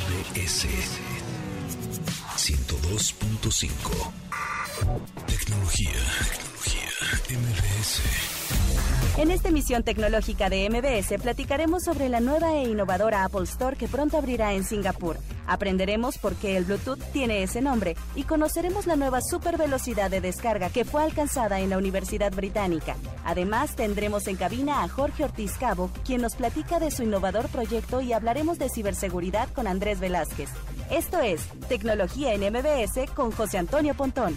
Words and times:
MBS 0.00 0.66
102.5. 2.36 4.12
Tecnología, 5.26 5.90
tecnología, 6.60 6.88
MBS. 7.30 8.00
En 9.18 9.30
esta 9.30 9.48
emisión 9.48 9.82
tecnológica 9.82 10.48
de 10.48 10.68
MBS 10.70 11.20
platicaremos 11.20 11.84
sobre 11.84 12.08
la 12.08 12.20
nueva 12.20 12.54
e 12.54 12.68
innovadora 12.68 13.24
Apple 13.24 13.42
Store 13.42 13.76
que 13.76 13.88
pronto 13.88 14.16
abrirá 14.16 14.54
en 14.54 14.64
Singapur. 14.64 15.18
Aprenderemos 15.46 16.18
por 16.18 16.34
qué 16.36 16.56
el 16.56 16.64
Bluetooth 16.64 17.02
tiene 17.12 17.42
ese 17.42 17.60
nombre 17.60 17.96
y 18.14 18.22
conoceremos 18.22 18.86
la 18.86 18.96
nueva 18.96 19.20
super 19.20 19.58
velocidad 19.58 20.10
de 20.10 20.20
descarga 20.20 20.70
que 20.70 20.84
fue 20.84 21.02
alcanzada 21.02 21.60
en 21.60 21.70
la 21.70 21.78
Universidad 21.78 22.32
Británica. 22.32 22.96
Además, 23.24 23.74
tendremos 23.74 24.26
en 24.28 24.36
cabina 24.36 24.82
a 24.82 24.88
Jorge 24.88 25.24
Ortiz 25.24 25.52
Cabo, 25.58 25.90
quien 26.04 26.22
nos 26.22 26.34
platica 26.34 26.78
de 26.78 26.90
su 26.90 27.02
innovador 27.02 27.48
proyecto 27.48 28.00
y 28.00 28.12
hablaremos 28.12 28.58
de 28.58 28.68
ciberseguridad 28.68 29.48
con 29.52 29.66
Andrés 29.66 29.98
Velázquez. 29.98 30.50
Esto 30.90 31.20
es 31.20 31.42
Tecnología 31.68 32.32
en 32.32 32.52
MBS 32.52 33.10
con 33.14 33.32
José 33.32 33.58
Antonio 33.58 33.94
Pontón. 33.94 34.36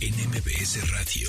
en 0.00 0.14
MBS 0.28 0.90
Radio. 0.90 1.28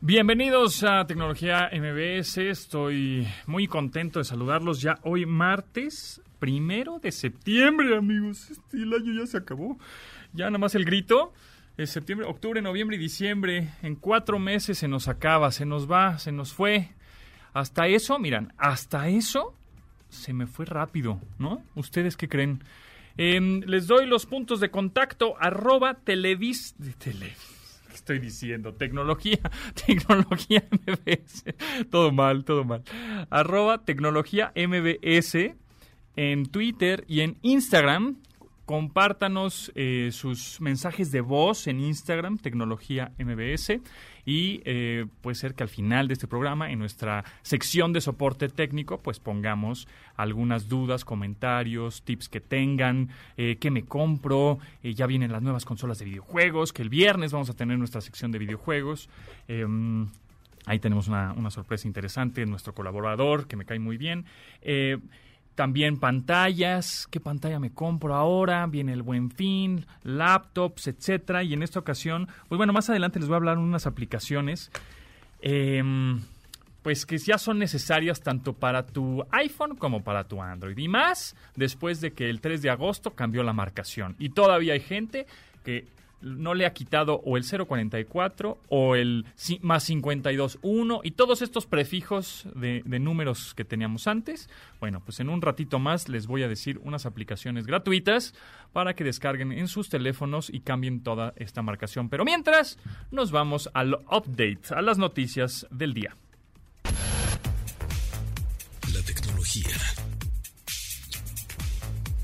Bienvenidos 0.00 0.82
a 0.84 1.06
Tecnología 1.06 1.70
MBS. 1.72 2.38
Estoy 2.38 3.26
muy 3.46 3.66
contento 3.66 4.18
de 4.18 4.24
saludarlos 4.24 4.80
ya 4.80 4.98
hoy 5.02 5.26
martes, 5.26 6.22
primero 6.38 6.98
de 6.98 7.12
septiembre, 7.12 7.96
amigos. 7.96 8.50
Este, 8.50 8.78
el 8.78 8.92
año 8.92 9.20
ya 9.20 9.26
se 9.26 9.36
acabó. 9.36 9.78
Ya 10.32 10.46
nada 10.46 10.58
más 10.58 10.74
el 10.74 10.84
grito. 10.84 11.32
Es 11.76 11.90
septiembre, 11.90 12.26
octubre, 12.26 12.62
noviembre 12.62 12.96
y 12.96 13.00
diciembre. 13.00 13.70
En 13.82 13.96
cuatro 13.96 14.38
meses 14.38 14.78
se 14.78 14.88
nos 14.88 15.08
acaba, 15.08 15.50
se 15.52 15.66
nos 15.66 15.90
va, 15.90 16.18
se 16.18 16.32
nos 16.32 16.52
fue. 16.52 16.90
Hasta 17.52 17.86
eso, 17.86 18.18
miran, 18.18 18.52
hasta 18.56 19.08
eso 19.08 19.54
se 20.08 20.32
me 20.32 20.46
fue 20.46 20.66
rápido, 20.66 21.20
¿no? 21.38 21.62
¿Ustedes 21.74 22.16
qué 22.16 22.28
creen? 22.28 22.62
Em, 23.16 23.60
les 23.66 23.86
doy 23.86 24.06
los 24.06 24.26
puntos 24.26 24.60
de 24.60 24.70
contacto, 24.70 25.34
arroba 25.38 25.94
televis... 25.94 26.74
De 26.78 26.92
tele, 26.92 27.32
¿Qué 27.88 27.94
estoy 27.94 28.18
diciendo? 28.18 28.74
Tecnología, 28.74 29.40
tecnología 29.86 30.64
MBS. 30.70 31.44
Todo 31.90 32.12
mal, 32.12 32.44
todo 32.44 32.64
mal. 32.64 32.82
Arroba 33.30 33.84
tecnología 33.84 34.52
MBS 34.54 35.54
en 36.16 36.46
Twitter 36.46 37.04
y 37.08 37.20
en 37.20 37.38
Instagram. 37.42 38.18
Compártanos 38.64 39.72
eh, 39.74 40.10
sus 40.12 40.60
mensajes 40.60 41.10
de 41.10 41.20
voz 41.20 41.66
en 41.66 41.80
Instagram, 41.80 42.38
Tecnología 42.38 43.12
MBS. 43.18 43.80
Y 44.30 44.62
eh, 44.64 45.06
puede 45.22 45.34
ser 45.34 45.56
que 45.56 45.64
al 45.64 45.68
final 45.68 46.06
de 46.06 46.14
este 46.14 46.28
programa, 46.28 46.70
en 46.70 46.78
nuestra 46.78 47.24
sección 47.42 47.92
de 47.92 48.00
soporte 48.00 48.48
técnico, 48.48 48.98
pues 48.98 49.18
pongamos 49.18 49.88
algunas 50.14 50.68
dudas, 50.68 51.04
comentarios, 51.04 52.04
tips 52.04 52.28
que 52.28 52.40
tengan, 52.40 53.08
eh, 53.36 53.56
qué 53.58 53.72
me 53.72 53.82
compro. 53.86 54.60
Eh, 54.84 54.94
ya 54.94 55.08
vienen 55.08 55.32
las 55.32 55.42
nuevas 55.42 55.64
consolas 55.64 55.98
de 55.98 56.04
videojuegos, 56.04 56.72
que 56.72 56.82
el 56.82 56.90
viernes 56.90 57.32
vamos 57.32 57.50
a 57.50 57.54
tener 57.54 57.76
nuestra 57.76 58.00
sección 58.00 58.30
de 58.30 58.38
videojuegos. 58.38 59.08
Em, 59.48 60.06
ahí 60.64 60.78
tenemos 60.78 61.08
una, 61.08 61.32
una, 61.32 61.50
sorpresa 61.50 61.88
interesante, 61.88 62.46
nuestro 62.46 62.72
colaborador, 62.72 63.48
que 63.48 63.56
me 63.56 63.64
cae 63.64 63.80
muy 63.80 63.96
bien. 63.96 64.26
También 65.60 65.98
pantallas, 65.98 67.06
qué 67.10 67.20
pantalla 67.20 67.60
me 67.60 67.70
compro 67.70 68.14
ahora, 68.14 68.66
viene 68.66 68.94
el 68.94 69.02
buen 69.02 69.30
fin, 69.30 69.84
laptops, 70.04 70.86
etcétera. 70.86 71.42
Y 71.42 71.52
en 71.52 71.62
esta 71.62 71.78
ocasión, 71.78 72.28
pues 72.48 72.56
bueno, 72.56 72.72
más 72.72 72.88
adelante 72.88 73.18
les 73.18 73.28
voy 73.28 73.34
a 73.34 73.36
hablar 73.36 73.58
de 73.58 73.64
unas 73.64 73.86
aplicaciones. 73.86 74.70
Eh, 75.42 75.82
pues 76.80 77.04
que 77.04 77.18
ya 77.18 77.36
son 77.36 77.58
necesarias 77.58 78.22
tanto 78.22 78.54
para 78.54 78.86
tu 78.86 79.22
iPhone 79.32 79.76
como 79.76 80.02
para 80.02 80.24
tu 80.24 80.40
Android. 80.40 80.78
Y 80.78 80.88
más 80.88 81.36
después 81.56 82.00
de 82.00 82.14
que 82.14 82.30
el 82.30 82.40
3 82.40 82.62
de 82.62 82.70
agosto 82.70 83.10
cambió 83.10 83.42
la 83.42 83.52
marcación. 83.52 84.16
Y 84.18 84.30
todavía 84.30 84.72
hay 84.72 84.80
gente 84.80 85.26
que 85.62 85.84
no 86.20 86.54
le 86.54 86.66
ha 86.66 86.72
quitado 86.72 87.20
o 87.24 87.36
el 87.36 87.44
044 87.44 88.58
o 88.68 88.94
el 88.94 89.26
más 89.60 89.86
521 89.86 91.00
y 91.02 91.10
todos 91.12 91.42
estos 91.42 91.66
prefijos 91.66 92.46
de, 92.54 92.82
de, 92.84 92.98
números 92.98 93.54
que 93.54 93.64
teníamos 93.64 94.06
antes. 94.06 94.48
Bueno, 94.78 95.00
pues 95.04 95.20
en 95.20 95.28
un 95.28 95.42
ratito 95.42 95.78
más 95.78 96.08
les 96.08 96.26
voy 96.26 96.42
a 96.42 96.48
decir 96.48 96.80
unas 96.82 97.06
aplicaciones 97.06 97.66
gratuitas 97.66 98.34
para 98.72 98.94
que 98.94 99.04
descarguen 99.04 99.52
en 99.52 99.68
sus 99.68 99.88
teléfonos 99.88 100.50
y 100.50 100.60
cambien 100.60 101.02
toda 101.02 101.32
esta 101.36 101.62
marcación. 101.62 102.08
Pero 102.08 102.24
mientras, 102.24 102.78
nos 103.10 103.30
vamos 103.30 103.70
al 103.74 103.94
update, 104.10 104.60
a 104.70 104.82
las 104.82 104.98
noticias 104.98 105.66
del 105.70 105.94
día. 105.94 106.16
La 108.92 109.02
tecnología 109.02 109.76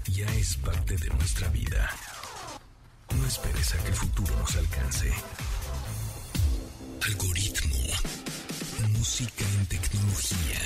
ya 0.09 0.27
es 0.35 0.57
parte 0.57 0.97
de 0.97 1.09
nuestra 1.11 1.49
vida. 1.51 1.91
No 3.27 3.33
esperes 3.33 3.75
a 3.75 3.79
que 3.79 3.89
el 3.89 3.95
futuro 3.95 4.37
nos 4.39 4.55
alcance. 4.55 5.13
Algoritmo. 7.07 7.77
Música 8.91 9.45
en 9.59 9.67
tecnología. 9.67 10.61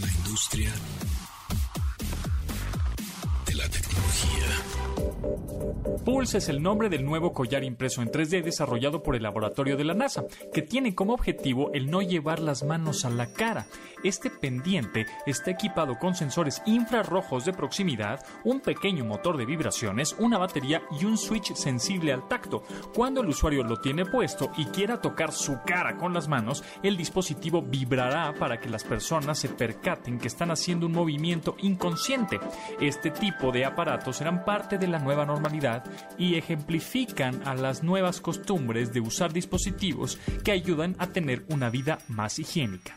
La 0.00 0.08
industria 0.08 0.72
Es 6.22 6.48
el 6.48 6.62
nombre 6.62 6.88
del 6.88 7.04
nuevo 7.04 7.32
collar 7.32 7.64
impreso 7.64 8.00
en 8.00 8.08
3D 8.08 8.44
desarrollado 8.44 9.02
por 9.02 9.16
el 9.16 9.24
laboratorio 9.24 9.76
de 9.76 9.82
la 9.82 9.92
NASA, 9.92 10.24
que 10.54 10.62
tiene 10.62 10.94
como 10.94 11.14
objetivo 11.14 11.72
el 11.74 11.90
no 11.90 12.00
llevar 12.00 12.38
las 12.38 12.62
manos 12.62 13.04
a 13.04 13.10
la 13.10 13.32
cara. 13.32 13.66
Este 14.04 14.30
pendiente 14.30 15.06
está 15.26 15.50
equipado 15.50 15.98
con 15.98 16.14
sensores 16.14 16.62
infrarrojos 16.64 17.44
de 17.44 17.52
proximidad, 17.52 18.24
un 18.44 18.60
pequeño 18.60 19.04
motor 19.04 19.36
de 19.36 19.44
vibraciones, 19.44 20.14
una 20.18 20.38
batería 20.38 20.82
y 20.98 21.04
un 21.04 21.18
switch 21.18 21.54
sensible 21.54 22.12
al 22.12 22.26
tacto. 22.28 22.62
Cuando 22.94 23.20
el 23.20 23.28
usuario 23.28 23.62
lo 23.64 23.80
tiene 23.80 24.06
puesto 24.06 24.52
y 24.56 24.66
quiera 24.66 25.00
tocar 25.00 25.32
su 25.32 25.60
cara 25.66 25.96
con 25.96 26.14
las 26.14 26.28
manos, 26.28 26.64
el 26.82 26.96
dispositivo 26.96 27.62
vibrará 27.62 28.32
para 28.38 28.58
que 28.58 28.70
las 28.70 28.84
personas 28.84 29.38
se 29.38 29.48
percaten 29.48 30.18
que 30.18 30.28
están 30.28 30.50
haciendo 30.50 30.86
un 30.86 30.92
movimiento 30.92 31.56
inconsciente. 31.58 32.40
Este 32.80 33.10
tipo 33.10 33.52
de 33.52 33.64
aparatos 33.64 34.16
serán 34.16 34.44
parte 34.44 34.78
de 34.78 34.88
la 34.88 34.98
nueva 34.98 35.26
normalidad 35.26 35.84
y 36.18 36.36
ejemplifican 36.36 37.42
a 37.46 37.54
las 37.54 37.82
nuevas 37.82 38.20
costumbres 38.20 38.92
de 38.92 39.00
usar 39.00 39.32
dispositivos 39.32 40.18
que 40.44 40.52
ayudan 40.52 40.96
a 40.98 41.08
tener 41.08 41.44
una 41.48 41.70
vida 41.70 41.98
más 42.08 42.38
higiénica. 42.38 42.96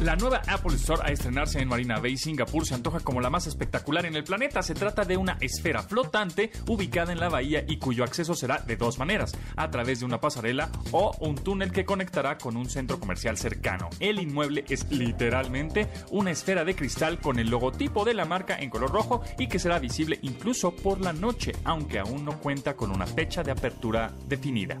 La 0.00 0.14
nueva 0.14 0.42
Apple 0.46 0.74
Store 0.74 1.00
a 1.02 1.10
estrenarse 1.10 1.58
en 1.58 1.68
Marina 1.68 1.98
Bay, 1.98 2.18
Singapur, 2.18 2.66
se 2.66 2.74
antoja 2.74 3.00
como 3.00 3.22
la 3.22 3.30
más 3.30 3.46
espectacular 3.46 4.04
en 4.04 4.14
el 4.14 4.24
planeta. 4.24 4.60
Se 4.60 4.74
trata 4.74 5.04
de 5.04 5.16
una 5.16 5.38
esfera 5.40 5.82
flotante 5.82 6.52
ubicada 6.68 7.12
en 7.12 7.18
la 7.18 7.30
bahía 7.30 7.64
y 7.66 7.78
cuyo 7.78 8.04
acceso 8.04 8.34
será 8.34 8.58
de 8.58 8.76
dos 8.76 8.98
maneras, 8.98 9.34
a 9.56 9.70
través 9.70 10.00
de 10.00 10.04
una 10.04 10.20
pasarela 10.20 10.70
o 10.92 11.16
un 11.20 11.36
túnel 11.36 11.72
que 11.72 11.86
conectará 11.86 12.36
con 12.36 12.58
un 12.58 12.68
centro 12.68 13.00
comercial 13.00 13.38
cercano. 13.38 13.88
El 13.98 14.20
inmueble 14.20 14.66
es 14.68 14.86
literalmente 14.90 15.88
una 16.10 16.30
esfera 16.30 16.62
de 16.64 16.76
cristal 16.76 17.18
con 17.18 17.38
el 17.38 17.48
logotipo 17.48 18.04
de 18.04 18.12
la 18.12 18.26
marca 18.26 18.58
en 18.58 18.68
color 18.68 18.92
rojo 18.92 19.22
y 19.38 19.48
que 19.48 19.58
será 19.58 19.78
visible 19.78 20.18
incluso 20.20 20.76
por 20.76 21.00
la 21.00 21.14
noche, 21.14 21.52
aunque 21.64 22.00
aún 22.00 22.22
no 22.22 22.38
cuenta 22.38 22.76
con 22.76 22.90
una 22.90 23.06
fecha 23.06 23.42
de 23.42 23.52
apertura 23.52 24.12
definida. 24.26 24.78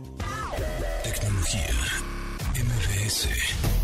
Tecnología, 1.02 1.70
MBS. 2.52 3.75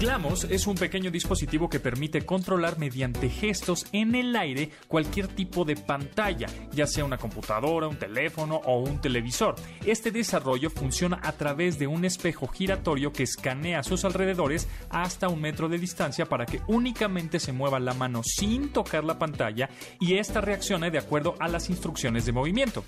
Glamos 0.00 0.44
es 0.44 0.66
un 0.66 0.74
pequeño 0.74 1.10
dispositivo 1.10 1.70
que 1.70 1.80
permite 1.80 2.20
controlar 2.26 2.78
mediante 2.78 3.30
gestos 3.30 3.86
en 3.92 4.14
el 4.14 4.36
aire 4.36 4.70
cualquier 4.88 5.26
tipo 5.26 5.64
de 5.64 5.74
pantalla, 5.74 6.48
ya 6.72 6.86
sea 6.86 7.06
una 7.06 7.16
computadora, 7.16 7.88
un 7.88 7.96
teléfono 7.96 8.56
o 8.56 8.80
un 8.80 9.00
televisor. 9.00 9.54
Este 9.86 10.10
desarrollo 10.10 10.68
funciona 10.68 11.18
a 11.22 11.32
través 11.32 11.78
de 11.78 11.86
un 11.86 12.04
espejo 12.04 12.46
giratorio 12.46 13.10
que 13.10 13.22
escanea 13.22 13.82
sus 13.82 14.04
alrededores 14.04 14.68
hasta 14.90 15.28
un 15.28 15.40
metro 15.40 15.66
de 15.66 15.78
distancia 15.78 16.26
para 16.26 16.44
que 16.44 16.60
únicamente 16.66 17.40
se 17.40 17.52
mueva 17.52 17.80
la 17.80 17.94
mano 17.94 18.22
sin 18.22 18.74
tocar 18.74 19.02
la 19.02 19.18
pantalla 19.18 19.70
y 19.98 20.18
esta 20.18 20.42
reaccione 20.42 20.90
de 20.90 20.98
acuerdo 20.98 21.36
a 21.38 21.48
las 21.48 21.70
instrucciones 21.70 22.26
de 22.26 22.32
movimiento. 22.32 22.84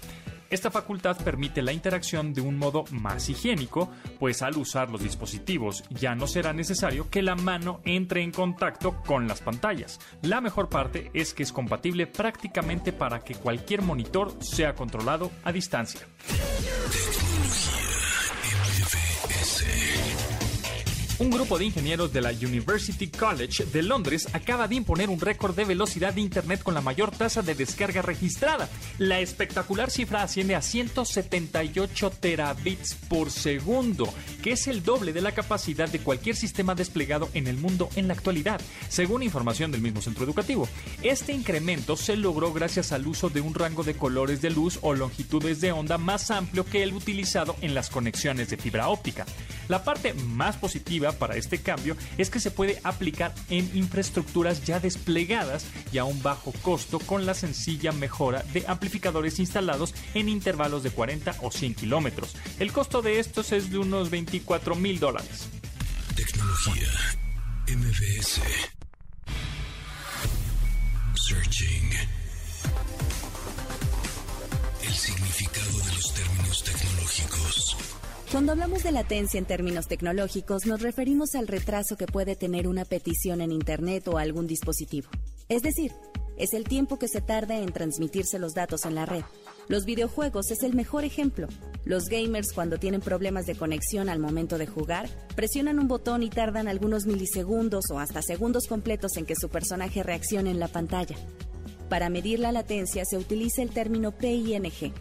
Esta 0.51 0.71
facultad 0.71 1.17
permite 1.23 1.61
la 1.61 1.73
interacción 1.73 2.33
de 2.33 2.41
un 2.41 2.57
modo 2.57 2.85
más 2.91 3.29
higiénico, 3.29 3.91
pues 4.19 4.41
al 4.41 4.57
usar 4.57 4.91
los 4.91 5.03
dispositivos 5.03 5.85
ya 5.91 6.15
no 6.15 6.27
será 6.27 6.55
necesario 6.55 7.11
que 7.11 7.21
la 7.21 7.35
mano 7.35 7.81
entre 7.85 8.23
en 8.23 8.33
contacto 8.33 9.03
con 9.07 9.29
las 9.29 9.43
pantallas. 9.43 10.01
La 10.23 10.41
mejor 10.41 10.71
parte 10.71 11.11
es 11.13 11.35
que 11.35 11.43
es 11.43 11.53
compatible 11.53 12.07
prácticamente 12.07 12.93
para 12.95 13.21
que 13.21 13.35
cualquier 13.35 13.83
monitor 13.83 14.33
sea 14.43 14.75
controlado 14.75 15.31
a 15.45 15.53
distancia. 15.53 16.01
Un 21.21 21.31
grupo 21.31 21.59
de 21.59 21.65
ingenieros 21.65 22.13
de 22.13 22.21
la 22.21 22.31
University 22.31 23.09
College 23.09 23.65
de 23.73 23.83
Londres 23.83 24.29
acaba 24.35 24.69
de 24.69 24.77
imponer 24.77 25.11
un 25.11 25.19
récord 25.19 25.53
de 25.53 25.65
velocidad 25.65 26.15
de 26.15 26.21
Internet 26.21 26.63
con 26.63 26.75
la 26.75 26.81
mayor 26.81 27.11
tasa 27.11 27.43
de 27.43 27.57
descarga 27.57 28.03
registrada. 28.03 28.69
La 28.99 29.19
espectacular 29.19 29.91
cifra 29.91 30.23
asciende 30.23 30.55
a 30.55 30.63
178 30.63 32.11
terabits 32.21 32.95
por 33.09 33.33
segundo, 33.33 34.09
que 34.45 34.53
es 34.53 34.69
el 34.69 34.85
doble 34.85 35.13
de 35.13 35.21
la 35.21 35.33
capacidad 35.33 35.89
de 35.89 35.99
cualquier 35.99 36.37
sistema 36.37 36.77
desplegado 36.77 37.29
en 37.35 37.49
el 37.49 37.57
mundo 37.57 37.89
en 37.97 38.07
la 38.07 38.15
actualidad, 38.15 38.61
según 38.89 39.25
información 39.25 39.73
del 39.73 39.81
mismo 39.83 40.01
centro 40.01 40.23
educativo. 40.25 40.69
Este 41.03 41.33
incremento 41.33 41.97
se 41.97 42.17
logró 42.17 42.53
gracias 42.53 42.93
al 42.93 43.09
uso 43.09 43.29
de 43.29 43.41
un 43.41 43.55
rango 43.55 43.83
de 43.83 43.95
colores 43.95 44.41
de 44.41 44.51
luz 44.51 44.79
o 44.83 44.95
longitudes 44.95 45.61
de 45.61 45.73
onda 45.73 45.99
más 45.99 46.31
amplio 46.31 46.65
que 46.65 46.85
el 46.85 46.93
utilizado 46.93 47.57
en 47.61 47.75
las 47.75 47.91
conexiones 47.91 48.51
de 48.51 48.57
fibra 48.57 48.89
óptica. 48.89 49.27
La 49.67 49.83
parte 49.83 50.15
más 50.15 50.57
positiva 50.57 51.08
para 51.13 51.37
este 51.37 51.59
cambio 51.59 51.97
es 52.17 52.31
que 52.31 52.41
se 52.41 52.51
puede 52.51 52.81
aplicar 52.85 53.35
en 53.51 53.71
infraestructuras 53.75 54.65
ya 54.65 54.81
desplegadas 54.81 55.67
y 55.93 55.99
a 55.99 56.05
un 56.05 56.23
bajo 56.23 56.53
costo 56.63 56.99
con 56.99 57.27
la 57.27 57.35
sencilla 57.35 57.93
mejora 57.93 58.43
de 58.53 58.65
amplificadores 58.67 59.39
instalados 59.39 59.95
en 60.15 60.29
intervalos 60.29 60.83
de 60.83 60.91
40 60.91 61.37
o 61.43 61.51
100 61.51 61.75
kilómetros. 61.75 62.35
El 62.59 62.73
costo 62.73 63.03
de 63.03 63.19
estos 63.19 63.53
es 63.53 63.71
de 63.71 63.79
unos 63.79 64.11
24 64.11 64.75
mil 64.75 64.99
dólares. 64.99 65.49
Tecnología 66.15 66.89
MBS. 67.69 68.41
Searching. 71.15 71.91
Cuando 78.31 78.53
hablamos 78.53 78.83
de 78.83 78.93
latencia 78.93 79.39
en 79.39 79.47
términos 79.47 79.89
tecnológicos, 79.89 80.67
nos 80.67 80.83
referimos 80.83 81.35
al 81.35 81.49
retraso 81.49 81.97
que 81.97 82.05
puede 82.05 82.37
tener 82.37 82.69
una 82.69 82.85
petición 82.85 83.41
en 83.41 83.53
Internet 83.53 84.07
o 84.07 84.19
algún 84.19 84.47
dispositivo. 84.47 85.09
Es 85.49 85.63
decir, 85.63 85.93
es 86.37 86.53
el 86.53 86.65
tiempo 86.65 86.99
que 86.99 87.09
se 87.09 87.23
tarda 87.23 87.57
en 87.57 87.73
transmitirse 87.73 88.39
los 88.39 88.53
datos 88.53 88.85
en 88.85 88.95
la 88.95 89.07
red. 89.07 89.23
Los 89.69 89.87
videojuegos 89.87 90.51
es 90.51 90.63
el 90.63 90.75
mejor 90.75 91.05
ejemplo. 91.05 91.49
Los 91.87 92.11
gamers 92.11 92.53
cuando 92.53 92.77
tienen 92.77 93.01
problemas 93.01 93.47
de 93.47 93.55
conexión 93.55 94.11
al 94.11 94.19
momento 94.19 94.59
de 94.59 94.67
jugar, 94.67 95.09
presionan 95.35 95.79
un 95.79 95.89
botón 95.89 96.23
y 96.23 96.29
tardan 96.29 96.69
algunos 96.69 97.07
milisegundos 97.07 97.87
o 97.91 97.99
hasta 97.99 98.21
segundos 98.21 98.67
completos 98.67 99.17
en 99.17 99.25
que 99.25 99.37
su 99.37 99.49
personaje 99.49 100.03
reaccione 100.03 100.51
en 100.51 100.61
la 100.61 100.69
pantalla. 100.69 101.17
Para 101.89 102.11
medir 102.11 102.41
la 102.41 102.53
latencia 102.53 103.05
se 103.07 103.17
utiliza 103.17 103.63
el 103.63 103.71
término 103.71 104.13
PING, 104.13 104.93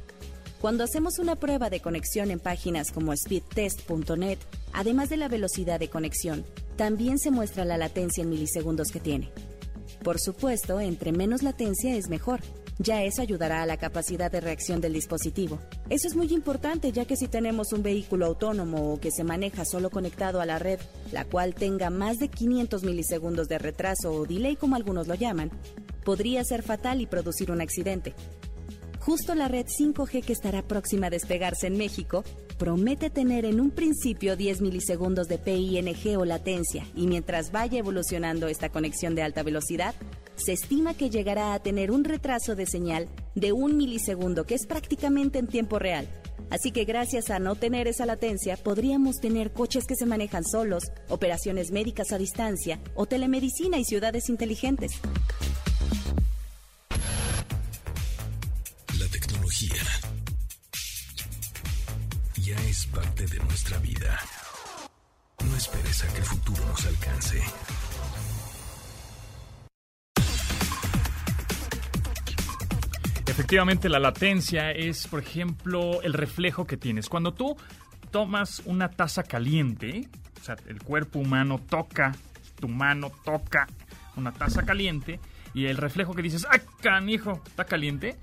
cuando 0.59 0.83
hacemos 0.83 1.19
una 1.19 1.35
prueba 1.35 1.69
de 1.69 1.81
conexión 1.81 2.31
en 2.31 2.39
páginas 2.39 2.91
como 2.91 3.15
speedtest.net, 3.15 4.39
además 4.73 5.09
de 5.09 5.17
la 5.17 5.27
velocidad 5.27 5.79
de 5.79 5.89
conexión, 5.89 6.45
también 6.75 7.19
se 7.19 7.31
muestra 7.31 7.63
la 7.63 7.77
latencia 7.77 8.23
en 8.23 8.29
milisegundos 8.29 8.89
que 8.91 8.99
tiene. 8.99 9.31
Por 10.03 10.19
supuesto, 10.19 10.79
entre 10.79 11.11
menos 11.11 11.43
latencia 11.43 11.95
es 11.95 12.09
mejor. 12.09 12.41
Ya 12.79 13.03
eso 13.03 13.23
ayudará 13.23 13.63
a 13.63 13.65
la 13.65 13.77
capacidad 13.77 14.31
de 14.31 14.39
reacción 14.39 14.81
del 14.81 14.93
dispositivo. 14.93 15.59
Eso 15.89 16.07
es 16.07 16.15
muy 16.15 16.31
importante 16.31 16.91
ya 16.91 17.05
que 17.05 17.17
si 17.17 17.27
tenemos 17.27 17.73
un 17.73 17.81
vehículo 17.81 18.27
autónomo 18.27 18.93
o 18.93 18.99
que 18.99 19.09
se 19.09 19.23
maneja 19.23 19.65
solo 19.65 19.89
conectado 19.89 20.41
a 20.41 20.45
la 20.45 20.59
red, 20.59 20.79
la 21.11 21.25
cual 21.25 21.55
tenga 21.55 21.89
más 21.89 22.17
de 22.19 22.29
500 22.29 22.83
milisegundos 22.83 23.47
de 23.47 23.57
retraso 23.57 24.11
o 24.11 24.25
delay 24.25 24.55
como 24.55 24.75
algunos 24.75 25.07
lo 25.07 25.15
llaman, 25.15 25.49
podría 26.03 26.43
ser 26.43 26.61
fatal 26.61 27.01
y 27.01 27.07
producir 27.07 27.51
un 27.51 27.61
accidente. 27.61 28.13
Justo 29.07 29.35
la 29.35 29.47
red 29.47 29.67
5G 29.67 30.21
que 30.21 30.33
estará 30.33 30.63
próxima 30.63 31.07
a 31.07 31.09
despegarse 31.09 31.67
en 31.67 31.77
México 31.77 32.25
promete 32.57 33.09
tener 33.09 33.45
en 33.45 33.61
un 33.61 33.71
principio 33.71 34.35
10 34.35 34.59
milisegundos 34.59 35.29
de 35.29 35.37
PING 35.37 36.17
o 36.17 36.25
latencia 36.25 36.85
y 36.93 37.07
mientras 37.07 37.53
vaya 37.53 37.79
evolucionando 37.79 38.49
esta 38.49 38.67
conexión 38.67 39.15
de 39.15 39.23
alta 39.23 39.43
velocidad, 39.43 39.95
se 40.35 40.51
estima 40.51 40.93
que 40.93 41.09
llegará 41.09 41.53
a 41.53 41.59
tener 41.59 41.89
un 41.89 42.03
retraso 42.03 42.53
de 42.53 42.65
señal 42.65 43.07
de 43.33 43.53
un 43.53 43.77
milisegundo 43.77 44.45
que 44.45 44.55
es 44.55 44.65
prácticamente 44.67 45.39
en 45.39 45.47
tiempo 45.47 45.79
real. 45.79 46.05
Así 46.49 46.71
que 46.71 46.83
gracias 46.83 47.29
a 47.29 47.39
no 47.39 47.55
tener 47.55 47.87
esa 47.87 48.05
latencia 48.05 48.57
podríamos 48.57 49.21
tener 49.21 49.53
coches 49.53 49.85
que 49.85 49.95
se 49.95 50.05
manejan 50.05 50.43
solos, 50.43 50.83
operaciones 51.07 51.71
médicas 51.71 52.11
a 52.11 52.17
distancia 52.17 52.81
o 52.93 53.05
telemedicina 53.05 53.79
y 53.79 53.85
ciudades 53.85 54.27
inteligentes. 54.27 54.99
Parte 62.97 63.27
de 63.27 63.37
nuestra 63.43 63.77
vida. 63.77 64.19
No 65.45 65.55
esperes 65.55 66.03
a 66.03 66.07
que 66.13 66.17
el 66.17 66.23
futuro 66.23 66.65
nos 66.65 66.83
alcance. 66.83 67.39
Efectivamente, 73.27 73.87
la 73.87 73.99
latencia 73.99 74.71
es, 74.71 75.05
por 75.05 75.19
ejemplo, 75.19 76.01
el 76.01 76.13
reflejo 76.13 76.65
que 76.65 76.75
tienes. 76.75 77.07
Cuando 77.07 77.35
tú 77.35 77.55
tomas 78.09 78.63
una 78.65 78.89
taza 78.89 79.21
caliente, 79.21 80.09
o 80.41 80.43
sea, 80.43 80.55
el 80.67 80.81
cuerpo 80.81 81.19
humano 81.19 81.59
toca, 81.69 82.13
tu 82.59 82.67
mano 82.67 83.11
toca 83.23 83.67
una 84.15 84.31
taza 84.31 84.63
caliente, 84.63 85.19
y 85.53 85.67
el 85.67 85.77
reflejo 85.77 86.15
que 86.15 86.23
dices, 86.23 86.47
¡ay, 86.49 86.61
canijo! 86.81 87.43
Está 87.45 87.65
caliente, 87.65 88.17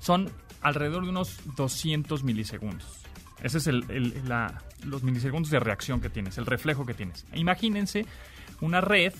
son 0.00 0.30
alrededor 0.62 1.02
de 1.02 1.10
unos 1.10 1.40
200 1.56 2.24
milisegundos. 2.24 3.03
Ese 3.44 3.58
es 3.58 3.66
el, 3.66 3.84
los 4.84 5.02
milisegundos 5.02 5.50
de 5.50 5.60
reacción 5.60 6.00
que 6.00 6.08
tienes, 6.08 6.38
el 6.38 6.46
reflejo 6.46 6.86
que 6.86 6.94
tienes. 6.94 7.26
Imagínense 7.34 8.06
una 8.62 8.80
red 8.80 9.12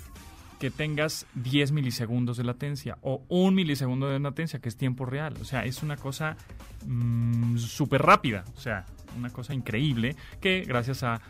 que 0.59 0.71
tengas 0.71 1.27
10 1.35 1.73
milisegundos 1.73 2.39
de 2.39 2.45
latencia 2.45 2.97
o 3.03 3.23
un 3.29 3.55
milisegundo 3.55 4.09
de 4.09 4.19
latencia, 4.19 4.61
que 4.61 4.71
es 4.71 4.79
tiempo 4.79 5.05
real. 5.05 5.35
O 5.43 5.45
sea, 5.45 5.67
es 5.67 5.83
una 5.83 5.99
cosa 5.99 6.39
mm, 6.87 7.59
súper 7.59 8.01
rápida. 8.01 8.45
O 8.57 8.61
sea, 8.61 8.87
una 9.19 9.29
cosa 9.29 9.53
increíble 9.53 10.17
que 10.41 10.63
gracias 10.63 11.03
a, 11.03 11.21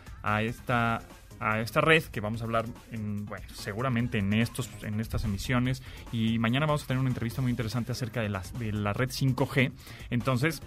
esta 0.41 1.01
a 1.41 1.59
esta 1.59 1.81
red 1.81 2.01
que 2.03 2.21
vamos 2.21 2.39
a 2.39 2.45
hablar 2.45 2.65
en, 2.93 3.25
bueno, 3.25 3.45
seguramente 3.53 4.19
en 4.19 4.33
estos 4.33 4.69
en 4.83 5.01
estas 5.01 5.25
emisiones 5.25 5.83
y 6.13 6.39
mañana 6.39 6.65
vamos 6.65 6.85
a 6.85 6.87
tener 6.87 7.01
una 7.01 7.09
entrevista 7.09 7.41
muy 7.41 7.51
interesante 7.51 7.91
acerca 7.91 8.21
de 8.21 8.29
la, 8.29 8.41
de 8.57 8.71
la 8.71 8.93
red 8.93 9.09
5G. 9.09 9.73
Entonces, 10.11 10.61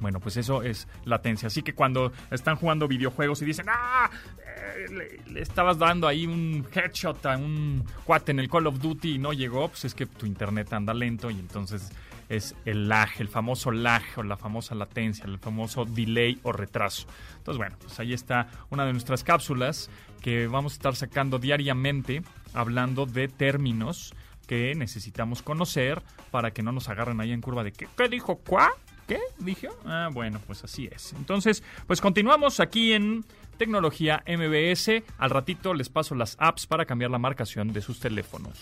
bueno, 0.00 0.20
pues 0.20 0.36
eso 0.36 0.62
es 0.62 0.88
latencia. 1.04 1.46
Así 1.46 1.62
que 1.62 1.74
cuando 1.74 2.12
están 2.30 2.56
jugando 2.56 2.88
videojuegos 2.88 3.42
y 3.42 3.44
dicen, 3.44 3.66
¡ah! 3.68 4.10
Eh, 4.56 5.20
le, 5.28 5.40
estabas 5.40 5.78
dando 5.78 6.06
ahí 6.06 6.26
un 6.26 6.66
headshot 6.72 7.24
a 7.26 7.36
un 7.36 7.84
cuate 8.04 8.32
en 8.32 8.40
el 8.40 8.48
Call 8.48 8.66
of 8.66 8.78
Duty 8.80 9.14
y 9.14 9.18
no 9.18 9.32
llegó, 9.32 9.68
pues 9.68 9.84
es 9.84 9.94
que 9.94 10.06
tu 10.06 10.26
internet 10.26 10.72
anda 10.72 10.94
lento 10.94 11.30
y 11.30 11.38
entonces 11.38 11.90
es 12.28 12.54
el 12.64 12.88
lag, 12.88 13.10
el 13.18 13.28
famoso 13.28 13.70
lag 13.70 14.02
o 14.16 14.22
la 14.22 14.36
famosa 14.36 14.74
latencia, 14.74 15.24
el 15.26 15.38
famoso 15.38 15.84
delay 15.84 16.38
o 16.42 16.52
retraso. 16.52 17.06
Entonces, 17.36 17.58
bueno, 17.58 17.76
pues 17.80 17.98
ahí 18.00 18.12
está 18.12 18.48
una 18.70 18.86
de 18.86 18.92
nuestras 18.92 19.22
cápsulas 19.22 19.90
que 20.22 20.46
vamos 20.46 20.72
a 20.72 20.76
estar 20.76 20.96
sacando 20.96 21.38
diariamente 21.38 22.22
hablando 22.54 23.06
de 23.06 23.28
términos 23.28 24.14
que 24.46 24.74
necesitamos 24.74 25.42
conocer 25.42 26.02
para 26.30 26.52
que 26.52 26.62
no 26.62 26.72
nos 26.72 26.88
agarren 26.88 27.20
ahí 27.20 27.32
en 27.32 27.40
curva 27.40 27.64
de 27.64 27.72
¿qué, 27.72 27.88
¿qué 27.96 28.08
dijo? 28.08 28.36
¿Cuá? 28.36 28.72
¿Qué? 29.06 29.18
¿Dije? 29.38 29.68
Ah, 29.84 30.08
bueno, 30.12 30.40
pues 30.46 30.64
así 30.64 30.88
es. 30.90 31.12
Entonces, 31.14 31.62
pues 31.86 32.00
continuamos 32.00 32.60
aquí 32.60 32.92
en 32.92 33.24
Tecnología 33.58 34.22
MBS. 34.26 35.02
Al 35.18 35.30
ratito 35.30 35.74
les 35.74 35.88
paso 35.88 36.14
las 36.14 36.36
apps 36.38 36.66
para 36.66 36.84
cambiar 36.84 37.10
la 37.10 37.18
marcación 37.18 37.72
de 37.72 37.80
sus 37.80 38.00
teléfonos. 38.00 38.58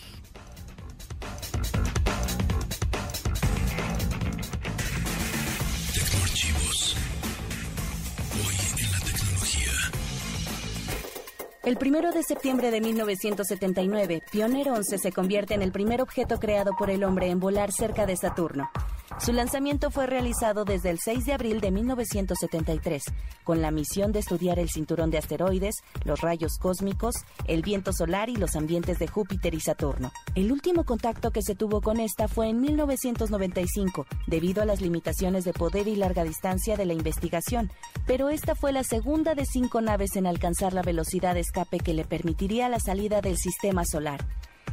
El 11.62 11.76
primero 11.76 12.10
de 12.10 12.22
septiembre 12.22 12.70
de 12.70 12.80
1979, 12.80 14.22
Pioneer 14.32 14.70
11 14.70 14.98
se 14.98 15.12
convierte 15.12 15.54
en 15.54 15.62
el 15.62 15.72
primer 15.72 16.00
objeto 16.00 16.38
creado 16.40 16.72
por 16.76 16.90
el 16.90 17.04
hombre 17.04 17.28
en 17.28 17.38
volar 17.38 17.70
cerca 17.70 18.06
de 18.06 18.16
Saturno. 18.16 18.70
Su 19.18 19.32
lanzamiento 19.32 19.90
fue 19.90 20.06
realizado 20.06 20.64
desde 20.64 20.90
el 20.90 20.98
6 20.98 21.26
de 21.26 21.32
abril 21.34 21.60
de 21.60 21.70
1973, 21.70 23.02
con 23.44 23.60
la 23.60 23.70
misión 23.70 24.12
de 24.12 24.20
estudiar 24.20 24.58
el 24.58 24.70
cinturón 24.70 25.10
de 25.10 25.18
asteroides, 25.18 25.74
los 26.04 26.20
rayos 26.20 26.56
cósmicos, 26.58 27.14
el 27.46 27.62
viento 27.62 27.92
solar 27.92 28.30
y 28.30 28.36
los 28.36 28.56
ambientes 28.56 28.98
de 28.98 29.08
Júpiter 29.08 29.52
y 29.54 29.60
Saturno. 29.60 30.10
El 30.34 30.52
último 30.52 30.84
contacto 30.84 31.32
que 31.32 31.42
se 31.42 31.54
tuvo 31.54 31.82
con 31.82 32.00
esta 32.00 32.28
fue 32.28 32.48
en 32.48 32.60
1995, 32.60 34.06
debido 34.26 34.62
a 34.62 34.66
las 34.66 34.80
limitaciones 34.80 35.44
de 35.44 35.52
poder 35.52 35.88
y 35.88 35.96
larga 35.96 36.24
distancia 36.24 36.76
de 36.76 36.86
la 36.86 36.94
investigación, 36.94 37.70
pero 38.06 38.30
esta 38.30 38.54
fue 38.54 38.72
la 38.72 38.84
segunda 38.84 39.34
de 39.34 39.44
cinco 39.44 39.80
naves 39.80 40.16
en 40.16 40.26
alcanzar 40.26 40.72
la 40.72 40.82
velocidad 40.82 41.34
de 41.34 41.40
escape 41.40 41.78
que 41.78 41.94
le 41.94 42.04
permitiría 42.04 42.68
la 42.68 42.80
salida 42.80 43.20
del 43.20 43.36
sistema 43.36 43.84
solar. 43.84 44.24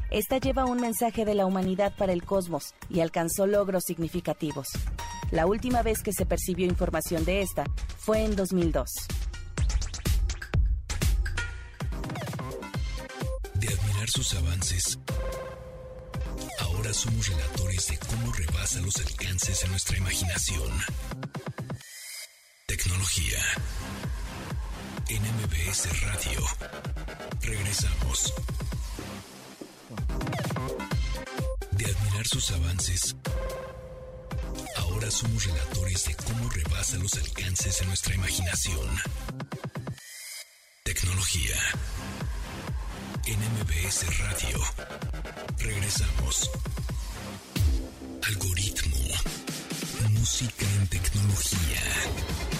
Esta 0.09 0.37
lleva 0.37 0.65
un 0.65 0.79
mensaje 0.79 1.25
de 1.25 1.35
la 1.35 1.45
humanidad 1.45 1.93
para 1.97 2.13
el 2.13 2.23
cosmos 2.23 2.73
y 2.89 3.01
alcanzó 3.01 3.45
logros 3.45 3.83
significativos. 3.85 4.67
La 5.31 5.45
última 5.45 5.83
vez 5.83 6.01
que 6.01 6.13
se 6.13 6.25
percibió 6.25 6.65
información 6.65 7.25
de 7.25 7.41
esta 7.41 7.65
fue 7.97 8.23
en 8.23 8.35
2002. 8.35 8.89
De 13.55 13.67
admirar 13.67 14.09
sus 14.09 14.33
avances, 14.35 14.97
ahora 16.59 16.93
somos 16.93 17.27
relatores 17.27 17.87
de 17.87 17.97
cómo 17.97 18.31
rebasa 18.31 18.79
los 18.79 18.95
alcances 18.97 19.61
de 19.61 19.67
nuestra 19.67 19.97
imaginación. 19.97 20.71
Tecnología. 22.65 23.39
En 25.09 25.21
MBS 25.21 26.01
Radio. 26.01 26.41
Regresamos. 27.41 28.33
Sus 32.25 32.51
avances, 32.51 33.15
ahora 34.77 35.11
somos 35.11 35.45
relatores 35.45 36.05
de 36.05 36.15
cómo 36.15 36.49
rebasa 36.49 36.97
los 36.97 37.13
alcances 37.13 37.79
de 37.79 37.85
nuestra 37.85 38.15
imaginación. 38.15 38.87
Tecnología. 40.83 41.55
En 43.25 43.39
MBS 43.39 44.17
Radio. 44.19 44.59
Regresamos. 45.59 46.49
Algoritmo. 48.23 48.97
Música 50.11 50.65
en 50.79 50.87
tecnología. 50.87 52.56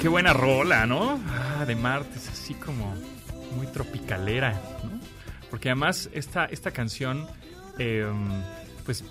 Qué 0.00 0.08
buena 0.08 0.32
rola, 0.32 0.86
¿no? 0.86 1.20
Ah, 1.28 1.66
de 1.66 1.76
martes, 1.76 2.26
así 2.30 2.54
como 2.54 2.94
muy 3.54 3.66
tropicalera, 3.66 4.52
¿no? 4.82 4.98
Porque 5.50 5.68
además 5.68 6.08
esta, 6.14 6.46
esta 6.46 6.70
canción, 6.70 7.26
eh, 7.78 8.10
pues 8.86 9.04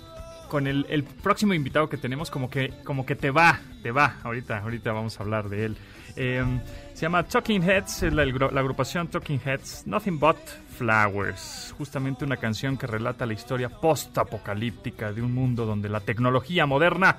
con 0.48 0.66
el, 0.66 1.04
próximo 1.22 1.54
invitado 1.54 1.88
que 1.88 1.96
tenemos, 1.96 2.28
como 2.28 2.50
que, 2.50 2.74
como 2.82 3.06
que 3.06 3.14
te 3.14 3.30
va, 3.30 3.60
te 3.84 3.92
va. 3.92 4.16
Ahorita, 4.24 4.58
ahorita 4.58 4.90
vamos 4.90 5.20
a 5.20 5.22
hablar 5.22 5.48
de 5.48 5.66
él. 5.66 5.76
Eh, 6.16 6.44
se 6.92 7.02
llama 7.02 7.22
Talking 7.22 7.62
Heads, 7.62 8.02
es 8.02 8.12
la, 8.12 8.24
la 8.24 8.60
agrupación 8.60 9.06
Talking 9.06 9.40
Heads, 9.44 9.86
Nothing 9.86 10.18
But 10.18 10.38
Flowers. 10.76 11.72
Justamente 11.78 12.24
una 12.24 12.36
canción 12.36 12.76
que 12.76 12.88
relata 12.88 13.26
la 13.26 13.34
historia 13.34 13.68
post-apocalíptica 13.68 15.12
de 15.12 15.22
un 15.22 15.32
mundo 15.32 15.66
donde 15.66 15.88
la 15.88 16.00
tecnología 16.00 16.66
moderna 16.66 17.16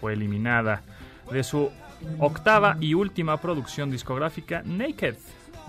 fue 0.00 0.14
eliminada 0.14 0.82
de 1.30 1.44
su 1.44 1.70
octava 2.18 2.76
y 2.80 2.94
última 2.94 3.40
producción 3.40 3.90
discográfica, 3.90 4.62
Naked. 4.64 5.16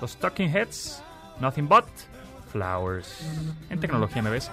Los 0.02 0.18
Talking 0.18 0.50
Heads, 0.50 1.02
Nothing 1.40 1.68
But 1.68 1.86
Flowers. 2.52 3.26
En 3.70 3.80
tecnología 3.80 4.22
me 4.22 4.30
ves. 4.30 4.52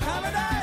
Paradise, 0.00 0.57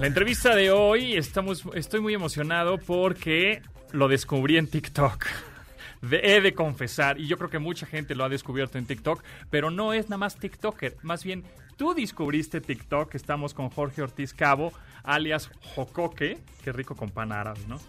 La 0.00 0.06
entrevista 0.06 0.54
de 0.54 0.70
hoy 0.70 1.14
estamos, 1.14 1.64
estoy 1.74 2.00
muy 2.00 2.14
emocionado 2.14 2.78
porque 2.78 3.62
lo 3.92 4.08
descubrí 4.08 4.58
en 4.58 4.68
TikTok. 4.68 5.26
De- 6.02 6.20
he 6.22 6.40
de 6.42 6.52
confesar, 6.52 7.18
y 7.18 7.26
yo 7.26 7.38
creo 7.38 7.48
que 7.48 7.58
mucha 7.58 7.86
gente 7.86 8.14
lo 8.14 8.24
ha 8.24 8.28
descubierto 8.28 8.76
en 8.76 8.84
TikTok, 8.86 9.22
pero 9.50 9.70
no 9.70 9.94
es 9.94 10.10
nada 10.10 10.18
más 10.18 10.36
TikToker, 10.36 10.94
más 11.02 11.24
bien 11.24 11.42
tú 11.78 11.94
descubriste 11.94 12.60
TikTok, 12.60 13.14
estamos 13.14 13.54
con 13.54 13.70
Jorge 13.70 14.02
Ortiz 14.02 14.34
Cabo, 14.34 14.72
alias 15.02 15.50
Jocoque, 15.74 16.38
qué 16.62 16.70
rico 16.72 16.94
con 16.94 17.10
pan 17.10 17.32
árabe, 17.32 17.60
¿no? 17.66 17.80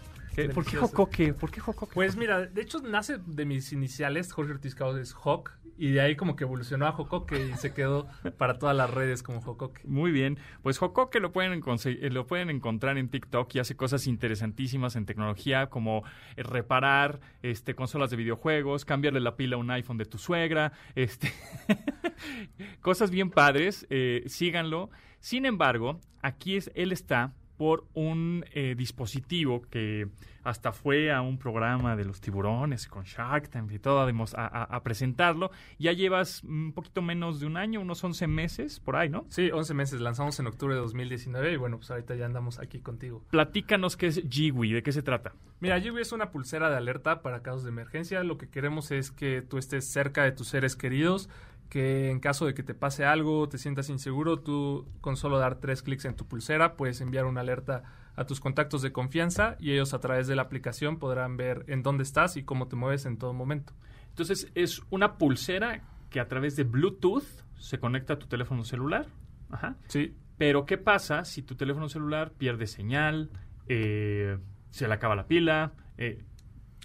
¿Qué- 0.46 0.48
¿Por 0.54 0.64
qué. 0.64 0.76
Jocoque? 0.76 1.34
¿Por 1.34 1.50
qué 1.50 1.60
Jocoque? 1.60 1.94
Pues 1.94 2.16
mira, 2.16 2.46
de 2.46 2.62
hecho 2.62 2.80
nace 2.80 3.18
de 3.18 3.44
mis 3.44 3.72
iniciales, 3.72 4.32
Jorge 4.32 4.52
Ortiz 4.52 4.74
Cabos 4.74 4.96
es 4.98 5.14
Hawk, 5.14 5.52
y 5.80 5.92
de 5.92 6.00
ahí 6.00 6.16
como 6.16 6.34
que 6.34 6.42
evolucionó 6.42 6.86
a 6.88 6.92
Jocoque 6.92 7.50
y 7.50 7.56
se 7.56 7.72
quedó 7.72 8.08
para 8.36 8.58
todas 8.58 8.76
las 8.76 8.90
redes 8.90 9.22
como 9.22 9.40
Jocoque. 9.40 9.82
Muy 9.86 10.10
bien. 10.10 10.36
Pues 10.62 10.76
Jocoque 10.78 11.20
lo 11.20 11.30
pueden, 11.30 11.52
eh, 11.84 12.10
lo 12.10 12.26
pueden 12.26 12.50
encontrar 12.50 12.98
en 12.98 13.08
TikTok 13.08 13.54
y 13.54 13.58
hace 13.60 13.76
cosas 13.76 14.08
interesantísimas 14.08 14.96
en 14.96 15.06
tecnología 15.06 15.68
como 15.68 16.02
eh, 16.36 16.42
reparar 16.42 17.20
este, 17.42 17.76
consolas 17.76 18.10
de 18.10 18.16
videojuegos, 18.16 18.84
cambiarle 18.84 19.20
la 19.20 19.36
pila 19.36 19.54
a 19.54 19.60
un 19.60 19.70
iPhone 19.70 19.98
de 19.98 20.04
tu 20.06 20.18
suegra, 20.18 20.72
este, 20.96 21.32
cosas 22.80 23.10
bien 23.10 23.30
padres. 23.30 23.86
eh, 23.90 24.24
síganlo. 24.26 24.90
Sin 25.20 25.46
embargo, 25.46 26.00
aquí 26.22 26.56
es, 26.56 26.70
él 26.74 26.92
está 26.92 27.34
por 27.58 27.84
un 27.92 28.44
eh, 28.52 28.74
dispositivo 28.76 29.62
que 29.70 30.08
hasta 30.44 30.72
fue 30.72 31.12
a 31.12 31.20
un 31.20 31.36
programa 31.36 31.94
de 31.96 32.06
los 32.06 32.20
tiburones 32.22 32.86
con 32.86 33.04
Shark 33.04 33.50
Tank 33.50 33.70
y 33.72 33.78
todo 33.78 34.00
a, 34.00 34.64
a 34.64 34.82
presentarlo. 34.82 35.50
Ya 35.78 35.92
llevas 35.92 36.42
un 36.44 36.72
poquito 36.72 37.02
menos 37.02 37.40
de 37.40 37.46
un 37.46 37.58
año, 37.58 37.80
unos 37.80 38.02
11 38.02 38.26
meses 38.28 38.80
por 38.80 38.96
ahí, 38.96 39.10
¿no? 39.10 39.26
Sí, 39.28 39.50
11 39.50 39.74
meses, 39.74 40.00
lanzamos 40.00 40.38
en 40.40 40.46
octubre 40.46 40.74
de 40.74 40.80
2019 40.80 41.52
y 41.52 41.56
bueno, 41.56 41.76
pues 41.76 41.90
ahorita 41.90 42.14
ya 42.14 42.24
andamos 42.24 42.58
aquí 42.58 42.80
contigo. 42.80 43.22
Platícanos 43.30 43.96
qué 43.96 44.06
es 44.06 44.22
Jiwi, 44.28 44.72
de 44.72 44.82
qué 44.82 44.92
se 44.92 45.02
trata. 45.02 45.34
Mira, 45.60 45.80
Jiwi 45.80 46.00
es 46.00 46.12
una 46.12 46.30
pulsera 46.30 46.70
de 46.70 46.76
alerta 46.76 47.20
para 47.20 47.42
casos 47.42 47.64
de 47.64 47.70
emergencia. 47.70 48.22
Lo 48.22 48.38
que 48.38 48.48
queremos 48.48 48.90
es 48.90 49.10
que 49.10 49.42
tú 49.42 49.58
estés 49.58 49.86
cerca 49.86 50.22
de 50.22 50.32
tus 50.32 50.48
seres 50.48 50.76
queridos, 50.76 51.28
que 51.68 52.10
en 52.10 52.20
caso 52.20 52.46
de 52.46 52.54
que 52.54 52.62
te 52.62 52.74
pase 52.74 53.04
algo, 53.04 53.48
te 53.48 53.58
sientas 53.58 53.90
inseguro, 53.90 54.40
tú 54.40 54.88
con 55.00 55.16
solo 55.16 55.38
dar 55.38 55.56
tres 55.56 55.82
clics 55.82 56.04
en 56.06 56.16
tu 56.16 56.26
pulsera 56.26 56.76
puedes 56.76 57.00
enviar 57.00 57.26
una 57.26 57.42
alerta 57.42 57.82
a 58.16 58.24
tus 58.24 58.40
contactos 58.40 58.82
de 58.82 58.90
confianza 58.90 59.56
y 59.60 59.72
ellos 59.72 59.94
a 59.94 60.00
través 60.00 60.26
de 60.26 60.34
la 60.36 60.42
aplicación 60.42 60.98
podrán 60.98 61.36
ver 61.36 61.64
en 61.68 61.82
dónde 61.82 62.02
estás 62.02 62.36
y 62.36 62.42
cómo 62.42 62.66
te 62.68 62.76
mueves 62.76 63.06
en 63.06 63.16
todo 63.18 63.32
momento. 63.32 63.74
Entonces, 64.08 64.50
es 64.54 64.82
una 64.90 65.18
pulsera 65.18 65.82
que 66.10 66.18
a 66.20 66.26
través 66.26 66.56
de 66.56 66.64
Bluetooth 66.64 67.22
se 67.58 67.78
conecta 67.78 68.14
a 68.14 68.18
tu 68.18 68.26
teléfono 68.26 68.64
celular. 68.64 69.06
Ajá. 69.50 69.76
Sí, 69.86 70.14
Pero, 70.36 70.64
¿qué 70.66 70.78
pasa 70.78 71.24
si 71.24 71.42
tu 71.42 71.54
teléfono 71.54 71.88
celular 71.88 72.32
pierde 72.32 72.66
señal, 72.66 73.30
eh, 73.68 74.38
se 74.70 74.88
le 74.88 74.94
acaba 74.94 75.14
la 75.14 75.26
pila? 75.26 75.72
eh, 75.96 76.24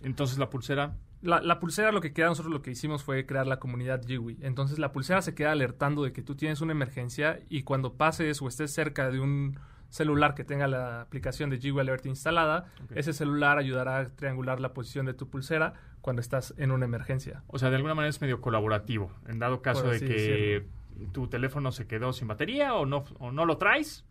Entonces 0.03 0.37
la 0.37 0.49
pulsera... 0.49 0.97
La, 1.23 1.41
la 1.41 1.59
pulsera 1.59 1.91
lo 1.91 2.01
que 2.01 2.13
queda, 2.13 2.27
nosotros 2.27 2.53
lo 2.53 2.61
que 2.61 2.71
hicimos 2.71 3.03
fue 3.03 3.25
crear 3.25 3.47
la 3.47 3.57
comunidad 3.57 4.05
Jiwi. 4.05 4.39
Entonces 4.41 4.77
la 4.77 4.91
pulsera 4.91 5.21
se 5.21 5.33
queda 5.33 5.51
alertando 5.51 6.03
de 6.03 6.13
que 6.13 6.21
tú 6.21 6.35
tienes 6.35 6.61
una 6.61 6.73
emergencia 6.73 7.39
y 7.49 7.63
cuando 7.63 7.93
pases 7.93 8.41
o 8.41 8.47
estés 8.47 8.73
cerca 8.73 9.09
de 9.09 9.19
un 9.19 9.57
celular 9.93 10.33
que 10.33 10.43
tenga 10.43 10.67
la 10.67 11.01
aplicación 11.01 11.51
de 11.51 11.59
Jiwi 11.59 11.79
Alert 11.79 12.07
instalada, 12.07 12.65
ese 12.95 13.13
celular 13.13 13.59
ayudará 13.59 13.99
a 13.99 14.05
triangular 14.07 14.59
la 14.59 14.73
posición 14.73 15.05
de 15.05 15.13
tu 15.13 15.29
pulsera 15.29 15.73
cuando 16.01 16.19
estás 16.19 16.53
en 16.57 16.71
una 16.71 16.85
emergencia. 16.85 17.43
O 17.47 17.59
sea, 17.59 17.69
de 17.69 17.75
alguna 17.75 17.93
manera 17.93 18.09
es 18.09 18.19
medio 18.19 18.41
colaborativo. 18.41 19.11
En 19.27 19.37
dado 19.37 19.61
caso 19.61 19.87
de 19.87 19.99
que 19.99 20.65
tu 21.11 21.27
teléfono 21.27 21.71
se 21.71 21.85
quedó 21.85 22.11
sin 22.11 22.27
batería 22.27 22.73
o 22.73 22.87
no, 22.87 23.03
o 23.19 23.31
no 23.31 23.45
lo 23.45 23.57
traes, 23.57 24.03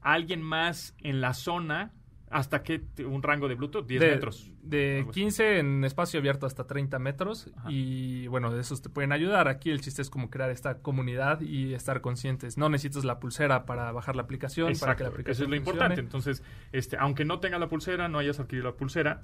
alguien 0.00 0.40
más 0.40 0.94
en 0.98 1.20
la 1.20 1.34
zona, 1.34 1.92
¿hasta 2.34 2.64
qué? 2.64 2.82
Un 3.06 3.22
rango 3.22 3.46
de 3.46 3.54
Bluetooth, 3.54 3.86
10 3.86 4.00
de, 4.00 4.10
metros. 4.10 4.50
De 4.60 4.98
Algo 4.98 5.10
así. 5.10 5.20
15 5.20 5.58
en 5.60 5.84
espacio 5.84 6.18
abierto 6.18 6.46
hasta 6.46 6.66
30 6.66 6.98
metros. 6.98 7.48
Ajá. 7.56 7.70
Y 7.70 8.26
bueno, 8.26 8.50
de 8.50 8.60
esos 8.60 8.82
te 8.82 8.88
pueden 8.88 9.12
ayudar. 9.12 9.46
Aquí 9.46 9.70
el 9.70 9.80
chiste 9.80 10.02
es 10.02 10.10
como 10.10 10.30
crear 10.30 10.50
esta 10.50 10.78
comunidad 10.78 11.40
y 11.42 11.74
estar 11.74 12.00
conscientes. 12.00 12.58
No 12.58 12.68
necesitas 12.68 13.04
la 13.04 13.20
pulsera 13.20 13.66
para 13.66 13.92
bajar 13.92 14.16
la 14.16 14.22
aplicación, 14.22 14.72
para 14.80 14.96
que 14.96 15.04
la 15.04 15.10
aplicación 15.10 15.32
eso 15.32 15.44
es 15.44 15.48
lo 15.48 15.56
funcione. 15.56 15.70
importante. 15.70 16.00
Entonces, 16.00 16.42
este, 16.72 16.96
aunque 16.98 17.24
no 17.24 17.38
tengas 17.38 17.60
la 17.60 17.68
pulsera, 17.68 18.08
no 18.08 18.18
hayas 18.18 18.40
adquirido 18.40 18.68
la 18.68 18.76
pulsera, 18.76 19.22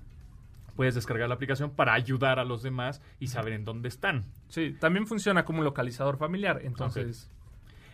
puedes 0.77 0.95
descargar 0.95 1.29
la 1.29 1.35
aplicación 1.35 1.71
para 1.71 1.95
ayudar 1.95 2.39
a 2.39 2.45
los 2.45 2.63
demás 2.63 3.03
y 3.19 3.27
saber 3.27 3.55
en 3.55 3.65
dónde 3.65 3.89
están. 3.89 4.27
Sí, 4.49 4.77
también 4.79 5.09
funciona 5.09 5.45
como 5.45 5.59
un 5.59 5.65
localizador 5.65 6.17
familiar. 6.17 6.61
Entonces, 6.63 7.29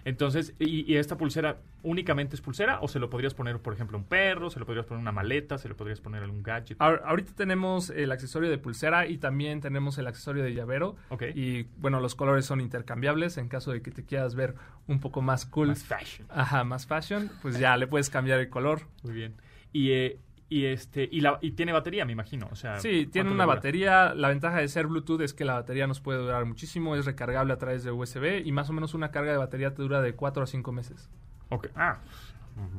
Entonces, 0.06 0.54
y, 0.60 0.90
y 0.90 0.96
esta 0.98 1.16
pulsera 1.18 1.58
únicamente 1.82 2.36
es 2.36 2.40
pulsera 2.40 2.78
o 2.80 2.86
se 2.86 3.00
lo 3.00 3.10
podrías 3.10 3.34
poner, 3.34 3.58
por 3.58 3.74
ejemplo, 3.74 3.96
a 3.96 4.00
un 4.00 4.06
perro, 4.06 4.50
se 4.50 4.60
lo 4.60 4.64
podrías 4.64 4.86
poner 4.86 5.00
a 5.00 5.02
una 5.02 5.10
maleta, 5.10 5.58
se 5.58 5.68
lo 5.68 5.76
podrías 5.76 6.00
poner 6.00 6.20
a 6.22 6.24
algún 6.26 6.44
gadget. 6.44 6.78
ahor- 6.78 7.02
ahorita 7.04 7.32
tenemos 7.34 7.90
el 7.90 8.12
accesorio 8.12 8.48
de 8.48 8.56
pulsera 8.58 9.06
y 9.08 9.18
también 9.18 9.60
tenemos 9.60 9.98
el 9.98 10.06
accesorio 10.06 10.44
de 10.44 10.54
llavero. 10.54 10.94
Ok. 11.08 11.24
Y 11.34 11.64
bueno, 11.78 12.00
los 12.00 12.14
colores 12.14 12.44
son 12.46 12.60
intercambiables. 12.60 13.36
En 13.36 13.48
caso 13.48 13.72
de 13.72 13.82
que 13.82 13.90
te 13.90 14.04
quieras 14.04 14.36
ver 14.36 14.54
un 14.86 15.00
poco 15.00 15.22
más 15.22 15.44
cool, 15.44 15.68
Más 15.68 15.82
fashion. 15.84 16.28
ajá, 16.30 16.62
más 16.62 16.86
fashion, 16.86 17.28
pues 17.42 17.58
ya 17.58 17.76
le 17.76 17.88
puedes 17.88 18.08
cambiar 18.08 18.38
el 18.38 18.48
color. 18.48 18.82
Muy 19.02 19.12
bien. 19.12 19.34
Y, 19.72 19.90
eh, 19.90 20.20
y 20.48 20.66
este 20.66 21.08
y, 21.10 21.20
la, 21.20 21.38
y 21.42 21.52
tiene 21.52 21.72
batería, 21.72 22.04
me 22.04 22.12
imagino. 22.12 22.48
O 22.52 22.56
sea, 22.56 22.78
Sí, 22.80 23.06
tiene 23.06 23.28
¿cuánto 23.30 23.34
una 23.34 23.44
dura? 23.44 23.54
batería. 23.56 24.14
La 24.14 24.28
ventaja 24.28 24.58
de 24.58 24.68
ser 24.68 24.86
Bluetooth 24.86 25.20
es 25.22 25.34
que 25.34 25.44
la 25.44 25.54
batería 25.54 25.86
nos 25.86 26.00
puede 26.00 26.18
durar 26.20 26.44
muchísimo. 26.44 26.94
Es 26.96 27.04
recargable 27.04 27.52
a 27.52 27.58
través 27.58 27.82
de 27.84 27.90
USB 27.90 28.42
y 28.44 28.52
más 28.52 28.70
o 28.70 28.72
menos 28.72 28.94
una 28.94 29.10
carga 29.10 29.32
de 29.32 29.38
batería 29.38 29.74
te 29.74 29.82
dura 29.82 30.00
de 30.00 30.14
4 30.14 30.42
a 30.44 30.46
5 30.46 30.72
meses. 30.72 31.08
Ok. 31.48 31.68
Ah, 31.74 31.98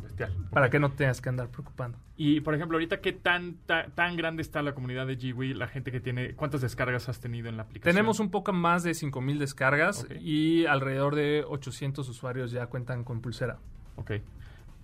bestial. 0.02 0.34
Para 0.52 0.70
que 0.70 0.80
no 0.80 0.92
tengas 0.92 1.22
que 1.22 1.30
andar 1.30 1.50
preocupando. 1.50 1.98
Y, 2.16 2.42
por 2.42 2.56
ejemplo, 2.56 2.78
ahorita, 2.78 3.00
¿qué 3.00 3.14
tan, 3.14 3.58
ta- 3.68 3.88
tan 3.94 4.16
grande 4.18 4.42
está 4.42 4.62
la 4.64 4.74
comunidad 4.74 5.06
de 5.06 5.18
GWI? 5.18 5.54
La 5.54 5.68
gente 5.68 5.92
que 5.92 6.00
tiene... 6.00 6.34
¿Cuántas 6.34 6.62
descargas 6.62 7.10
has 7.10 7.20
tenido 7.20 7.48
en 7.48 7.58
la 7.58 7.64
aplicación? 7.64 7.94
Tenemos 7.96 8.20
un 8.20 8.32
poco 8.32 8.54
más 8.54 8.82
de 8.84 8.94
5000 8.96 9.38
descargas 9.38 10.08
y 10.20 10.66
alrededor 10.66 11.14
de 11.16 11.44
800 11.48 12.10
usuarios 12.10 12.50
ya 12.52 12.66
cuentan 12.68 13.04
con 13.04 13.22
pulsera. 13.22 13.60
Ok. 13.98 14.14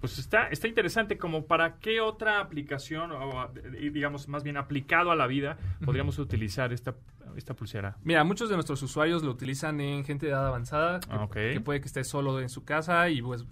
Pues 0.03 0.19
está, 0.19 0.50
está 0.50 0.67
interesante 0.67 1.17
como 1.17 1.45
para 1.45 1.77
qué 1.77 2.01
otra 2.01 2.41
aplicación, 2.41 3.13
o 3.13 3.50
digamos 3.89 4.27
más 4.27 4.43
bien 4.43 4.57
aplicado 4.57 5.12
a 5.12 5.15
la 5.15 5.27
vida, 5.27 5.57
podríamos 5.86 6.19
utilizar 6.19 6.74
esta, 6.74 6.93
esta 7.38 7.53
pulsera. 7.53 7.95
Mira, 8.03 8.25
muchos 8.25 8.50
de 8.50 8.55
nuestros 8.55 8.83
usuarios 8.83 9.24
lo 9.24 9.31
utilizan 9.31 9.79
en 9.79 10.03
gente 10.03 10.25
de 10.25 10.33
edad 10.33 10.45
avanzada, 10.45 11.00
que, 11.00 11.07
Ah, 11.10 11.29
que 11.31 11.62
puede 11.62 11.79
que 11.79 11.88
esté 11.88 12.03
solo 12.03 12.41
en 12.41 12.50
su 12.50 12.65
casa 12.65 13.07
y 13.07 13.22
pues 13.22 13.45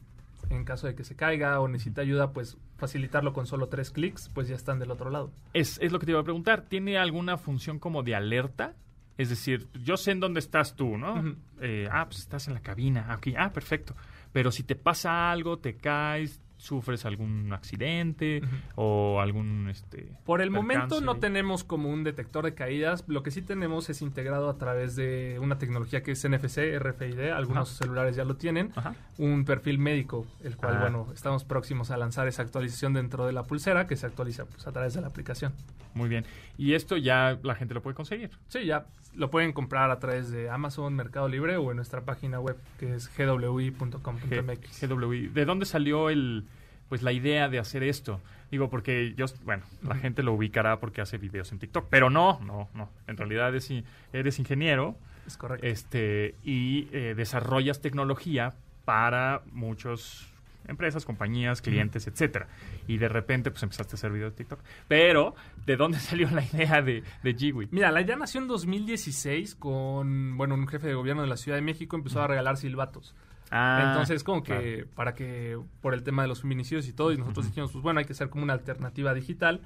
en 0.50 0.66
caso 0.66 0.88
de 0.88 0.94
que 0.94 1.06
se 1.06 1.16
caiga 1.16 1.58
o 1.62 1.70
necesite 1.70 2.02
ayuda, 2.02 2.34
pues 2.34 2.58
facilitarlo 2.76 3.32
con 3.32 3.48
solo 3.48 3.70
tres 3.70 3.90
clics, 3.90 4.28
pues 4.28 4.50
ya 4.50 4.56
están 4.58 4.78
del 4.78 4.92
otro 4.92 5.10
lado. 5.10 5.32
Es, 5.54 5.80
es 5.82 5.94
lo 5.94 6.00
que 6.00 6.06
te 6.06 6.12
iba 6.12 6.20
a 6.20 6.26
preguntar. 6.26 6.64
¿Tiene 6.64 6.98
alguna 6.98 7.38
función 7.38 7.80
como 7.80 8.04
de 8.04 8.14
alerta? 8.14 8.74
Es 9.18 9.30
decir, 9.30 9.70
yo 9.86 9.96
sé 9.96 10.12
en 10.12 10.20
dónde 10.20 10.42
estás 10.42 10.76
tú, 10.76 10.98
¿no? 10.98 11.34
Eh, 11.62 11.88
ah, 11.90 12.08
pues 12.08 12.20
estás 12.20 12.50
en 12.50 12.56
la 12.56 12.60
cabina. 12.60 13.06
Aquí, 13.14 13.36
ah, 13.38 13.54
perfecto. 13.54 13.96
Pero 14.32 14.52
si 14.52 14.64
te 14.64 14.76
pasa 14.76 15.32
algo, 15.32 15.60
te 15.60 15.78
caes, 15.78 16.40
sufres 16.62 17.06
algún 17.06 17.52
accidente 17.54 18.42
o 18.76 19.20
algún, 19.20 19.68
este... 19.70 20.12
Por 20.26 20.42
el 20.42 20.52
momento 20.52 21.02
no 21.02 21.14
ahí. 21.14 21.20
tenemos 21.20 21.64
como 21.64 21.90
un 21.90 22.04
detector 22.04 22.46
de 22.46 22.54
caídas. 22.54 23.04
Lo 23.08 23.24
que 23.24 23.32
sí 23.32 23.42
tenemos 23.42 23.90
es 23.90 24.02
integrado 24.04 24.48
a 24.50 24.58
través 24.58 24.96
de 24.96 25.40
una 25.42 25.58
tecnología 25.58 26.04
que 26.04 26.12
es 26.12 26.24
NFC, 26.24 26.78
RFID. 26.80 27.30
Algunos 27.32 27.70
Ajá. 27.72 27.84
celulares 27.84 28.16
ya 28.16 28.26
lo 28.26 28.36
tienen. 28.36 28.72
Ajá. 28.76 28.94
Un 29.18 29.44
perfil 29.44 29.80
médico, 29.80 30.28
el 30.44 30.56
cual, 30.56 30.76
Ah. 30.78 30.82
bueno, 30.82 31.08
estamos 31.14 31.44
próximos 31.44 31.90
a 31.90 31.98
lanzar 31.98 32.28
esa 32.28 32.44
actualización 32.44 32.94
dentro 32.94 33.26
de 33.26 33.34
la 33.34 33.44
pulsera 33.44 33.88
que 33.88 33.96
se 33.96 34.06
actualiza 34.06 34.46
pues, 34.46 34.68
a 34.68 34.72
través 34.72 34.94
de 34.94 35.02
la 35.02 35.08
aplicación. 35.08 35.54
Muy 35.96 36.10
bien. 36.10 36.26
Y 36.58 36.74
esto 36.76 36.96
ya 36.96 37.40
la 37.44 37.56
gente 37.56 37.74
lo 37.74 37.82
puede 37.82 37.96
conseguir. 37.96 38.30
Sí, 38.48 38.66
ya 38.66 38.86
lo 39.16 39.30
pueden 39.30 39.52
comprar 39.52 39.92
a 39.92 40.00
través 40.00 40.30
de 40.32 40.50
Amazon, 40.50 40.94
Mercado 40.94 41.28
Libre 41.28 41.58
o 41.58 41.72
en 41.72 41.76
nuestra 41.78 42.02
página 42.02 42.40
web 42.40 42.56
que 42.80 42.96
es 42.96 43.10
gwi.com.mx. 43.18 44.88
GWI. 44.90 45.28
¿De 45.28 45.46
dónde 45.46 45.66
salió 45.66 46.10
el 46.10 46.46
pues 46.92 47.04
la 47.04 47.14
idea 47.14 47.48
de 47.48 47.58
hacer 47.58 47.84
esto? 47.84 48.20
Digo, 48.52 48.70
porque 48.70 49.14
yo, 49.16 49.26
bueno, 49.46 49.64
la 49.82 49.96
gente 49.96 50.24
lo 50.24 50.34
ubicará 50.34 50.82
porque 50.82 51.00
hace 51.00 51.18
videos 51.18 51.50
en 51.54 51.60
TikTok, 51.60 51.88
pero 51.90 52.10
no, 52.10 52.42
no, 52.42 52.68
no. 52.74 52.90
En 53.08 53.16
realidad 53.16 53.56
es 53.56 53.72
eres 54.12 54.40
ingeniero 54.40 54.98
Es 55.26 55.38
correcto. 55.38 55.66
este 55.66 56.36
y 56.44 56.90
eh, 56.92 57.14
desarrollas 57.16 57.80
tecnología 57.80 58.56
para 58.84 59.42
muchas 59.54 60.28
empresas, 60.68 61.06
compañías, 61.06 61.62
clientes, 61.62 62.08
etcétera. 62.08 62.50
Y 62.90 62.98
de 62.98 63.08
repente 63.08 63.52
pues 63.52 63.64
empezaste 63.64 63.94
a 63.94 63.96
hacer 63.96 64.12
videos 64.12 64.34
de 64.34 64.40
TikTok. 64.40 64.60
Pero, 64.90 65.34
¿de 65.66 65.78
dónde 65.78 65.98
salió 66.02 66.30
la 66.30 66.44
idea 66.44 66.82
de, 66.82 67.04
de 67.24 67.34
GWI? 67.34 67.70
Mira, 67.72 67.90
la 67.94 68.02
idea 68.02 68.18
nació 68.18 68.42
en 68.42 68.50
2016 68.50 69.56
con, 69.56 70.36
bueno, 70.36 70.56
un 70.56 70.68
jefe 70.68 70.88
de 70.88 70.94
gobierno 70.94 71.22
de 71.22 71.30
la 71.30 71.38
Ciudad 71.38 71.58
de 71.58 71.62
México 71.62 71.96
empezó 71.96 72.22
a 72.22 72.28
regalar 72.28 72.58
silbatos. 72.58 73.16
Ah, 73.52 73.90
Entonces, 73.90 74.24
como 74.24 74.44
que 74.44 74.54
claro. 74.78 74.88
para 74.96 75.14
que, 75.14 75.60
por 75.82 75.94
el 75.94 76.04
tema 76.04 76.22
de 76.22 76.30
los 76.30 76.42
feminicidios 76.42 76.88
y 76.88 76.94
todo, 76.94 77.12
y 77.12 77.18
nosotros 77.18 77.48
dijimos, 77.48 77.72
pues 77.74 77.84
bueno, 77.84 78.00
hay 78.00 78.06
que 78.06 78.14
hacer 78.14 78.30
como 78.30 78.44
una 78.44 78.54
alternativa 78.54 79.14
digital 79.14 79.60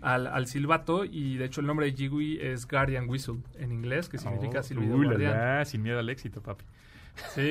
al, 0.00 0.26
al 0.26 0.46
silbato, 0.46 1.04
y 1.04 1.36
de 1.36 1.44
hecho 1.44 1.60
el 1.60 1.66
nombre 1.68 1.86
de 1.86 1.92
Jigui 1.92 2.38
es 2.40 2.66
Guardian 2.66 3.08
Whistle 3.08 3.36
en 3.58 3.70
inglés, 3.72 4.08
que 4.08 4.18
significa 4.18 4.60
Oh, 4.60 4.62
silbido 4.64 4.96
la, 4.98 5.04
guardián. 5.04 5.32
la, 5.58 5.64
sin 5.64 5.82
miedo 5.82 5.98
al 6.00 6.08
éxito, 6.08 6.42
papi. 6.42 6.64
Sí, 7.34 7.50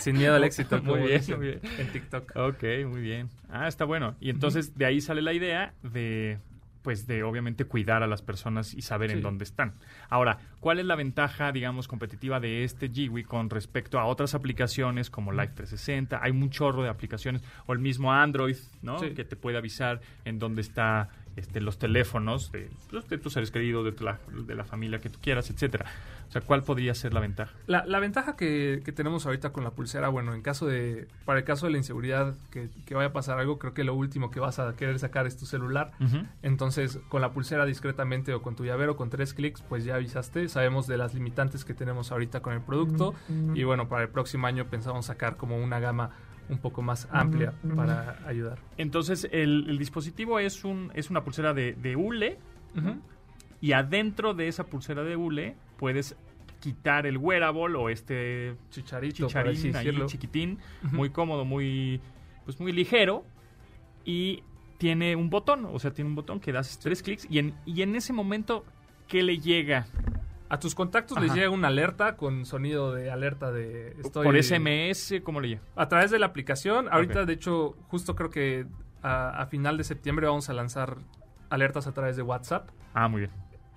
sin 0.00 0.16
miedo 0.18 0.34
al 0.34 0.44
éxito, 0.44 0.76
Muy 0.82 0.86
como 0.92 1.04
bien, 1.06 1.18
dicen 1.20 1.36
muy 1.38 1.46
bien. 1.46 1.60
en 1.78 1.86
TikTok. 1.92 2.32
Ok, 2.36 2.62
muy 2.86 3.00
bien. 3.00 3.28
Ah, 3.50 3.68
está 3.68 3.84
bueno. 3.86 4.16
Y 4.20 4.28
entonces 4.30 4.76
de 4.76 4.84
ahí 4.84 5.00
sale 5.00 5.22
la 5.22 5.32
idea 5.32 5.72
de, 5.82 6.38
pues, 6.82 7.06
de 7.06 7.22
obviamente 7.22 7.64
cuidar 7.64 8.02
a 8.02 8.06
las 8.06 8.22
personas 8.22 8.74
y 8.74 8.82
saber 8.82 9.10
en 9.10 9.22
dónde 9.22 9.44
están. 9.44 9.74
Ahora, 10.08 10.38
¿cuál 10.60 10.78
es 10.78 10.86
la 10.86 10.96
ventaja, 10.96 11.52
digamos, 11.52 11.88
competitiva 11.88 12.40
de 12.40 12.64
este 12.64 12.88
Jiwi 12.88 13.24
con 13.24 13.50
respecto 13.50 13.98
a 13.98 14.04
otras 14.04 14.34
aplicaciones 14.34 15.10
como 15.10 15.32
Live 15.32 15.52
360? 15.54 16.20
Hay 16.22 16.30
un 16.32 16.50
chorro 16.50 16.82
de 16.82 16.88
aplicaciones 16.88 17.42
o 17.66 17.72
el 17.72 17.78
mismo 17.78 18.12
Android, 18.12 18.56
¿no? 18.82 18.98
Sí. 18.98 19.10
Que 19.10 19.24
te 19.24 19.36
puede 19.36 19.56
avisar 19.58 20.00
en 20.24 20.38
dónde 20.38 20.60
está 20.60 21.08
este, 21.36 21.60
los 21.60 21.78
teléfonos 21.78 22.52
de, 22.52 22.70
pues, 22.90 23.08
de 23.08 23.18
tus 23.18 23.32
seres 23.32 23.50
queridos, 23.50 23.84
de, 23.84 23.92
tu- 23.92 24.04
la, 24.04 24.18
de 24.46 24.54
la 24.54 24.64
familia 24.64 25.00
que 25.00 25.08
tú 25.10 25.18
quieras, 25.22 25.50
etcétera. 25.50 25.86
O 26.28 26.32
sea, 26.32 26.40
¿cuál 26.40 26.62
podría 26.62 26.94
ser 26.94 27.12
la 27.12 27.20
ventaja? 27.20 27.52
La, 27.66 27.84
la 27.84 27.98
ventaja 28.00 28.36
que, 28.36 28.80
que 28.84 28.92
tenemos 28.92 29.26
ahorita 29.26 29.50
con 29.52 29.64
la 29.64 29.70
pulsera, 29.70 30.08
bueno, 30.08 30.32
en 30.34 30.40
caso 30.40 30.66
de, 30.66 31.06
para 31.26 31.38
el 31.40 31.44
caso 31.44 31.66
de 31.66 31.72
la 31.72 31.78
inseguridad, 31.78 32.34
que, 32.50 32.70
que 32.86 32.94
vaya 32.94 33.08
a 33.08 33.12
pasar 33.12 33.38
algo, 33.38 33.58
creo 33.58 33.74
que 33.74 33.84
lo 33.84 33.94
último 33.94 34.30
que 34.30 34.40
vas 34.40 34.58
a 34.58 34.74
querer 34.74 34.98
sacar 34.98 35.26
es 35.26 35.36
tu 35.36 35.44
celular. 35.44 35.92
Entonces, 36.42 36.98
con 37.08 37.20
la 37.20 37.32
pulsera 37.32 37.66
discretamente 37.66 38.32
o 38.34 38.40
con 38.42 38.56
tu 38.56 38.64
llavero 38.64 38.96
con 38.96 39.10
tres 39.10 39.34
clics, 39.34 39.62
pues 39.62 39.84
ya 39.84 39.96
avisaste. 39.96 40.48
Sabemos 40.48 40.86
de 40.86 40.96
las 40.96 41.12
limitantes 41.14 41.64
que 41.64 41.74
tenemos 41.74 42.12
ahorita 42.12 42.40
con 42.40 42.54
el 42.54 42.60
producto. 42.62 43.14
Y 43.54 43.64
bueno, 43.64 43.88
para 43.88 44.02
el 44.04 44.08
próximo 44.08 44.46
año 44.46 44.66
pensamos 44.66 45.06
sacar 45.06 45.36
como 45.36 45.56
una 45.62 45.80
gama 45.80 46.10
un 46.52 46.58
poco 46.58 46.82
más 46.82 47.08
amplia 47.10 47.54
para 47.74 48.18
ayudar. 48.26 48.58
Entonces, 48.76 49.28
el, 49.32 49.66
el 49.68 49.78
dispositivo 49.78 50.38
es, 50.38 50.64
un, 50.64 50.90
es 50.94 51.10
una 51.10 51.24
pulsera 51.24 51.54
de, 51.54 51.72
de 51.74 51.96
hule 51.96 52.38
y 53.60 53.72
adentro 53.72 54.34
de 54.34 54.48
esa 54.48 54.64
pulsera 54.64 55.02
de 55.02 55.16
hule 55.16 55.56
puedes 55.78 56.16
quitar 56.60 57.06
el 57.06 57.18
wearable 57.18 57.76
o 57.76 57.88
este 57.88 58.54
Chicharito, 58.70 59.26
chicharín 59.26 59.56
ahí 59.76 59.86
decirlo. 59.86 60.06
chiquitín, 60.06 60.58
muy 60.92 61.10
cómodo, 61.10 61.44
muy 61.44 62.00
pues 62.44 62.60
muy 62.60 62.72
ligero 62.72 63.24
y 64.04 64.42
tiene 64.78 65.14
un 65.16 65.30
botón, 65.30 65.66
o 65.66 65.78
sea, 65.78 65.92
tiene 65.92 66.10
un 66.10 66.16
botón 66.16 66.40
que 66.40 66.52
das 66.52 66.78
tres 66.78 67.02
clics 67.02 67.26
y 67.30 67.38
en, 67.38 67.54
y 67.66 67.82
en 67.82 67.94
ese 67.94 68.12
momento 68.12 68.64
¿qué 69.08 69.22
le 69.22 69.38
llega? 69.38 69.86
A 70.52 70.58
tus 70.60 70.74
contactos 70.74 71.18
les 71.20 71.32
llega 71.34 71.48
una 71.50 71.68
alerta 71.68 72.14
con 72.16 72.44
sonido 72.44 72.92
de 72.92 73.10
alerta 73.10 73.50
de... 73.50 73.96
estoy- 74.00 74.24
Por 74.24 74.36
SMS, 74.42 75.14
¿cómo 75.24 75.40
le 75.40 75.48
llega? 75.48 75.62
A 75.76 75.88
través 75.88 76.10
de 76.10 76.18
la 76.18 76.26
aplicación. 76.26 76.88
Ahorita, 76.90 77.24
de 77.24 77.32
hecho, 77.32 77.74
justo 77.88 78.14
creo 78.14 78.28
que 78.28 78.66
a, 79.02 79.30
a 79.30 79.46
final 79.46 79.78
de 79.78 79.84
septiembre 79.84 80.26
vamos 80.26 80.50
a 80.50 80.52
lanzar 80.52 80.98
alertas 81.48 81.86
a 81.86 81.92
través 81.92 82.16
de 82.16 82.22
WhatsApp. 82.22 82.68
Ah, 82.92 83.08
muy 83.08 83.20
bien. 83.22 83.30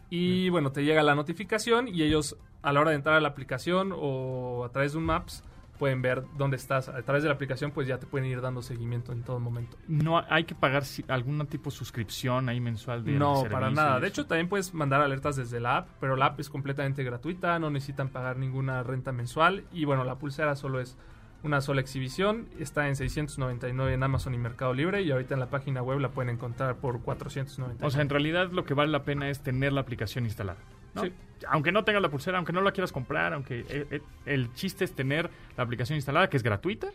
Y 0.09 0.49
bueno, 0.49 0.71
te 0.73 0.83
llega 0.83 1.01
la 1.01 1.15
notificación 1.15 1.88
y 1.88 2.03
ellos 2.03 2.38
a 2.61 2.73
la 2.73 2.81
hora 2.81 2.89
de 2.91 2.97
entrar 2.97 3.15
a 3.15 3.21
la 3.21 3.29
aplicación 3.29 3.93
o 3.95 4.65
a 4.65 4.69
través 4.73 4.91
de 4.91 4.97
un 4.97 5.05
Maps 5.05 5.43
pueden 5.77 6.01
ver 6.01 6.23
dónde 6.38 6.57
estás. 6.57 6.89
A 6.89 7.01
través 7.03 7.23
de 7.23 7.29
la 7.29 7.35
aplicación, 7.35 7.71
pues 7.71 7.88
ya 7.88 7.97
te 7.99 8.05
pueden 8.05 8.27
ir 8.29 8.41
dando 8.41 8.61
seguimiento 8.61 9.11
en 9.11 9.23
todo 9.23 9.39
momento. 9.39 9.77
No 9.88 10.23
hay 10.29 10.45
que 10.45 10.55
pagar 10.55 10.85
si- 10.85 11.05
algún 11.07 11.45
tipo 11.47 11.69
de 11.69 11.75
suscripción 11.75 12.49
ahí 12.49 12.59
mensual 12.59 13.03
de 13.03 13.13
No, 13.13 13.43
para 13.51 13.69
nada. 13.69 13.99
De 13.99 14.07
hecho, 14.07 14.25
también 14.25 14.47
puedes 14.49 14.73
mandar 14.73 15.01
alertas 15.01 15.35
desde 15.35 15.59
la 15.59 15.77
app, 15.77 15.88
pero 15.99 16.15
la 16.15 16.27
app 16.27 16.39
es 16.39 16.49
completamente 16.49 17.03
gratuita, 17.03 17.59
no 17.59 17.69
necesitan 17.69 18.09
pagar 18.09 18.38
ninguna 18.38 18.83
renta 18.83 19.11
mensual. 19.11 19.63
Y 19.71 19.85
bueno, 19.85 20.03
la 20.03 20.15
pulsera 20.15 20.55
solo 20.55 20.79
es 20.79 20.97
una 21.43 21.61
sola 21.61 21.81
exhibición. 21.81 22.47
Está 22.59 22.88
en 22.88 22.95
699 22.95 23.93
en 23.93 24.01
Amazon 24.03 24.33
y 24.33 24.38
Mercado 24.38 24.73
Libre 24.73 25.01
y 25.03 25.11
ahorita 25.11 25.35
en 25.35 25.39
la 25.39 25.49
página 25.49 25.83
web 25.83 25.99
la 25.99 26.09
pueden 26.09 26.29
encontrar 26.33 26.77
por 26.77 27.01
499. 27.01 27.85
O 27.85 27.91
sea, 27.91 28.01
en 28.01 28.09
realidad 28.09 28.51
lo 28.51 28.65
que 28.65 28.73
vale 28.73 28.91
la 28.91 29.03
pena 29.03 29.29
es 29.29 29.41
tener 29.41 29.71
la 29.73 29.81
aplicación 29.81 30.25
instalada. 30.25 30.57
¿No? 30.95 31.03
Sí. 31.03 31.12
Aunque 31.49 31.71
no 31.71 31.84
tengas 31.84 32.01
la 32.01 32.10
pulsera, 32.10 32.38
aunque 32.38 32.53
no 32.53 32.62
la 32.62 32.71
quieras 32.71 32.91
comprar, 32.91 33.34
aunque 33.34 33.65
eh, 33.69 33.86
eh, 33.91 34.01
el 34.25 34.53
chiste 34.53 34.86
es 34.86 34.93
tener 34.95 35.29
la 35.58 35.63
aplicación 35.63 35.97
instalada, 35.97 36.29
que 36.29 36.38
es 36.38 36.43
gratuita, 36.43 36.88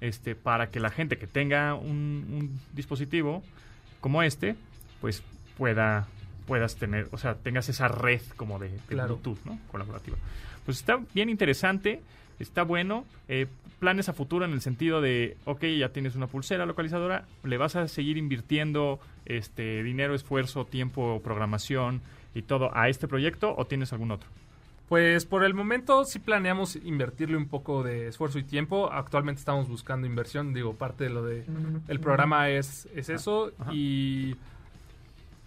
este, 0.00 0.34
para 0.34 0.70
que 0.70 0.78
la 0.78 0.90
gente 0.90 1.16
que 1.16 1.26
tenga 1.26 1.74
un, 1.74 1.88
un 1.90 2.60
dispositivo 2.74 3.42
como 4.00 4.22
este, 4.22 4.56
pues 5.00 5.22
pueda 5.56 6.06
puedas 6.46 6.74
tener, 6.76 7.08
o 7.12 7.18
sea, 7.18 7.36
tengas 7.36 7.68
esa 7.68 7.86
red 7.88 8.20
como 8.36 8.58
de, 8.58 8.68
de 8.70 8.78
Claro. 8.88 9.16
Bluetooth, 9.16 9.44
¿no? 9.46 9.58
Colaborativa. 9.70 10.16
Pues 10.64 10.78
está 10.78 10.98
bien 11.14 11.28
interesante, 11.30 12.02
está 12.40 12.64
bueno. 12.64 13.04
eh, 13.28 13.46
planes 13.78 14.08
a 14.08 14.12
futuro 14.12 14.44
en 14.44 14.52
el 14.52 14.60
sentido 14.60 15.00
de, 15.00 15.36
ok, 15.44 15.64
ya 15.78 15.88
tienes 15.90 16.14
una 16.14 16.26
pulsera 16.28 16.66
localizadora, 16.66 17.24
le 17.42 17.56
vas 17.58 17.74
a 17.76 17.88
seguir 17.88 18.16
invirtiendo 18.16 19.00
este 19.24 19.82
dinero, 19.84 20.14
esfuerzo, 20.14 20.64
tiempo, 20.66 21.20
programación 21.24 22.00
y 22.34 22.42
todo 22.42 22.70
a 22.76 22.88
este 22.88 23.08
proyecto 23.08 23.54
o 23.56 23.64
tienes 23.66 23.92
algún 23.92 24.10
otro? 24.10 24.28
Pues 24.88 25.24
por 25.24 25.42
el 25.44 25.54
momento 25.54 26.04
sí 26.04 26.18
planeamos 26.18 26.76
invertirle 26.76 27.36
un 27.38 27.48
poco 27.48 27.82
de 27.82 28.08
esfuerzo 28.08 28.38
y 28.38 28.42
tiempo. 28.44 28.90
Actualmente 28.92 29.38
estamos 29.38 29.66
buscando 29.68 30.06
inversión. 30.06 30.52
Digo, 30.52 30.74
parte 30.74 31.04
de 31.04 31.10
lo 31.10 31.22
de 31.24 31.44
el 31.88 31.98
programa 32.00 32.50
es, 32.50 32.86
es 32.94 33.08
eso. 33.08 33.52
Ajá. 33.58 33.72
Y, 33.72 34.36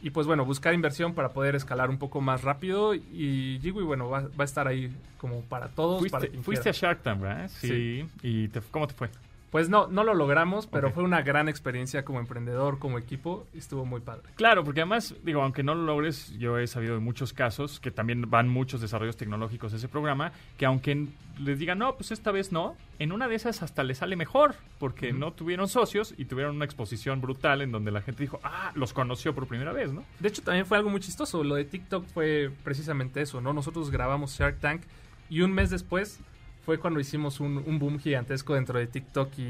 y 0.02 0.10
pues 0.10 0.26
bueno, 0.26 0.46
buscar 0.46 0.74
inversión 0.74 1.14
para 1.14 1.30
poder 1.30 1.56
escalar 1.56 1.92
un 1.92 2.00
poco 2.00 2.22
más 2.22 2.44
rápido. 2.44 2.96
Y 2.96 3.60
Jigui, 3.62 3.84
bueno, 3.84 4.10
va, 4.10 4.22
va 4.22 4.30
a 4.40 4.46
estar 4.46 4.68
ahí 4.68 4.92
como 5.20 5.42
para 5.42 5.68
todos. 5.68 6.00
Fuiste, 6.00 6.70
a. 6.70 6.74
Shark 6.74 7.04
Tank, 7.04 7.22
¿verdad? 7.22 7.48
Sí. 7.50 7.68
Sí. 7.68 8.08
¿Y 8.24 8.48
te- 8.48 8.62
cómo 8.72 8.88
te 8.88 8.96
fue? 8.96 9.10
Pues 9.56 9.70
no, 9.70 9.88
no 9.88 10.04
lo 10.04 10.14
logramos, 10.14 10.68
pero 10.68 10.92
fue 10.92 11.02
una 11.02 11.22
gran 11.22 11.48
experiencia 11.48 12.04
como 12.04 12.20
emprendedor, 12.20 12.78
como 12.78 12.98
equipo. 12.98 13.48
y 13.54 13.60
Estuvo 13.60 13.86
muy 13.86 14.02
padre. 14.02 14.24
Claro, 14.36 14.66
porque 14.66 14.82
además, 14.82 15.16
digo, 15.24 15.42
aunque 15.42 15.64
no 15.64 15.74
lo 15.76 15.84
logres, 15.84 16.38
yo 16.38 16.60
he 16.60 16.68
sabido 16.68 16.96
de 16.96 17.00
muchos 17.00 17.32
casos 17.32 17.80
que 17.80 17.90
también 17.90 18.30
van 18.30 18.50
muchos 18.50 18.82
desarrollos 18.82 19.16
tecnológicos 19.16 19.72
a 19.72 19.78
ese 19.78 19.88
programa, 19.88 20.34
que 20.58 20.66
aunque 20.66 21.08
les 21.40 21.58
digan, 21.58 21.80
no, 21.80 21.96
pues 21.96 22.12
esta 22.12 22.34
vez 22.34 22.52
no, 22.52 22.76
en 23.00 23.14
una 23.14 23.30
de 23.30 23.36
esas 23.36 23.64
hasta 23.64 23.86
les 23.86 24.00
sale 24.00 24.18
mejor, 24.18 24.56
porque 24.78 25.14
no 25.14 25.32
tuvieron 25.32 25.70
socios 25.70 26.14
y 26.18 26.26
tuvieron 26.26 26.58
una 26.58 26.66
exposición 26.66 27.22
brutal 27.22 27.62
en 27.62 27.72
donde 27.72 27.92
la 27.92 28.02
gente 28.02 28.24
dijo, 28.24 28.42
ah, 28.44 28.74
los 28.76 28.92
conoció 28.92 29.34
por 29.34 29.48
primera 29.48 29.72
vez, 29.72 29.94
¿no? 29.94 30.04
De 30.20 30.28
hecho, 30.28 30.42
también 30.42 30.66
fue 30.66 30.76
algo 30.76 30.90
muy 30.90 31.00
chistoso. 31.00 31.46
Lo 31.46 31.56
de 31.56 31.64
TikTok 31.64 32.06
fue 32.08 32.52
precisamente 32.66 33.22
eso, 33.22 33.40
¿no? 33.40 33.54
Nosotros 33.54 33.90
grabamos 33.90 34.38
Shark 34.38 34.60
Tank 34.60 34.82
y 35.30 35.40
un 35.40 35.54
mes 35.54 35.70
después 35.70 36.20
fue 36.66 36.78
cuando 36.80 37.00
hicimos 37.00 37.40
un, 37.40 37.58
un 37.66 37.80
boom 37.80 38.00
gigantesco 38.00 38.54
dentro 38.56 38.80
de 38.80 38.88
TikTok 38.88 39.38
y, 39.38 39.42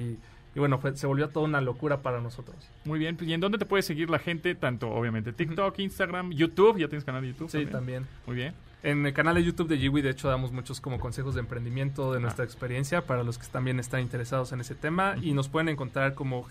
y 0.56 0.60
bueno, 0.60 0.78
fue- 0.80 0.96
se 0.98 1.08
volvió 1.08 1.30
toda 1.30 1.46
una 1.46 1.62
locura 1.62 2.02
para 2.02 2.22
nosotros. 2.22 2.56
Muy 2.84 3.00
bien, 3.00 3.18
¿y 3.22 3.34
en 3.34 3.40
dónde 3.42 3.58
te 3.58 3.66
puede 3.66 3.84
seguir 3.84 4.10
la 4.10 4.20
gente? 4.20 4.54
Tanto, 4.56 4.90
obviamente, 4.92 5.34
TikTok, 5.34 5.80
Instagram, 5.80 6.32
YouTube, 6.32 6.78
¿ya 6.78 6.88
tienes 6.88 7.04
canal 7.06 7.22
de 7.22 7.30
YouTube? 7.30 7.50
Sí, 7.50 7.66
también. 7.66 8.06
Muy 8.28 8.36
bien. 8.36 8.54
En 8.84 9.04
el 9.06 9.14
canal 9.14 9.34
de 9.36 9.44
YouTube 9.44 9.68
de 9.68 9.78
Jiwi, 9.80 10.02
de 10.04 10.12
hecho, 10.12 10.28
damos 10.30 10.52
muchos 10.52 10.80
como 10.80 11.00
consejos 11.00 11.34
de 11.34 11.40
emprendimiento 11.40 12.12
de 12.12 12.18
Ah. 12.18 12.22
nuestra 12.22 12.46
experiencia 12.46 13.02
para 13.06 13.24
los 13.24 13.40
que 13.40 13.48
también 13.48 13.80
están 13.80 14.02
interesados 14.02 14.52
en 14.52 14.62
ese 14.62 14.76
tema 14.76 15.16
y 15.22 15.34
nos 15.34 15.50
pueden 15.50 15.70
encontrar 15.70 16.14
como 16.14 16.44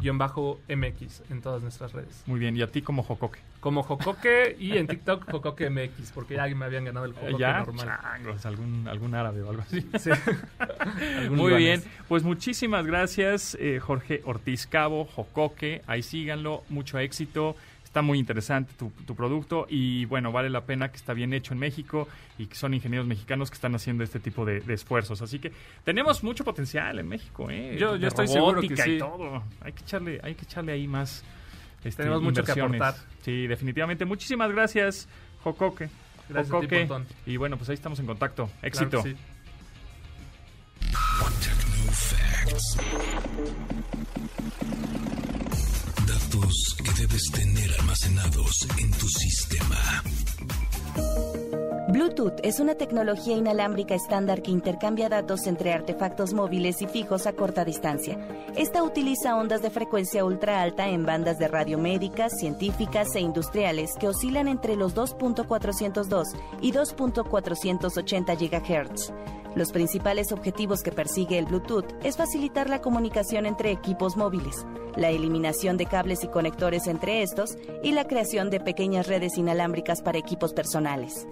GWI-MX 0.00 1.30
en 1.30 1.40
todas 1.40 1.62
nuestras 1.62 1.92
redes. 1.92 2.22
Muy 2.26 2.38
bien, 2.38 2.56
y 2.56 2.62
a 2.62 2.68
ti 2.68 2.82
como 2.82 3.02
Jocoque. 3.02 3.40
Como 3.60 3.82
Jocoque 3.82 4.56
y 4.58 4.76
en 4.76 4.86
TikTok 4.86 5.30
Jocoque 5.30 5.68
MX, 5.70 6.12
porque 6.12 6.36
ya 6.36 6.46
me 6.54 6.64
habían 6.64 6.84
ganado 6.84 7.06
el 7.06 7.12
Jocoque 7.12 7.36
ya, 7.38 7.58
normal. 7.58 7.98
changos, 8.00 8.46
algún, 8.46 8.88
algún 8.88 9.14
árabe 9.14 9.42
o 9.42 9.50
algo 9.50 9.62
así. 9.62 9.86
Sí. 9.98 10.10
Muy 11.30 11.54
bien, 11.54 11.82
pues 12.08 12.22
muchísimas 12.22 12.86
gracias 12.86 13.56
eh, 13.60 13.80
Jorge 13.80 14.22
Ortiz 14.24 14.66
Cabo, 14.66 15.04
Jocoque, 15.04 15.82
ahí 15.86 16.02
síganlo, 16.02 16.62
mucho 16.68 16.98
éxito, 16.98 17.56
está 17.88 18.02
muy 18.02 18.18
interesante 18.18 18.72
tu, 18.78 18.90
tu 19.06 19.14
producto 19.16 19.66
y 19.68 20.04
bueno, 20.04 20.30
vale 20.30 20.50
la 20.50 20.66
pena 20.66 20.90
que 20.90 20.96
está 20.96 21.14
bien 21.14 21.32
hecho 21.32 21.54
en 21.54 21.58
México 21.58 22.06
y 22.38 22.46
que 22.46 22.54
son 22.54 22.74
ingenieros 22.74 23.06
mexicanos 23.06 23.50
que 23.50 23.54
están 23.54 23.74
haciendo 23.74 24.04
este 24.04 24.20
tipo 24.20 24.44
de, 24.44 24.60
de 24.60 24.74
esfuerzos, 24.74 25.22
así 25.22 25.38
que 25.38 25.52
tenemos 25.84 26.22
mucho 26.22 26.44
potencial 26.44 26.98
en 26.98 27.08
México, 27.08 27.50
¿eh? 27.50 27.76
Yo- 27.78 27.96
estoy 27.96 28.28
seguro 28.28 28.60
que 28.60 28.66
y 28.74 28.76
sí. 28.76 28.98
todo, 28.98 29.42
hay 29.62 29.72
que 29.72 29.82
echarle, 29.82 30.20
hay 30.22 30.34
que 30.34 30.44
echarle 30.44 30.72
ahí 30.72 30.86
más 30.86 31.24
este, 31.82 32.02
Tenemos 32.02 32.22
mucho 32.22 32.42
que 32.44 32.52
aportar. 32.52 32.94
Sí, 33.22 33.46
definitivamente, 33.46 34.04
muchísimas 34.04 34.50
gracias 34.52 35.08
Jocoque. 35.42 35.88
Gracias 36.28 36.54
a 36.54 36.60
ti, 36.60 36.66
Jocoque. 36.86 37.04
Y 37.24 37.36
bueno, 37.38 37.56
pues 37.56 37.70
ahí 37.70 37.74
estamos 37.74 37.98
en 38.00 38.06
contacto. 38.06 38.46
Claro 38.46 38.66
Éxito. 38.68 39.02
que 39.02 39.10
sí. 39.12 39.16
Datos 46.06 46.74
que 46.76 46.77
debes 46.98 47.30
tener 47.30 47.70
almacenados 47.78 48.66
en 48.78 48.90
tu 48.90 49.08
sistema. 49.08 50.02
Bluetooth 51.88 52.34
es 52.42 52.58
una 52.58 52.74
tecnología 52.74 53.36
inalámbrica 53.36 53.94
estándar 53.94 54.42
que 54.42 54.50
intercambia 54.50 55.08
datos 55.08 55.46
entre 55.46 55.72
artefactos 55.72 56.34
móviles 56.34 56.82
y 56.82 56.86
fijos 56.86 57.26
a 57.26 57.34
corta 57.34 57.64
distancia. 57.64 58.18
Esta 58.56 58.82
utiliza 58.82 59.36
ondas 59.36 59.62
de 59.62 59.70
frecuencia 59.70 60.24
ultra 60.24 60.60
alta 60.60 60.88
en 60.88 61.06
bandas 61.06 61.38
de 61.38 61.46
radio 61.46 61.78
médicas, 61.78 62.32
científicas 62.38 63.14
e 63.14 63.20
industriales 63.20 63.92
que 63.98 64.08
oscilan 64.08 64.48
entre 64.48 64.74
los 64.74 64.94
2.402 64.94 66.24
y 66.60 66.72
2.480 66.72 68.36
GHz. 68.36 69.12
Los 69.54 69.72
principales 69.72 70.32
objetivos 70.32 70.82
que 70.82 70.92
persigue 70.92 71.38
el 71.38 71.46
Bluetooth 71.46 71.86
es 72.04 72.16
facilitar 72.16 72.68
la 72.68 72.80
comunicación 72.80 73.46
entre 73.46 73.70
equipos 73.70 74.16
móviles, 74.16 74.66
la 74.96 75.10
eliminación 75.10 75.76
de 75.76 75.86
cables 75.86 76.22
y 76.24 76.28
conectores 76.28 76.86
entre 76.86 77.22
estos 77.22 77.56
y 77.82 77.92
la 77.92 78.06
creación 78.06 78.50
de 78.50 78.60
pequeñas 78.60 79.06
redes 79.06 79.38
inalámbricas 79.38 80.02
para 80.02 80.18
equipos 80.18 80.52
personales. 80.52 81.26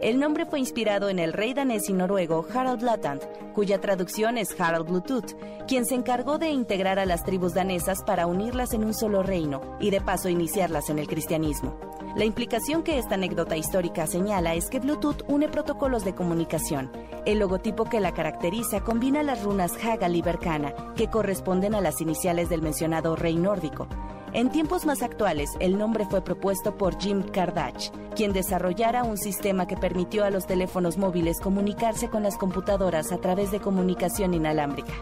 El 0.00 0.18
nombre 0.18 0.46
fue 0.46 0.58
inspirado 0.58 1.10
en 1.10 1.18
el 1.18 1.34
rey 1.34 1.52
danés 1.52 1.90
y 1.90 1.92
noruego 1.92 2.46
Harald 2.54 2.80
Blattand, 2.80 3.20
cuya 3.52 3.82
traducción 3.82 4.38
es 4.38 4.58
Harald 4.58 4.88
Bluetooth, 4.88 5.36
quien 5.68 5.84
se 5.84 5.94
encargó 5.94 6.38
de 6.38 6.48
integrar 6.48 6.98
a 6.98 7.04
las 7.04 7.22
tribus 7.22 7.52
danesas 7.52 8.02
para 8.02 8.26
unirlas 8.26 8.72
en 8.72 8.82
un 8.84 8.94
solo 8.94 9.22
reino 9.22 9.60
y 9.78 9.90
de 9.90 10.00
paso 10.00 10.30
iniciarlas 10.30 10.88
en 10.88 10.98
el 10.98 11.06
cristianismo. 11.06 11.78
La 12.16 12.24
implicación 12.24 12.82
que 12.82 12.98
esta 12.98 13.16
anécdota 13.16 13.58
histórica 13.58 14.06
señala 14.06 14.54
es 14.54 14.70
que 14.70 14.80
Bluetooth 14.80 15.22
une 15.28 15.48
protocolos 15.48 16.02
de 16.02 16.14
comunicación. 16.14 16.90
El 17.26 17.38
logotipo 17.38 17.84
que 17.84 18.00
la 18.00 18.14
caracteriza 18.14 18.80
combina 18.80 19.22
las 19.22 19.42
runas 19.42 19.72
Hagal 19.84 20.16
y 20.16 20.22
Berkana, 20.22 20.74
que 20.96 21.08
corresponden 21.08 21.74
a 21.74 21.82
las 21.82 22.00
iniciales 22.00 22.48
del 22.48 22.62
mencionado 22.62 23.16
rey 23.16 23.36
nórdico. 23.36 23.86
En 24.32 24.50
tiempos 24.50 24.86
más 24.86 25.02
actuales, 25.02 25.50
el 25.58 25.76
nombre 25.76 26.06
fue 26.06 26.22
propuesto 26.22 26.76
por 26.76 27.00
Jim 27.00 27.22
Kardach, 27.22 27.90
quien 28.14 28.32
desarrollara 28.32 29.02
un 29.02 29.18
sistema 29.18 29.66
que 29.66 29.76
permitió 29.76 30.24
a 30.24 30.30
los 30.30 30.46
teléfonos 30.46 30.98
móviles 30.98 31.40
comunicarse 31.40 32.08
con 32.08 32.22
las 32.22 32.36
computadoras 32.36 33.10
a 33.10 33.18
través 33.18 33.50
de 33.50 33.58
comunicación 33.60 34.32
inalámbrica. 34.32 34.92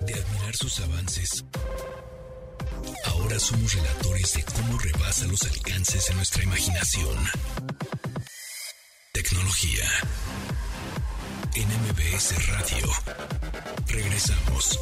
De 0.00 0.14
admirar 0.14 0.56
sus 0.56 0.80
avances, 0.80 1.44
ahora 3.04 3.38
somos 3.38 3.72
relatores 3.74 4.34
de 4.34 4.42
cómo 4.42 4.78
rebasa 4.78 5.26
los 5.28 5.42
alcances 5.44 6.08
de 6.08 6.14
nuestra 6.14 6.42
imaginación. 6.42 7.16
Tecnología. 9.12 9.84
En 11.54 11.68
MBS 11.68 12.48
Radio. 12.48 12.88
Regresamos. 13.86 14.78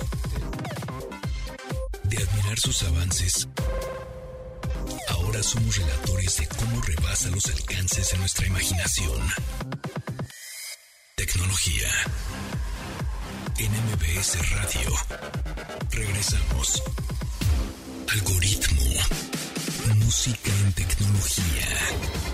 Admirar 2.16 2.59
sus 2.59 2.83
avances, 2.85 3.48
ahora 5.09 5.42
somos 5.42 5.77
relatores 5.77 6.37
de 6.37 6.46
cómo 6.46 6.81
rebasa 6.83 7.29
los 7.31 7.46
alcances 7.46 8.11
de 8.12 8.18
nuestra 8.18 8.46
imaginación. 8.46 9.20
Tecnología. 11.16 11.88
En 13.59 13.70
MBS 13.72 14.50
Radio. 14.50 14.94
Regresamos. 15.90 16.83
Algoritmo. 18.12 19.00
Música 19.96 20.50
en 20.64 20.72
tecnología. 20.72 22.34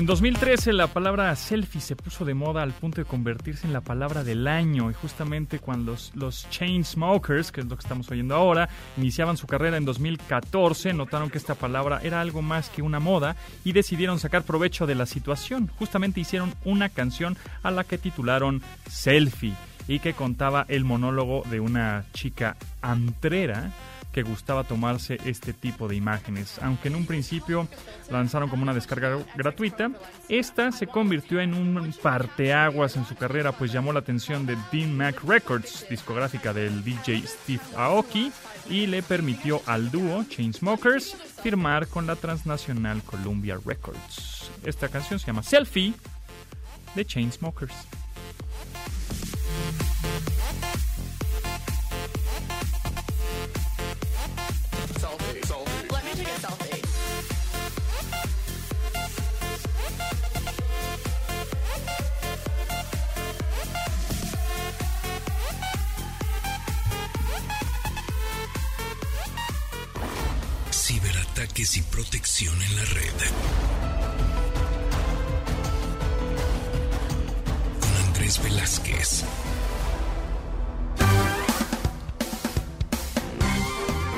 En 0.00 0.06
2013 0.06 0.72
la 0.72 0.86
palabra 0.86 1.36
selfie 1.36 1.82
se 1.82 1.94
puso 1.94 2.24
de 2.24 2.32
moda 2.32 2.62
al 2.62 2.72
punto 2.72 3.02
de 3.02 3.04
convertirse 3.04 3.66
en 3.66 3.74
la 3.74 3.82
palabra 3.82 4.24
del 4.24 4.48
año 4.48 4.90
y 4.90 4.94
justamente 4.94 5.58
cuando 5.58 5.92
los, 5.92 6.12
los 6.14 6.48
Chainsmokers, 6.48 7.52
que 7.52 7.60
es 7.60 7.66
lo 7.66 7.76
que 7.76 7.82
estamos 7.82 8.10
oyendo 8.10 8.34
ahora, 8.34 8.70
iniciaban 8.96 9.36
su 9.36 9.46
carrera 9.46 9.76
en 9.76 9.84
2014, 9.84 10.94
notaron 10.94 11.28
que 11.28 11.36
esta 11.36 11.54
palabra 11.54 12.00
era 12.02 12.22
algo 12.22 12.40
más 12.40 12.70
que 12.70 12.80
una 12.80 12.98
moda 12.98 13.36
y 13.62 13.72
decidieron 13.72 14.18
sacar 14.18 14.42
provecho 14.44 14.86
de 14.86 14.94
la 14.94 15.04
situación. 15.04 15.70
Justamente 15.78 16.20
hicieron 16.20 16.54
una 16.64 16.88
canción 16.88 17.36
a 17.62 17.70
la 17.70 17.84
que 17.84 17.98
titularon 17.98 18.62
Selfie 18.88 19.52
y 19.86 19.98
que 19.98 20.14
contaba 20.14 20.64
el 20.68 20.84
monólogo 20.84 21.42
de 21.50 21.60
una 21.60 22.06
chica 22.14 22.56
antrera 22.80 23.70
que 24.12 24.22
gustaba 24.22 24.64
tomarse 24.64 25.18
este 25.24 25.52
tipo 25.52 25.88
de 25.88 25.96
imágenes. 25.96 26.58
Aunque 26.62 26.88
en 26.88 26.96
un 26.96 27.06
principio 27.06 27.68
lanzaron 28.10 28.48
como 28.48 28.62
una 28.62 28.74
descarga 28.74 29.18
gratuita, 29.36 29.90
esta 30.28 30.72
se 30.72 30.86
convirtió 30.86 31.40
en 31.40 31.54
un 31.54 31.94
parteaguas 32.02 32.96
en 32.96 33.04
su 33.06 33.14
carrera, 33.14 33.52
pues 33.52 33.72
llamó 33.72 33.92
la 33.92 34.00
atención 34.00 34.46
de 34.46 34.56
Dean 34.72 34.96
Mac 34.96 35.22
Records, 35.24 35.86
discográfica 35.88 36.52
del 36.52 36.82
DJ 36.82 37.22
Steve 37.26 37.62
Aoki, 37.76 38.32
y 38.68 38.86
le 38.86 39.02
permitió 39.02 39.62
al 39.66 39.90
dúo 39.90 40.24
Chainsmokers 40.24 41.14
firmar 41.42 41.88
con 41.88 42.06
la 42.06 42.16
transnacional 42.16 43.02
Columbia 43.02 43.58
Records. 43.64 44.50
Esta 44.64 44.88
canción 44.88 45.18
se 45.18 45.26
llama 45.26 45.42
Selfie 45.42 45.94
de 46.94 47.04
Chainsmokers. 47.04 47.99
En 72.48 72.76
la 72.76 72.84
red. 72.86 73.12
Con 77.80 78.06
Andrés 78.06 78.42
Velázquez. 78.42 79.24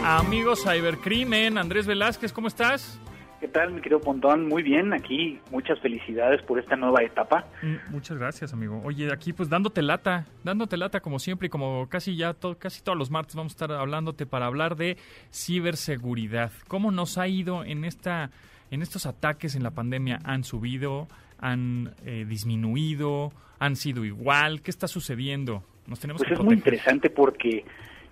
Amigos 0.04 0.62
Cybercrimen, 0.62 1.58
Andrés 1.58 1.87
Velázquez, 1.87 2.32
¿cómo 2.32 2.46
estás? 2.46 3.00
¿Qué 3.42 3.48
tal, 3.48 3.72
mi 3.72 3.81
querido 3.81 4.00
Pontón? 4.00 4.46
Muy 4.46 4.62
bien, 4.62 4.92
aquí 4.92 5.40
muchas 5.50 5.81
felicidades 5.81 6.40
por 6.42 6.61
esta 6.61 6.76
nueva 6.76 7.02
etapa. 7.02 7.44
Mm, 7.61 7.92
Muchas 7.92 8.16
gracias, 8.16 8.52
amigo. 8.52 8.81
Oye, 8.85 9.12
aquí 9.12 9.33
pues 9.33 9.48
dándote 9.48 9.83
lata, 9.83 10.26
dándote 10.44 10.76
lata 10.76 11.00
como 11.00 11.18
siempre 11.18 11.46
y 11.46 11.50
como 11.50 11.88
casi 11.88 12.14
ya 12.16 12.35
to- 12.35 12.57
casi 12.57 12.83
todos 12.85 12.96
los 12.96 13.11
martes 13.11 13.35
vamos 13.35 13.52
a 13.52 13.55
estar 13.55 13.72
hablándote 13.72 14.26
para 14.26 14.46
hablar 14.46 14.76
de 14.76 14.96
ciberseguridad. 15.33 16.52
¿Cómo 16.68 16.92
nos 16.92 17.18
ha 17.18 17.26
ido 17.26 17.64
en 17.64 17.85
esta 17.85 18.31
en 18.70 18.81
estos 18.81 19.07
ataques 19.07 19.57
en 19.57 19.64
la 19.64 19.72
pandemia? 19.72 20.20
¿Han 20.24 20.44
subido? 20.44 21.09
¿Han 21.40 21.94
eh, 22.07 22.24
disminuido? 22.28 23.33
¿Han 23.59 23.74
sido 23.74 24.05
igual? 24.05 24.62
¿Qué 24.62 24.70
está 24.70 24.87
sucediendo? 24.87 25.64
Nos 25.88 25.98
tenemos 25.98 26.20
Pues 26.22 26.28
que 26.28 26.35
es 26.35 26.40
muy 26.40 26.55
interesante 26.55 27.11
porque 27.11 27.64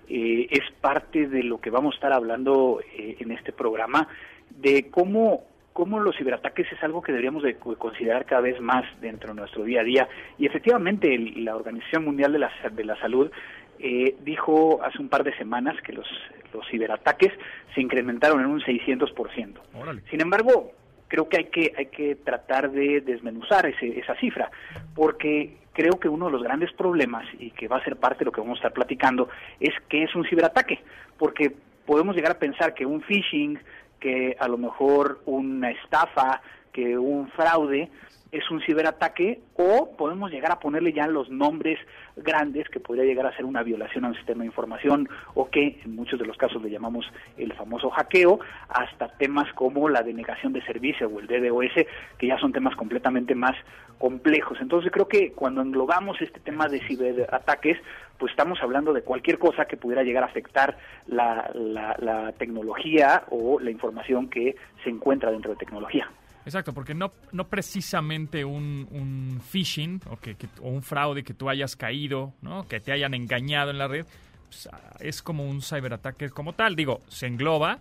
eh, 0.09 0.49
es 0.51 0.63
parte 0.81 1.29
de 1.29 1.45
lo 1.45 1.61
que 1.61 1.71
vamos 1.71 1.95
a 1.95 1.97
estar 1.97 2.13
hablando 2.13 2.81
eh, 2.99 3.17
en 3.21 3.31
este 3.31 3.53
programa, 3.53 4.09
de 4.57 4.91
cómo, 4.91 5.45
cómo 5.73 6.01
los 6.01 6.17
ciberataques 6.17 6.71
es 6.73 6.83
algo 6.83 7.03
que 7.03 7.13
deberíamos 7.13 7.43
de 7.43 7.55
co- 7.57 7.77
considerar 7.77 8.25
cada 8.27 8.43
vez 8.43 8.61
más 8.61 8.85
dentro 9.01 9.33
de 9.35 9.41
nuestro 9.41 9.65
día 9.65 9.81
a 9.81 9.85
día. 9.85 10.09
Y 10.39 10.47
efectivamente 10.47 11.17
la 11.37 11.57
Organización 11.57 12.05
Mundial 12.05 12.33
de 12.33 12.39
la, 12.41 12.51
de 12.73 12.85
la 12.85 12.97
Salud 13.01 13.31
eh, 13.79 14.17
dijo 14.25 14.81
hace 14.85 14.99
un 14.99 15.09
par 15.09 15.25
de 15.25 15.35
semanas 15.37 15.81
que 15.83 15.93
los, 15.93 16.07
los 16.53 16.67
ciberataques 16.69 17.33
se 17.75 17.81
incrementaron 17.81 18.41
en 18.41 18.47
un 18.47 18.61
600%. 18.61 19.55
Órale. 19.75 20.03
Sin 20.11 20.21
embargo, 20.21 20.73
creo 21.09 21.29
que 21.29 21.39
hay 21.39 21.45
que 21.47 21.73
hay 21.77 21.87
que 21.87 22.15
tratar 22.17 22.71
de 22.71 23.01
desmenuzar 23.01 23.67
ese, 23.67 23.99
esa 23.99 24.15
cifra, 24.17 24.51
porque 24.95 25.57
creo 25.73 25.99
que 25.99 26.09
uno 26.09 26.27
de 26.27 26.33
los 26.33 26.43
grandes 26.43 26.73
problemas 26.73 27.25
y 27.39 27.53
que 27.53 27.69
va 27.69 27.79
a 27.79 27.85
ser 27.85 27.97
parte 27.97 28.21
de 28.21 28.25
lo 28.27 28.33
que 28.33 28.41
vamos 28.41 28.57
a 28.59 28.61
estar 28.61 28.73
platicando 28.73 29.29
es 29.61 29.73
que 29.89 30.03
es 30.03 30.15
un 30.15 30.25
ciberataque, 30.27 30.81
porque 31.19 31.53
podemos 31.87 32.15
llegar 32.15 32.33
a 32.33 32.39
pensar 32.39 32.75
que 32.75 32.85
un 32.87 33.01
phishing, 33.03 33.59
que 34.01 34.37
a 34.39 34.49
lo 34.49 34.59
mejor 34.59 35.21
una 35.27 35.71
estafa, 35.71 36.41
que 36.73 36.99
un 36.99 37.29
fraude 37.29 37.91
es 38.33 38.49
un 38.51 38.61
ciberataque 38.61 39.41
o 39.57 39.91
podemos 39.97 40.31
llegar 40.31 40.53
a 40.53 40.61
ponerle 40.61 40.93
ya 40.93 41.07
los 41.07 41.31
nombres 41.31 41.79
grandes 42.17 42.69
que 42.69 42.81
podría 42.81 43.05
llegar 43.05 43.27
a 43.27 43.37
ser 43.37 43.45
una 43.45 43.63
violación 43.63 44.05
a 44.05 44.09
un 44.09 44.15
sistema 44.15 44.41
de 44.41 44.47
información 44.47 45.09
o 45.35 45.51
que 45.51 45.81
en 45.85 45.97
muchos 45.97 46.19
de 46.19 46.27
los 46.27 46.37
casos 46.37 46.63
le 46.63 46.71
llamamos 46.71 47.11
el 47.37 47.53
famoso 47.55 47.91
hackeo, 47.91 48.39
hasta 48.69 49.09
temas 49.09 49.53
como 49.55 49.89
la 49.89 50.03
denegación 50.03 50.53
de 50.53 50.63
servicio 50.63 51.09
o 51.09 51.21
el 51.21 51.27
DDoS, 51.27 51.87
que 52.19 52.27
ya 52.27 52.39
son 52.39 52.53
temas 52.53 52.77
completamente 52.77 53.35
más 53.35 53.57
complejos. 53.99 54.59
Entonces 54.61 54.91
creo 54.93 55.09
que 55.09 55.33
cuando 55.33 55.61
englobamos 55.61 56.21
este 56.23 56.41
tema 56.41 56.69
de 56.69 56.81
ciberataques, 56.87 57.79
pues 58.19 58.31
estamos 58.31 58.59
hablando 58.63 58.93
de 58.93 59.03
cualquier 59.03 59.39
cosa 59.39 59.65
que 59.65 59.77
pudiera 59.77 60.03
llegar 60.03 60.23
a 60.23 60.27
afectar 60.27 60.79
la, 61.07 62.33
tecnología 62.39 63.25
o 63.31 63.59
la 63.61 63.71
información 63.71 64.29
que 64.29 64.57
se 64.85 64.91
encuentra 64.91 65.31
dentro 65.31 65.51
de 65.51 65.57
tecnología. 65.57 66.09
Exacto, 66.51 66.73
porque 66.75 66.95
no, 66.95 67.13
no 67.31 67.45
precisamente 67.47 68.45
un, 68.45 68.89
un 68.91 69.41
phishing 69.41 70.01
o, 70.11 70.17
que, 70.17 70.35
que- 70.35 70.49
o 70.61 70.69
un 70.69 70.83
fraude 70.83 71.23
que 71.23 71.33
tú 71.33 71.49
hayas 71.49 71.77
caído, 71.77 72.33
¿no? 72.43 72.67
que 72.67 72.81
te 72.81 72.91
hayan 72.91 73.15
engañado 73.15 73.71
en 73.71 73.79
la 73.79 73.87
red, 73.87 74.05
pues, 74.49 74.69
ah, 74.73 74.97
es 74.99 75.23
como 75.23 75.49
un 75.49 75.63
ciberataque 75.63 76.29
como 76.31 76.53
tal. 76.53 76.75
Digo, 76.75 77.03
se 77.07 77.29
engloba, 77.29 77.79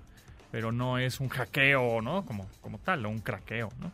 pero 0.51 0.71
no 0.71 0.99
es 0.99 1.19
un 1.19 1.29
hackeo, 1.29 1.99
¿no? 2.01 2.23
Como, 2.25 2.47
como 2.62 2.77
tal, 2.77 3.05
o 3.08 3.10
un 3.10 3.19
craqueo, 3.19 3.69
¿no? 3.79 3.91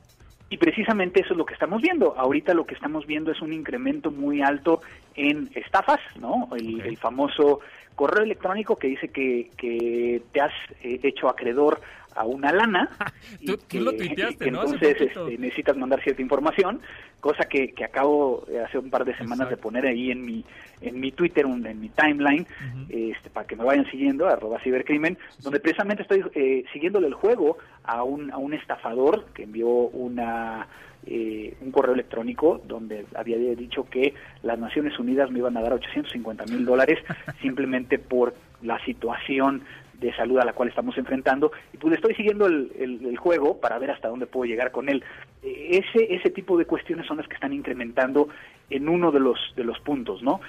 Y 0.50 0.58
precisamente 0.58 1.22
eso 1.22 1.32
es 1.34 1.38
lo 1.38 1.46
que 1.46 1.54
estamos 1.54 1.82
viendo. 1.82 2.14
Ahorita 2.18 2.54
lo 2.54 2.66
que 2.66 2.76
estamos 2.76 3.06
viendo 3.08 3.32
es 3.32 3.42
un 3.42 3.54
incremento 3.54 4.12
muy 4.12 4.42
alto 4.42 4.82
en 5.16 5.50
estafas, 5.56 6.00
¿no? 6.20 6.50
El 6.56 6.98
famoso 6.98 7.62
correo 7.96 8.24
electrónico 8.26 8.76
que 8.76 8.88
dice 8.90 9.08
que, 9.08 9.50
que 9.58 10.22
te 10.34 10.42
has 10.42 10.52
eh, 10.84 11.00
hecho 11.04 11.30
acreedor 11.30 11.80
a 12.16 12.26
una 12.26 12.52
lana. 12.52 12.90
y 13.40 13.46
Tú- 13.48 13.58
tú 13.58 13.64
que- 13.68 13.80
lo 13.82 13.92
tuiteaste, 13.94 14.50
¿no? 14.52 14.64
Entonces 14.64 14.98
este, 15.02 15.38
necesitas 15.38 15.78
mandar 15.78 16.02
cierta 16.02 16.22
información, 16.22 16.82
cosa 17.20 17.46
que, 17.46 17.74
que 17.74 17.84
acabo 17.84 18.46
hace 18.66 18.78
un 18.78 18.90
par 18.90 19.04
de 19.06 19.14
semanas 19.16 19.48
Exacto. 19.48 19.56
de 19.56 19.62
poner 19.62 19.86
ahí 19.86 20.12
en 20.12 20.26
mi 20.26 20.44
en 20.82 21.00
mi 21.00 21.12
Twitter, 21.12 21.46
un- 21.46 21.66
en 21.66 21.80
mi 21.80 21.90
timeline, 21.90 22.46
este, 22.90 23.30
para 23.30 23.48
que 23.48 23.56
me 23.56 23.64
vayan 23.64 23.90
siguiendo, 23.90 24.28
arroba 24.28 24.60
cibercrimen, 24.60 25.18
donde 25.42 25.60
precisamente 25.60 26.04
estoy 26.04 26.24
eh, 26.36 26.66
siguiéndole 26.74 27.08
el 27.08 27.14
juego 27.14 27.58
a 27.86 28.04
un, 28.04 28.30
a 28.32 28.38
un 28.38 28.54
estafador 28.54 29.26
que 29.34 29.44
envió 29.44 29.68
una 29.68 30.68
eh, 31.08 31.56
un 31.62 31.72
correo 31.72 31.94
electrónico 31.94 32.62
donde 32.68 33.06
había 33.16 33.38
dicho 33.56 33.88
que 33.90 34.14
las 34.44 34.58
Naciones 34.60 34.98
Unidas 35.00 35.30
me 35.32 35.38
iban 35.40 35.56
a 35.56 35.62
dar 35.62 35.74
850 35.74 36.46
mil 36.46 36.66
dólares 36.66 37.00
simplemente 37.42 38.00
por 38.00 38.34
la 38.64 38.84
situación 38.86 39.62
de 40.00 40.14
salud 40.16 40.40
a 40.40 40.46
la 40.46 40.54
cual 40.54 40.70
estamos 40.70 40.98
enfrentando 40.98 41.52
y 41.74 41.78
pues 41.78 41.96
estoy 41.96 42.14
siguiendo 42.16 42.46
el, 42.48 42.72
el- 42.78 43.06
el 43.06 43.18
juego 43.18 43.60
para 43.60 43.78
ver 43.80 43.92
hasta 43.92 44.08
dónde 44.10 44.26
puedo 44.28 44.46
llegar 44.46 44.72
con 44.72 44.90
él. 44.90 45.04
Eh, 45.44 45.82
Ese, 45.84 46.14
ese 46.14 46.30
tipo 46.30 46.58
de 46.58 46.66
cuestiones 46.66 47.06
son 47.08 47.18
las 47.18 47.28
que 47.28 47.36
están 47.36 47.54
incrementando 47.54 48.28
en 48.70 48.90
uno 48.90 49.12
de 49.12 49.20
los, 49.20 49.40
de 49.56 49.64
los 49.64 49.80
puntos, 49.80 50.22
¿no? 50.22 50.42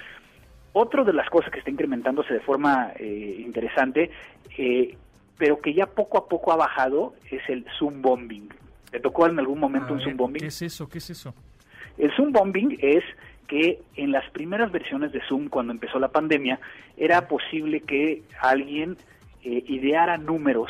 Otro 0.73 1.03
de 1.05 1.13
las 1.13 1.29
cosas 1.29 1.51
que 1.51 1.59
está 1.59 1.71
incrementándose 1.71 2.33
de 2.33 2.39
forma 2.39 2.91
eh, 2.99 3.37
interesante, 3.39 4.11
eh, 4.57 4.95
pero 5.37 5.59
que 5.59 5.73
ya 5.73 5.85
poco 5.87 6.17
a 6.17 6.27
poco 6.27 6.51
ha 6.51 6.55
bajado, 6.55 7.13
es 7.31 7.41
el 7.49 7.65
Zoom 7.79 8.01
bombing. 8.01 8.49
¿Te 8.91 8.99
tocó 8.99 9.27
en 9.27 9.37
algún 9.39 9.59
momento 9.59 9.89
A 9.89 9.91
un 9.93 9.97
ver, 9.97 10.05
Zoom 10.05 10.17
bombing? 10.17 10.39
¿Qué 10.41 10.47
es 10.47 10.61
eso? 10.61 10.87
¿Qué 10.87 10.97
es 10.99 11.09
eso? 11.09 11.33
El 11.97 12.11
Zoom 12.15 12.31
bombing 12.31 12.77
es 12.79 13.03
que 13.47 13.79
en 13.95 14.11
las 14.11 14.29
primeras 14.31 14.71
versiones 14.71 15.11
de 15.13 15.21
Zoom, 15.27 15.47
cuando 15.47 15.71
empezó 15.71 15.99
la 15.99 16.09
pandemia, 16.09 16.59
era 16.97 17.27
posible 17.27 17.81
que 17.81 18.21
alguien 18.41 18.97
eh, 19.47 19.63
ideara 19.67 20.17
números 20.17 20.69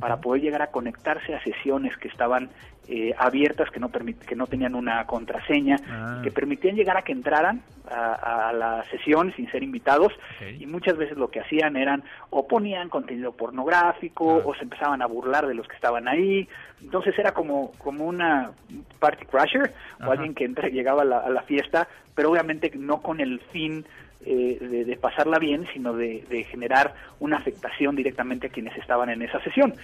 para 0.00 0.16
poder 0.20 0.42
llegar 0.42 0.60
a 0.62 0.68
conectarse 0.72 1.34
a 1.34 1.42
sesiones 1.44 1.96
que 1.98 2.08
estaban 2.08 2.50
eh, 2.88 3.14
abiertas, 3.16 3.70
que 3.70 3.80
no, 3.80 3.90
que 3.90 4.34
no 4.36 4.46
tenían 4.46 4.74
una 4.74 5.06
contraseña, 5.06 5.76
Ah. 5.88 6.20
que 6.22 6.30
permitían 6.30 6.74
llegar 6.76 6.96
a 6.98 7.02
que 7.02 7.12
entraran 7.12 7.62
a, 7.90 8.48
a 8.48 8.52
la 8.52 8.84
sesión 8.90 9.32
sin 9.36 9.48
ser 9.50 9.62
invitados 9.62 10.12
y 10.58 10.66
muchas 10.66 10.96
veces 10.98 11.16
lo 11.16 11.28
que 11.30 11.40
hacían 11.40 11.76
eran 11.76 12.02
o 12.30 12.46
ponían 12.46 12.88
contenido 12.90 13.32
pornográfico 13.32 14.40
Ah. 14.40 14.48
o 14.48 14.54
se 14.54 14.64
empezaban 14.64 15.00
a 15.00 15.06
burlar 15.06 15.46
de 15.46 15.54
los 15.54 15.66
que 15.68 15.76
estaban 15.76 16.08
ahí. 16.08 16.46
Entonces 16.82 17.16
era 17.18 17.32
como, 17.32 17.70
como 17.78 18.04
una 18.04 18.50
party 18.98 19.24
crasher 19.26 19.72
Ajá. 20.00 20.08
o 20.08 20.12
alguien 20.12 20.34
que 20.34 20.44
entra- 20.44 20.68
llegaba 20.68 21.02
a 21.02 21.06
la, 21.06 21.18
a 21.20 21.30
la 21.30 21.42
fiesta, 21.42 21.88
pero 22.14 22.30
obviamente 22.32 22.70
no 22.74 23.00
con 23.00 23.20
el 23.20 23.40
fin 23.52 23.86
eh, 24.24 24.58
de, 24.60 24.84
de 24.84 24.96
pasarla 24.96 25.38
bien, 25.38 25.66
sino 25.72 25.92
de, 25.94 26.24
de 26.28 26.44
generar 26.44 26.94
una 27.20 27.36
afectación 27.36 27.96
directamente 27.96 28.46
a 28.46 28.50
quienes 28.50 28.76
estaban 28.78 29.10
en 29.10 29.22
esa 29.22 29.40
sesión. 29.42 29.74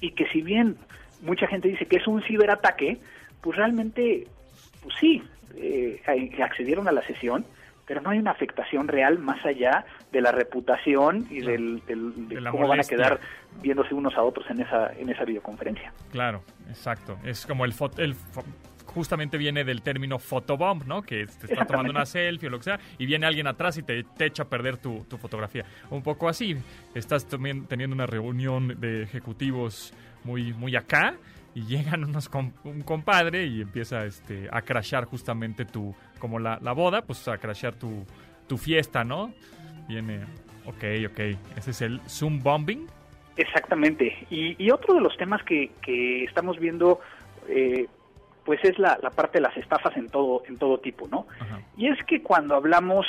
Y 0.00 0.10
que 0.12 0.26
si 0.28 0.42
bien 0.42 0.76
mucha 1.22 1.46
gente 1.46 1.68
dice 1.68 1.86
que 1.86 1.96
es 1.96 2.06
un 2.06 2.22
ciberataque, 2.22 2.98
pues 3.40 3.56
realmente, 3.56 4.26
pues 4.82 4.94
sí, 5.00 5.22
eh, 5.56 6.00
accedieron 6.42 6.88
a 6.88 6.92
la 6.92 7.02
sesión, 7.06 7.44
pero 7.86 8.00
no 8.00 8.10
hay 8.10 8.18
una 8.18 8.32
afectación 8.32 8.88
real 8.88 9.18
más 9.20 9.44
allá 9.46 9.84
de 10.12 10.20
la 10.20 10.32
reputación 10.32 11.26
y 11.30 11.40
del, 11.40 11.80
del- 11.86 12.28
de 12.28 12.34
cómo 12.36 12.52
van 12.52 12.64
a 12.64 12.66
molestia. 12.68 12.96
quedar 12.96 13.20
viéndose 13.62 13.94
unos 13.94 14.14
a 14.16 14.22
otros 14.24 14.44
en 14.50 14.60
esa 14.60 14.92
en 14.98 15.08
esa 15.08 15.24
videoconferencia. 15.24 15.92
Claro, 16.10 16.42
exacto. 16.68 17.16
Es 17.24 17.46
como 17.46 17.64
el, 17.64 17.72
fo- 17.72 17.96
el 17.98 18.14
fo- 18.16 18.44
justamente 18.86 19.36
viene 19.36 19.64
del 19.64 19.82
término 19.82 20.18
photobomb, 20.18 20.84
¿no? 20.86 21.02
Que 21.02 21.26
te 21.26 21.46
está 21.52 21.66
tomando 21.66 21.90
una 21.90 22.06
selfie 22.06 22.48
o 22.48 22.50
lo 22.50 22.58
que 22.58 22.64
sea 22.64 22.80
y 22.98 23.06
viene 23.06 23.26
alguien 23.26 23.46
atrás 23.46 23.76
y 23.78 23.82
te, 23.82 24.02
te 24.04 24.26
echa 24.26 24.44
a 24.44 24.48
perder 24.48 24.78
tu, 24.78 25.04
tu 25.08 25.18
fotografía. 25.18 25.64
Un 25.90 26.02
poco 26.02 26.28
así. 26.28 26.56
Estás 26.94 27.26
también 27.26 27.66
teniendo 27.66 27.94
una 27.94 28.06
reunión 28.06 28.80
de 28.80 29.02
ejecutivos 29.02 29.92
muy 30.24 30.52
muy 30.52 30.74
acá 30.76 31.14
y 31.54 31.62
llegan 31.66 32.04
unos 32.04 32.28
com- 32.28 32.52
un 32.64 32.82
compadre 32.82 33.46
y 33.46 33.60
empieza 33.62 34.04
este 34.06 34.48
a 34.50 34.62
crashar 34.62 35.04
justamente 35.04 35.64
tu 35.64 35.94
como 36.18 36.38
la, 36.38 36.58
la 36.62 36.72
boda, 36.72 37.02
pues 37.02 37.26
a 37.28 37.38
crashar 37.38 37.74
tu 37.74 38.04
tu 38.48 38.56
fiesta, 38.58 39.04
¿no? 39.04 39.32
Viene 39.88 40.20
Ok, 40.66 40.82
ok. 41.08 41.20
Ese 41.56 41.70
es 41.70 41.80
el 41.82 42.00
Zoom 42.08 42.42
bombing. 42.42 42.86
Exactamente. 43.36 44.26
Y, 44.30 44.56
y 44.62 44.70
otro 44.72 44.94
de 44.94 45.00
los 45.00 45.16
temas 45.16 45.40
que, 45.44 45.70
que 45.80 46.24
estamos 46.24 46.58
viendo, 46.58 47.00
eh, 47.48 47.86
pues 48.46 48.64
es 48.64 48.78
la, 48.78 48.98
la 49.02 49.10
parte 49.10 49.38
de 49.38 49.42
las 49.42 49.56
estafas 49.58 49.94
en 49.98 50.08
todo, 50.08 50.42
en 50.48 50.56
todo 50.56 50.78
tipo, 50.78 51.06
¿no? 51.08 51.26
Ajá. 51.40 51.60
Y 51.76 51.88
es 51.88 52.02
que 52.04 52.22
cuando 52.22 52.54
hablamos, 52.54 53.04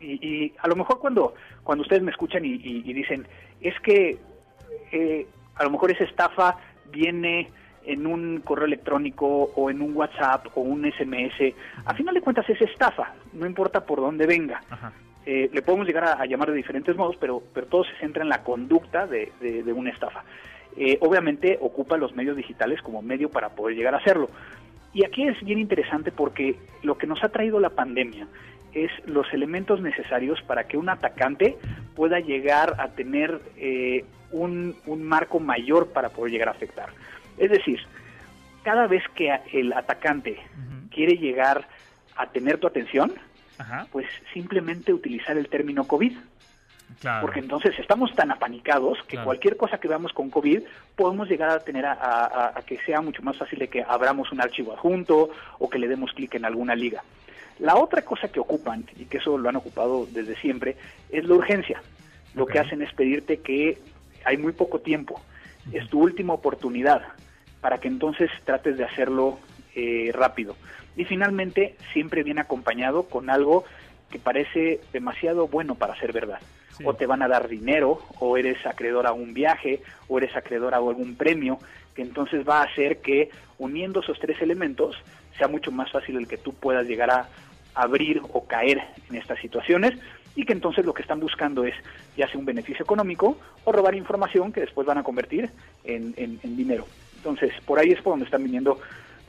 y, 0.00 0.18
y 0.26 0.52
a 0.58 0.68
lo 0.68 0.76
mejor 0.76 0.98
cuando, 0.98 1.34
cuando 1.62 1.82
ustedes 1.82 2.02
me 2.02 2.10
escuchan 2.10 2.44
y, 2.44 2.48
y- 2.54 2.82
y 2.84 2.92
dicen, 2.92 3.26
es 3.60 3.78
que 3.80 4.18
eh, 4.90 5.26
a 5.54 5.64
lo 5.64 5.70
mejor 5.70 5.90
esa 5.92 6.04
estafa 6.04 6.56
viene 6.90 7.48
en 7.84 8.06
un 8.06 8.40
correo 8.44 8.66
electrónico 8.66 9.26
o 9.56 9.70
en 9.70 9.80
un 9.82 9.96
WhatsApp 9.96 10.46
o 10.56 10.60
un 10.60 10.84
SMS, 10.90 11.54
a 11.84 11.94
final 11.94 12.14
de 12.14 12.20
cuentas 12.20 12.48
es 12.50 12.60
estafa, 12.60 13.14
no 13.32 13.46
importa 13.46 13.84
por 13.86 14.00
dónde 14.00 14.26
venga. 14.26 14.60
Ajá. 14.70 14.92
Eh, 15.24 15.48
le 15.52 15.62
podemos 15.62 15.86
llegar 15.86 16.04
a, 16.04 16.12
a 16.14 16.26
llamar 16.26 16.50
de 16.50 16.56
diferentes 16.56 16.96
modos, 16.96 17.16
pero, 17.20 17.40
pero 17.54 17.66
todo 17.68 17.84
se 17.84 17.94
centra 18.00 18.22
en 18.24 18.28
la 18.28 18.42
conducta 18.42 19.06
de, 19.06 19.32
de- 19.40 19.62
de 19.62 19.72
una 19.72 19.90
estafa. 19.90 20.24
Eh, 20.76 20.96
obviamente 21.00 21.58
ocupa 21.60 21.96
los 21.98 22.14
medios 22.16 22.34
digitales 22.36 22.80
como 22.82 23.02
medio 23.02 23.28
para 23.30 23.50
poder 23.50 23.76
llegar 23.76 23.94
a 23.94 23.98
hacerlo. 23.98 24.30
Y 24.94 25.04
aquí 25.04 25.26
es 25.26 25.40
bien 25.42 25.58
interesante 25.58 26.12
porque 26.12 26.56
lo 26.82 26.98
que 26.98 27.06
nos 27.06 27.22
ha 27.24 27.30
traído 27.30 27.60
la 27.60 27.70
pandemia 27.70 28.26
es 28.74 28.90
los 29.06 29.32
elementos 29.32 29.80
necesarios 29.80 30.40
para 30.42 30.64
que 30.64 30.76
un 30.76 30.88
atacante 30.88 31.56
pueda 31.94 32.20
llegar 32.20 32.76
a 32.78 32.88
tener 32.88 33.40
eh, 33.56 34.04
un, 34.30 34.74
un 34.86 35.02
marco 35.02 35.40
mayor 35.40 35.88
para 35.92 36.08
poder 36.10 36.32
llegar 36.32 36.48
a 36.48 36.52
afectar. 36.52 36.90
Es 37.38 37.50
decir, 37.50 37.80
cada 38.62 38.86
vez 38.86 39.02
que 39.14 39.30
el 39.52 39.72
atacante 39.72 40.38
quiere 40.90 41.16
llegar 41.16 41.66
a 42.16 42.26
tener 42.26 42.58
tu 42.58 42.66
atención, 42.66 43.12
Ajá. 43.58 43.86
pues 43.90 44.06
simplemente 44.32 44.92
utilizar 44.92 45.36
el 45.36 45.48
término 45.48 45.84
COVID. 45.84 46.16
Claro. 47.00 47.22
Porque 47.22 47.40
entonces 47.40 47.78
estamos 47.78 48.14
tan 48.14 48.30
apanicados 48.30 48.98
que 49.02 49.12
Claro. 49.16 49.24
cualquier 49.26 49.56
cosa 49.56 49.78
que 49.78 49.88
veamos 49.88 50.12
con 50.12 50.30
COVID 50.30 50.60
podemos 50.96 51.28
llegar 51.28 51.50
a 51.50 51.60
tener 51.60 51.86
a, 51.86 51.92
a- 51.92 52.24
a- 52.26 52.58
a 52.58 52.62
que 52.62 52.78
sea 52.84 53.00
mucho 53.00 53.22
más 53.22 53.36
fácil 53.36 53.58
de 53.58 53.68
que 53.68 53.82
abramos 53.82 54.30
un 54.32 54.40
archivo 54.40 54.72
adjunto 54.72 55.30
o 55.58 55.70
que 55.70 55.78
le 55.78 55.88
demos 55.88 56.12
clic 56.12 56.34
en 56.34 56.44
alguna 56.44 56.74
liga. 56.74 57.02
La 57.58 57.76
otra 57.76 58.02
cosa 58.02 58.28
que 58.28 58.40
ocupan, 58.40 58.84
y 58.98 59.04
que 59.04 59.18
eso 59.18 59.38
lo 59.38 59.48
han 59.48 59.56
ocupado 59.56 60.06
desde 60.10 60.36
siempre, 60.36 60.76
es 61.10 61.24
la 61.24 61.34
urgencia. 61.34 61.82
Lo 62.34 62.46
que 62.46 62.58
hacen 62.58 62.82
es 62.82 62.92
pedirte 62.94 63.38
que 63.40 63.78
hay 64.24 64.36
muy 64.36 64.52
poco 64.52 64.80
tiempo, 64.80 65.20
es 65.72 65.88
tu 65.88 66.00
última 66.00 66.32
oportunidad, 66.32 67.02
para 67.60 67.78
que 67.78 67.88
entonces 67.88 68.30
trates 68.44 68.76
de 68.78 68.84
hacerlo 68.84 69.38
eh, 69.74 70.10
rápido. 70.12 70.56
Y 70.96 71.04
finalmente 71.04 71.76
siempre 71.92 72.22
viene 72.22 72.40
acompañado 72.40 73.04
con 73.04 73.30
algo 73.30 73.64
que 74.10 74.18
parece 74.18 74.80
demasiado 74.92 75.46
bueno 75.48 75.74
para 75.76 75.94
ser 75.98 76.12
verdad. 76.12 76.40
O 76.84 76.94
te 76.94 77.06
van 77.06 77.22
a 77.22 77.28
dar 77.28 77.48
dinero, 77.48 78.00
o 78.18 78.36
eres 78.36 78.64
acreedor 78.66 79.06
a 79.06 79.12
un 79.12 79.34
viaje, 79.34 79.82
o 80.08 80.18
eres 80.18 80.34
acreedor 80.36 80.74
a 80.74 80.78
algún 80.78 81.16
premio, 81.16 81.58
que 81.94 82.02
entonces 82.02 82.48
va 82.48 82.60
a 82.60 82.64
hacer 82.64 82.98
que 82.98 83.30
uniendo 83.58 84.00
esos 84.00 84.18
tres 84.18 84.40
elementos 84.40 84.96
sea 85.36 85.48
mucho 85.48 85.70
más 85.70 85.90
fácil 85.90 86.16
el 86.16 86.28
que 86.28 86.38
tú 86.38 86.52
puedas 86.54 86.86
llegar 86.86 87.10
a 87.10 87.28
abrir 87.74 88.20
o 88.32 88.46
caer 88.46 88.82
en 89.08 89.16
estas 89.16 89.38
situaciones 89.40 89.92
y 90.34 90.44
que 90.44 90.52
entonces 90.52 90.84
lo 90.84 90.94
que 90.94 91.02
están 91.02 91.20
buscando 91.20 91.64
es 91.64 91.74
ya 92.16 92.26
sea 92.28 92.38
un 92.38 92.46
beneficio 92.46 92.82
económico 92.82 93.36
o 93.64 93.72
robar 93.72 93.94
información 93.94 94.52
que 94.52 94.60
después 94.60 94.86
van 94.86 94.98
a 94.98 95.02
convertir 95.02 95.50
en 95.84 96.56
dinero. 96.56 96.86
Entonces, 97.16 97.52
por 97.64 97.78
ahí 97.78 97.92
es 97.92 98.02
por 98.02 98.14
donde 98.14 98.24
están 98.24 98.42
viniendo 98.42 98.80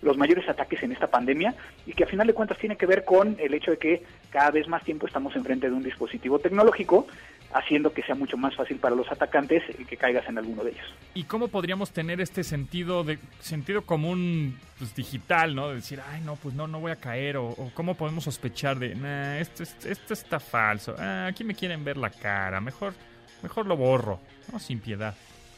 los 0.01 0.17
mayores 0.17 0.49
ataques 0.49 0.82
en 0.84 0.91
esta 0.91 1.08
pandemia 1.08 1.53
y 1.86 1.93
que 1.93 2.03
a 2.03 2.08
final 2.08 2.27
de 2.27 2.34
cuentas 2.34 2.58
tiene 2.58 2.75
que 2.75 2.86
ver 2.86 3.06
con 3.06 3.38
el 3.39 3.53
hecho 3.53 3.71
de 3.71 3.77
que 3.77 4.03
cada 4.32 4.51
vez 4.51 4.67
más 4.67 4.84
tiempo 4.84 5.08
estamos 5.08 5.36
enfrente 5.36 5.69
de 5.69 5.75
un 5.75 5.84
dispositivo 5.84 6.39
tecnológico, 6.39 7.08
haciendo 7.54 7.94
que 7.94 8.02
sea 8.04 8.16
mucho 8.16 8.38
más 8.38 8.56
fácil 8.56 8.78
para 8.78 8.96
los 8.96 9.12
atacantes 9.12 9.63
que 9.88 9.98
caigas 9.98 10.28
en 10.28 10.38
alguno 10.38 10.63
de 10.63 10.72
ellos. 10.72 10.86
¿Y 11.13 11.24
cómo 11.26 11.48
podríamos 11.48 11.92
tener 11.92 12.20
este 12.22 12.44
sentido 12.44 13.04
de 13.04 13.20
sentido 13.39 13.84
común 13.84 14.58
pues, 14.80 14.96
digital, 14.96 15.54
¿no? 15.56 15.70
De 15.70 15.76
decir, 15.76 16.00
ay, 16.12 16.22
no, 16.22 16.36
pues 16.36 16.56
no, 16.56 16.68
no 16.68 16.80
voy 16.80 16.92
a 16.92 16.96
caer. 16.96 17.38
O, 17.38 17.48
o 17.50 17.72
cómo 17.74 17.96
podemos 17.96 18.24
sospechar 18.24 18.80
de, 18.80 18.96
nah, 18.96 19.38
esto, 19.38 19.63
es- 19.63 19.86
esto 19.86 20.13
está 20.13 20.39
falso. 20.39 20.96
Ah, 20.98 21.28
aquí 21.30 21.44
me 21.44 21.54
quieren 21.56 21.84
ver 21.84 21.98
la 21.98 22.10
cara. 22.10 22.60
Mejor, 22.60 22.94
mejor 23.42 23.66
lo 23.68 23.78
borro. 23.78 24.20
No, 24.52 24.60
sin 24.60 24.80
piedad. 24.80 25.13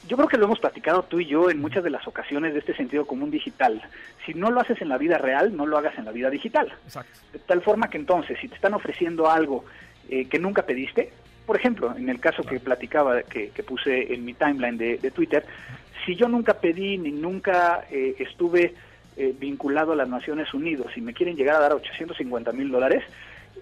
Yo 0.08 0.18
creo 0.18 0.30
que 0.30 0.38
lo 0.38 0.46
hemos 0.46 0.60
platicado 0.60 1.02
tú 1.04 1.20
y 1.20 1.26
yo 1.26 1.50
en 1.50 1.60
muchas 1.60 1.84
de 1.84 1.90
las 1.90 2.08
ocasiones 2.08 2.54
de 2.54 2.60
este 2.60 2.76
sentido 2.76 3.08
común 3.08 3.32
digital. 3.32 3.82
Si 4.24 4.36
no 4.36 4.52
lo 4.52 4.62
haces 4.62 4.80
en 4.82 4.90
la 4.90 5.00
vida 5.00 5.18
real, 5.18 5.56
no 5.58 5.66
lo 5.66 5.78
hagas 5.80 5.98
en 5.98 6.06
la 6.06 6.12
vida 6.12 6.30
digital. 6.30 6.72
Exacto. 6.84 7.20
De 7.34 7.40
tal 7.40 7.64
forma 7.64 7.90
que 7.90 7.98
entonces, 7.98 8.38
si 8.40 8.48
te 8.48 8.54
están 8.54 8.76
ofreciendo 8.76 9.32
algo 9.32 9.66
eh, 10.08 10.28
que 10.28 10.38
nunca 10.38 10.64
pediste, 10.64 11.12
por 11.46 11.58
ejemplo, 11.58 11.96
en 11.96 12.10
el 12.10 12.20
caso 12.20 12.44
que 12.44 12.60
platicaba, 12.60 13.24
que, 13.24 13.50
que 13.50 13.64
puse 13.64 14.14
en 14.14 14.26
mi 14.26 14.34
timeline 14.34 14.78
de, 14.78 14.98
de 14.98 15.12
Twitter, 15.12 15.46
si 16.06 16.16
yo 16.16 16.28
nunca 16.28 16.56
pedí 16.56 16.98
ni 16.98 17.12
nunca 17.12 17.86
eh, 17.90 18.16
estuve 18.20 18.74
eh, 19.18 19.34
vinculado 19.38 19.94
a 19.94 19.96
las 19.96 20.10
Naciones 20.10 20.54
Unidas 20.54 20.96
y 20.96 21.02
me 21.02 21.14
quieren 21.14 21.36
llegar 21.36 21.56
a 21.56 21.60
dar 21.60 21.74
850 21.74 22.52
mil 22.52 22.70
dólares, 22.70 23.04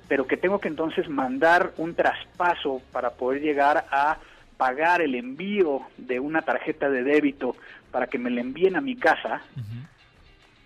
pero 0.08 0.28
que 0.28 0.38
tengo 0.38 0.60
que 0.60 0.68
entonces 0.68 1.08
mandar 1.10 1.74
un 1.78 1.94
traspaso 1.96 2.82
para 2.92 3.12
poder 3.12 3.42
llegar 3.42 3.86
a 3.92 4.18
pagar 4.58 5.02
el 5.02 5.16
envío 5.16 5.82
de 5.98 6.20
una 6.20 6.42
tarjeta 6.42 6.90
de 6.90 7.04
débito 7.04 7.56
para 7.92 8.08
que 8.08 8.18
me 8.18 8.30
la 8.30 8.42
envíen 8.42 8.76
a 8.76 8.82
mi 8.82 8.96
casa, 8.96 9.42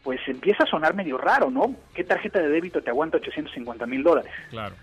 pues 0.03 0.21
empieza 0.27 0.63
a 0.63 0.67
sonar 0.67 0.93
medio 0.93 1.17
raro, 1.17 1.49
¿no? 1.49 1.75
¿Qué 1.93 2.03
tarjeta 2.03 2.39
de 2.39 2.49
débito 2.49 2.81
te 2.81 2.89
aguanta 2.89 3.17
850 3.17 3.85
mil 3.85 4.03
dólares? 4.03 4.31
Claro. 4.49 4.75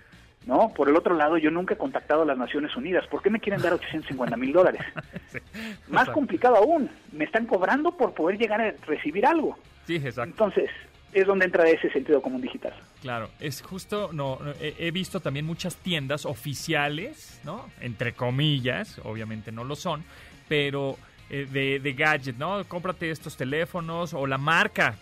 ¿No? 0.47 0.69
Por 0.75 0.91
el 0.91 0.97
otro 0.97 1.15
lado, 1.15 1.39
yo 1.39 1.51
nunca 1.51 1.75
he 1.75 1.79
contactado 1.79 2.23
a 2.23 2.27
las 2.27 2.37
Naciones 2.37 2.77
Unidas. 2.77 3.07
¿Por 3.07 3.23
qué 3.23 3.31
me 3.31 3.41
quieren 3.41 3.63
dar 3.63 3.73
850 3.73 4.37
mil 4.37 4.53
dólares? 4.53 4.83
Sí. 5.29 5.41
Más 5.89 6.09
complicado 6.11 6.55
aún, 6.55 6.89
me 7.11 7.25
están 7.25 7.47
cobrando 7.47 7.97
por 7.97 8.15
poder 8.15 8.39
llegar 8.39 8.61
a 8.61 8.73
recibir 8.87 9.27
algo. 9.27 9.59
Sí, 9.85 9.97
exacto. 9.97 10.23
Entonces, 10.23 10.71
es 11.13 11.27
donde 11.27 11.47
entra 11.47 11.69
ese 11.69 11.91
sentido 11.91 12.21
común 12.21 12.41
digital. 12.41 12.73
Claro, 13.01 13.31
es 13.41 13.63
justo, 13.63 14.11
no, 14.13 14.39
no, 14.41 14.53
he, 14.61 14.75
he 14.79 14.91
visto 14.91 15.19
también 15.21 15.47
muchas 15.47 15.77
tiendas 15.77 16.25
oficiales, 16.25 17.41
¿no? 17.45 17.69
Entre 17.81 18.13
comillas, 18.13 19.01
obviamente 19.05 19.51
no 19.51 19.65
lo 19.65 19.75
son, 19.75 20.05
pero 20.49 20.97
eh, 21.31 21.47
de, 21.51 21.81
de 21.81 21.93
gadget, 21.95 22.37
¿no? 22.37 22.63
Cómprate 22.65 23.11
estos 23.11 23.37
teléfonos 23.37 24.13
o 24.13 24.27
la 24.27 24.39
marca, 24.39 24.97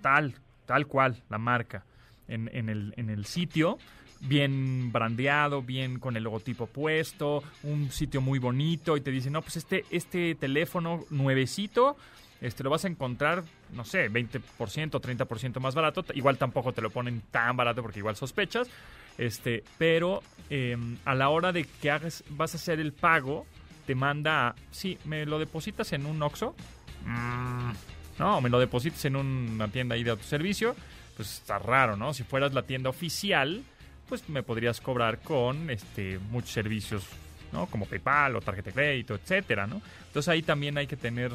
tal, 0.00 0.34
tal 0.66 0.86
cual, 0.86 1.22
la 1.28 1.38
marca, 1.38 1.84
en, 2.26 2.50
en, 2.52 2.68
el, 2.68 2.94
en 2.96 3.10
el 3.10 3.26
sitio, 3.26 3.78
bien 4.20 4.90
brandeado, 4.92 5.62
bien 5.62 5.98
con 5.98 6.16
el 6.16 6.24
logotipo 6.24 6.66
puesto, 6.66 7.42
un 7.62 7.90
sitio 7.90 8.20
muy 8.20 8.38
bonito 8.38 8.96
y 8.96 9.00
te 9.00 9.10
dicen, 9.10 9.32
no, 9.32 9.42
pues 9.42 9.56
este, 9.56 9.84
este 9.90 10.34
teléfono 10.34 11.04
nuevecito, 11.10 11.96
este 12.40 12.62
lo 12.64 12.70
vas 12.70 12.84
a 12.84 12.88
encontrar, 12.88 13.44
no 13.72 13.84
sé, 13.84 14.10
20%, 14.10 14.40
30% 14.58 15.60
más 15.60 15.74
barato. 15.74 16.04
Igual 16.14 16.38
tampoco 16.38 16.72
te 16.72 16.82
lo 16.82 16.90
ponen 16.90 17.22
tan 17.30 17.56
barato 17.56 17.82
porque 17.82 17.98
igual 17.98 18.16
sospechas. 18.16 18.68
Este, 19.16 19.64
pero 19.78 20.22
eh, 20.48 20.76
a 21.04 21.14
la 21.16 21.28
hora 21.28 21.52
de 21.52 21.64
que 21.64 21.90
hagas, 21.90 22.22
vas 22.30 22.54
a 22.54 22.56
hacer 22.56 22.78
el 22.78 22.92
pago, 22.92 23.46
te 23.86 23.96
manda, 23.96 24.54
sí, 24.70 24.96
me 25.04 25.26
lo 25.26 25.40
depositas 25.40 25.92
en 25.92 26.06
un 26.06 26.22
Oxxo, 26.22 26.54
Mm, 27.04 27.72
no, 28.18 28.40
me 28.40 28.48
lo 28.48 28.58
depositas 28.58 29.04
en 29.04 29.16
una 29.16 29.68
tienda 29.68 29.94
ahí 29.94 30.02
de 30.02 30.10
autoservicio, 30.10 30.74
pues 31.16 31.38
está 31.38 31.58
raro, 31.58 31.96
¿no? 31.96 32.12
Si 32.14 32.24
fueras 32.24 32.52
la 32.52 32.62
tienda 32.62 32.90
oficial, 32.90 33.62
pues 34.08 34.28
me 34.28 34.42
podrías 34.42 34.80
cobrar 34.80 35.18
con 35.20 35.70
este 35.70 36.18
muchos 36.30 36.50
servicios, 36.50 37.06
¿no? 37.52 37.66
Como 37.66 37.86
PayPal 37.86 38.36
o 38.36 38.40
tarjeta 38.40 38.70
de 38.70 38.74
crédito, 38.74 39.14
etcétera, 39.14 39.66
¿no? 39.66 39.80
Entonces 40.06 40.28
ahí 40.28 40.42
también 40.42 40.78
hay 40.78 40.86
que 40.86 40.96
tener, 40.96 41.32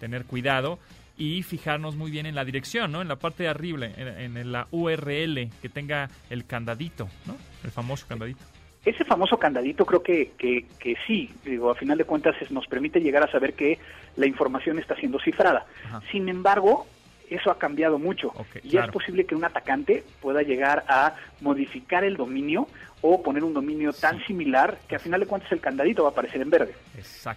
tener 0.00 0.24
cuidado 0.24 0.78
y 1.16 1.42
fijarnos 1.42 1.94
muy 1.96 2.10
bien 2.10 2.26
en 2.26 2.34
la 2.34 2.44
dirección, 2.44 2.90
¿no? 2.90 3.00
En 3.02 3.08
la 3.08 3.16
parte 3.16 3.44
de 3.44 3.48
arriba, 3.48 3.86
en, 3.86 4.36
en 4.36 4.52
la 4.52 4.66
URL, 4.72 5.50
que 5.62 5.68
tenga 5.72 6.10
el 6.30 6.44
candadito, 6.46 7.08
¿no? 7.26 7.36
El 7.62 7.70
famoso 7.70 8.06
candadito. 8.08 8.40
Ese 8.84 9.04
famoso 9.04 9.38
candadito 9.38 9.86
creo 9.86 10.02
que, 10.02 10.32
que, 10.36 10.66
que 10.78 10.94
sí, 11.06 11.30
digo, 11.44 11.70
a 11.70 11.74
final 11.74 11.96
de 11.96 12.04
cuentas 12.04 12.34
es- 12.42 12.50
nos 12.50 12.66
permite 12.66 13.00
llegar 13.00 13.22
a 13.22 13.30
saber 13.32 13.54
que 13.54 13.78
la 14.16 14.26
información 14.26 14.78
está 14.78 14.94
siendo 14.96 15.18
cifrada. 15.20 15.64
Ajá. 15.86 16.02
Sin 16.12 16.28
embargo, 16.28 16.86
eso 17.30 17.50
ha 17.50 17.58
cambiado 17.58 17.98
mucho 17.98 18.32
y 18.62 18.70
claro. 18.70 18.86
es 18.86 18.92
posible 18.92 19.24
que 19.24 19.34
un 19.34 19.44
atacante 19.44 20.04
pueda 20.20 20.42
llegar 20.42 20.84
a 20.88 21.14
modificar 21.40 22.04
el 22.04 22.16
dominio 22.16 22.68
o 23.06 23.22
poner 23.22 23.44
un 23.44 23.52
dominio 23.52 23.92
tan 23.92 24.24
similar 24.24 24.78
que 24.88 24.96
a 24.96 24.98
final 24.98 25.20
de 25.20 25.26
cuentas 25.26 25.52
el 25.52 25.60
candadito 25.60 26.04
va 26.04 26.08
a 26.08 26.12
aparecer 26.12 26.40
en 26.40 26.48
verde. 26.48 26.74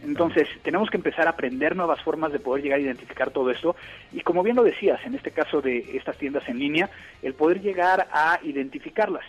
Entonces, 0.01 0.47
tenemos 0.63 0.89
que 0.89 0.95
empezar 0.95 1.27
a 1.27 1.31
aprender 1.31 1.75
nuevas 1.75 2.01
formas 2.01 2.31
de 2.31 2.39
poder 2.39 2.63
llegar 2.63 2.79
a 2.79 2.83
identificar 2.83 3.31
todo 3.31 3.51
esto. 3.51 3.75
Y 4.13 4.21
como 4.21 4.43
bien 4.43 4.55
lo 4.55 4.63
decías, 4.63 5.05
en 5.05 5.15
este 5.15 5.31
caso 5.31 5.61
de 5.61 5.97
estas 5.97 6.17
tiendas 6.17 6.47
en 6.47 6.59
línea, 6.59 6.89
el 7.21 7.33
poder 7.33 7.61
llegar 7.61 8.07
a 8.13 8.39
identificarlas. 8.43 9.25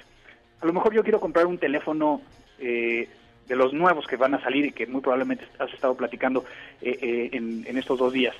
A 0.61 0.67
lo 0.67 0.73
mejor 0.73 0.95
yo 0.95 1.03
quiero 1.03 1.19
comprar 1.19 1.47
un 1.47 1.59
teléfono 1.59 2.23
eh, 2.61 3.09
de 3.49 3.57
los 3.57 3.73
nuevos 3.73 4.07
que 4.07 4.15
van 4.15 4.35
a 4.35 4.41
salir 4.41 4.67
y 4.67 4.71
que 4.71 4.87
muy 4.87 5.01
probablemente 5.01 5.45
has 5.59 5.73
estado 5.75 5.97
platicando 5.97 6.45
eh, 6.81 6.97
eh, 7.03 7.31
en, 7.33 7.65
en 7.67 7.79
estos 7.79 7.99
dos 7.99 8.13
días. 8.13 8.37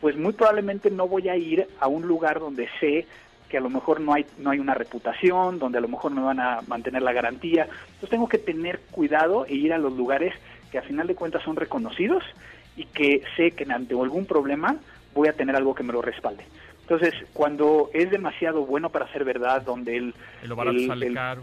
Pues 0.00 0.16
muy 0.16 0.32
probablemente 0.32 0.90
no 0.90 1.08
voy 1.08 1.28
a 1.28 1.36
ir 1.36 1.66
a 1.80 1.88
un 1.88 2.06
lugar 2.06 2.38
donde 2.40 2.68
sé 2.80 3.06
que 3.48 3.56
a 3.56 3.60
lo 3.60 3.70
mejor 3.70 4.00
no 4.00 4.12
hay 4.12 4.26
no 4.38 4.50
hay 4.50 4.58
una 4.58 4.74
reputación, 4.74 5.58
donde 5.58 5.78
a 5.78 5.80
lo 5.80 5.88
mejor 5.88 6.12
no 6.12 6.26
van 6.26 6.38
a 6.38 6.60
mantener 6.68 7.02
la 7.02 7.12
garantía. 7.12 7.64
Entonces 7.64 8.10
tengo 8.10 8.28
que 8.28 8.38
tener 8.38 8.80
cuidado 8.90 9.46
e 9.46 9.54
ir 9.54 9.72
a 9.72 9.78
los 9.78 9.92
lugares 9.94 10.34
que 10.70 10.78
a 10.78 10.82
final 10.82 11.06
de 11.06 11.14
cuentas 11.14 11.42
son 11.42 11.56
reconocidos 11.56 12.22
y 12.76 12.84
que 12.84 13.22
sé 13.36 13.52
que 13.52 13.64
ante 13.72 13.94
algún 13.94 14.26
problema 14.26 14.76
voy 15.14 15.28
a 15.28 15.32
tener 15.32 15.56
algo 15.56 15.74
que 15.74 15.82
me 15.82 15.92
lo 15.92 16.02
respalde. 16.02 16.44
Entonces, 16.82 17.12
cuando 17.32 17.90
es 17.92 18.10
demasiado 18.10 18.64
bueno 18.64 18.90
para 18.90 19.10
ser 19.12 19.24
verdad, 19.24 19.62
donde 19.62 19.96
el, 19.96 20.14
El 20.42 20.48
lo 20.50 20.56
barato 20.56 20.76
el- 20.76 20.86
sale 20.86 21.06
el- 21.08 21.14
caro. 21.14 21.42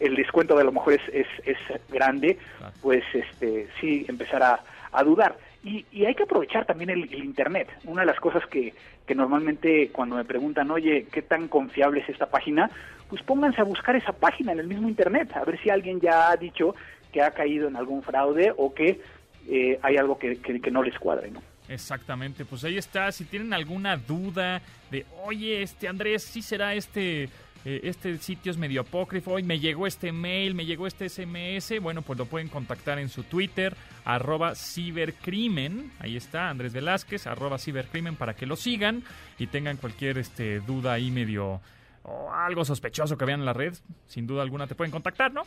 el 0.00 0.14
descuento 0.16 0.54
de 0.54 0.62
a 0.62 0.64
lo 0.64 0.72
mejor 0.72 0.94
es, 0.94 1.02
es, 1.12 1.26
es 1.44 1.58
grande, 1.90 2.38
Claro. 2.58 2.72
pues 2.80 3.04
este 3.12 3.68
sí 3.80 4.06
empezar 4.08 4.42
a, 4.42 4.60
a 4.92 5.02
dudar. 5.04 5.36
Y, 5.64 5.84
y 5.90 6.06
hay 6.06 6.14
que 6.14 6.22
aprovechar 6.22 6.66
también 6.66 6.90
el, 6.90 7.12
Internet. 7.12 7.68
Una 7.84 8.02
de 8.02 8.06
las 8.06 8.20
cosas 8.20 8.46
que, 8.46 8.74
que 9.06 9.14
normalmente 9.14 9.90
cuando 9.90 10.16
me 10.16 10.24
preguntan, 10.24 10.70
oye, 10.70 11.06
¿qué 11.12 11.22
tan 11.22 11.48
confiable 11.48 12.00
es 12.00 12.08
esta 12.08 12.26
página? 12.26 12.70
Pues 13.08 13.22
pónganse 13.22 13.60
a 13.60 13.64
buscar 13.64 13.96
esa 13.96 14.12
página 14.12 14.52
en 14.52 14.60
el 14.60 14.66
mismo 14.66 14.88
Internet, 14.88 15.32
a 15.34 15.44
ver 15.44 15.60
si 15.60 15.70
alguien 15.70 16.00
ya 16.00 16.30
ha 16.30 16.36
dicho 16.36 16.74
que 17.12 17.22
ha 17.22 17.30
caído 17.32 17.68
en 17.68 17.76
algún 17.76 18.02
fraude 18.02 18.52
o 18.56 18.74
que 18.74 19.00
eh, 19.48 19.78
hay 19.82 19.96
algo 19.96 20.18
que, 20.18 20.40
que, 20.40 20.60
que 20.60 20.70
no 20.70 20.82
les 20.82 20.98
cuadre, 20.98 21.30
¿no? 21.30 21.42
Exactamente, 21.68 22.44
pues 22.44 22.64
ahí 22.64 22.78
está. 22.78 23.12
Si 23.12 23.24
tienen 23.24 23.52
alguna 23.52 23.96
duda 23.96 24.62
de, 24.90 25.04
oye, 25.24 25.62
este 25.62 25.86
Andrés, 25.86 26.22
sí 26.22 26.40
será 26.40 26.74
este, 26.74 27.28
eh, 27.64 27.80
este 27.84 28.16
sitio 28.18 28.52
es 28.52 28.58
medio 28.58 28.82
apócrifo, 28.82 29.36
me 29.42 29.58
llegó 29.58 29.86
este 29.86 30.12
mail, 30.12 30.54
me 30.54 30.64
llegó 30.64 30.86
este 30.86 31.08
SMS, 31.08 31.80
bueno, 31.80 32.02
pues 32.02 32.18
lo 32.18 32.26
pueden 32.26 32.48
contactar 32.48 32.98
en 32.98 33.08
su 33.08 33.24
Twitter, 33.24 33.76
arroba 34.04 34.54
cibercrimen, 34.54 35.92
ahí 35.98 36.16
está, 36.16 36.48
Andrés 36.48 36.72
Velázquez, 36.72 37.26
arroba 37.26 37.58
cibercrimen, 37.58 38.16
para 38.16 38.34
que 38.34 38.46
lo 38.46 38.56
sigan 38.56 39.02
y 39.38 39.48
tengan 39.48 39.76
cualquier 39.76 40.18
este, 40.18 40.60
duda 40.60 40.92
ahí 40.92 41.10
medio 41.10 41.60
o 42.04 42.32
algo 42.32 42.64
sospechoso 42.64 43.18
que 43.18 43.24
vean 43.24 43.40
en 43.40 43.46
la 43.46 43.52
red, 43.52 43.74
sin 44.06 44.26
duda 44.26 44.42
alguna 44.42 44.66
te 44.66 44.74
pueden 44.74 44.90
contactar, 44.90 45.32
¿no? 45.32 45.42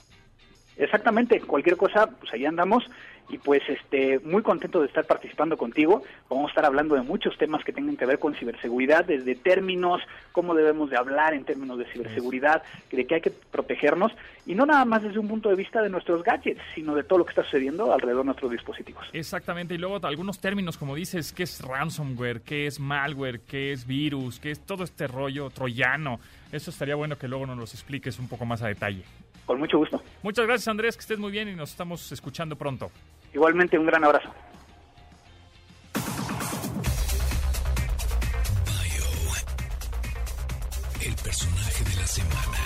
Exactamente, 0.77 1.39
cualquier 1.41 1.77
cosa, 1.77 2.07
pues 2.07 2.33
ahí 2.33 2.45
andamos 2.45 2.83
y 3.31 3.37
pues 3.37 3.61
este 3.67 4.19
muy 4.19 4.41
contento 4.41 4.81
de 4.81 4.87
estar 4.87 5.05
participando 5.05 5.57
contigo. 5.57 6.03
Vamos 6.29 6.47
a 6.47 6.49
estar 6.49 6.65
hablando 6.65 6.95
de 6.95 7.01
muchos 7.01 7.37
temas 7.37 7.63
que 7.63 7.71
tengan 7.71 7.95
que 7.95 8.05
ver 8.05 8.19
con 8.19 8.35
ciberseguridad, 8.35 9.05
desde 9.05 9.35
términos, 9.35 10.01
cómo 10.31 10.53
debemos 10.53 10.89
de 10.89 10.97
hablar 10.97 11.33
en 11.33 11.45
términos 11.45 11.77
de 11.77 11.85
ciberseguridad, 11.85 12.61
de 12.91 13.05
que 13.05 13.15
hay 13.15 13.21
que 13.21 13.31
protegernos 13.31 14.11
y 14.45 14.55
no 14.55 14.65
nada 14.65 14.83
más 14.85 15.03
desde 15.03 15.19
un 15.19 15.27
punto 15.27 15.49
de 15.49 15.55
vista 15.55 15.81
de 15.81 15.89
nuestros 15.89 16.23
gadgets, 16.23 16.61
sino 16.75 16.95
de 16.95 17.03
todo 17.03 17.19
lo 17.19 17.25
que 17.25 17.31
está 17.31 17.43
sucediendo 17.43 17.93
alrededor 17.93 18.23
de 18.23 18.25
nuestros 18.25 18.51
dispositivos. 18.51 19.07
Exactamente, 19.13 19.75
y 19.75 19.77
luego 19.77 20.05
algunos 20.05 20.39
términos, 20.39 20.77
como 20.77 20.95
dices, 20.95 21.31
qué 21.31 21.43
es 21.43 21.61
ransomware, 21.61 22.41
qué 22.41 22.67
es 22.67 22.79
malware, 22.79 23.41
qué 23.41 23.71
es 23.71 23.87
virus, 23.87 24.39
qué 24.39 24.51
es 24.51 24.59
todo 24.59 24.83
este 24.83 25.07
rollo 25.07 25.49
troyano. 25.49 26.19
Eso 26.51 26.71
estaría 26.71 26.95
bueno 26.95 27.17
que 27.17 27.27
luego 27.27 27.45
nos 27.45 27.57
los 27.57 27.73
expliques 27.73 28.19
un 28.19 28.27
poco 28.27 28.45
más 28.45 28.61
a 28.61 28.67
detalle. 28.67 29.03
Con 29.45 29.59
mucho 29.59 29.77
gusto. 29.77 30.01
Muchas 30.23 30.45
gracias, 30.45 30.67
Andrés, 30.67 30.95
que 30.95 31.01
estés 31.01 31.19
muy 31.19 31.31
bien 31.31 31.49
y 31.49 31.55
nos 31.55 31.71
estamos 31.71 32.11
escuchando 32.11 32.55
pronto. 32.55 32.91
Igualmente 33.33 33.77
un 33.77 33.85
gran 33.85 34.03
abrazo. 34.03 34.29
Bio. 38.65 39.05
El 41.05 41.15
personaje 41.15 41.83
de 41.83 41.95
la 41.95 42.07
semana. 42.07 42.57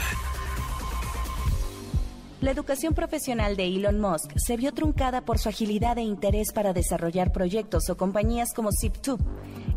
La 2.42 2.52
educación 2.52 2.94
profesional 2.94 3.56
de 3.56 3.66
Elon 3.66 4.00
Musk 4.00 4.34
se 4.36 4.56
vio 4.56 4.72
truncada 4.72 5.22
por 5.22 5.40
su 5.40 5.50
agilidad 5.50 5.98
e 5.98 6.04
interés 6.04 6.52
para 6.54 6.74
desarrollar 6.74 7.32
proyectos 7.32 7.90
o 7.90 7.98
compañías 7.98 8.54
como 8.54 8.70
Zip2. 8.70 9.18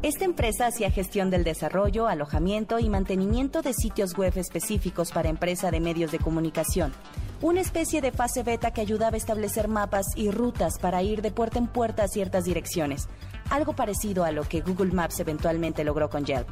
Esta 0.01 0.25
empresa 0.25 0.69
hacía 0.69 0.93
gestión 0.93 1.29
del 1.29 1.43
desarrollo, 1.43 2.07
alojamiento 2.07 2.79
y 2.79 2.89
mantenimiento 2.89 3.63
de 3.63 3.73
sitios 3.73 4.17
web 4.17 4.33
específicos 4.37 5.11
para 5.11 5.29
empresa 5.29 5.73
de 5.73 5.81
medios 5.81 6.13
de 6.13 6.21
comunicación. 6.21 6.93
Una 7.43 7.61
especie 7.61 8.01
de 8.01 8.13
fase 8.13 8.45
beta 8.45 8.71
que 8.71 8.81
ayudaba 8.81 9.15
a 9.15 9.17
establecer 9.17 9.67
mapas 9.67 10.07
y 10.15 10.31
rutas 10.31 10.79
para 10.79 11.03
ir 11.03 11.21
de 11.21 11.33
puerta 11.33 11.59
en 11.59 11.67
puerta 11.67 12.05
a 12.05 12.09
ciertas 12.09 12.45
direcciones. 12.45 13.09
Algo 13.51 13.73
parecido 13.73 14.23
a 14.23 14.31
lo 14.31 14.45
que 14.45 14.61
Google 14.61 14.93
Maps 14.93 15.19
eventualmente 15.19 15.83
logró 15.83 16.09
con 16.09 16.25
Yelp. 16.25 16.49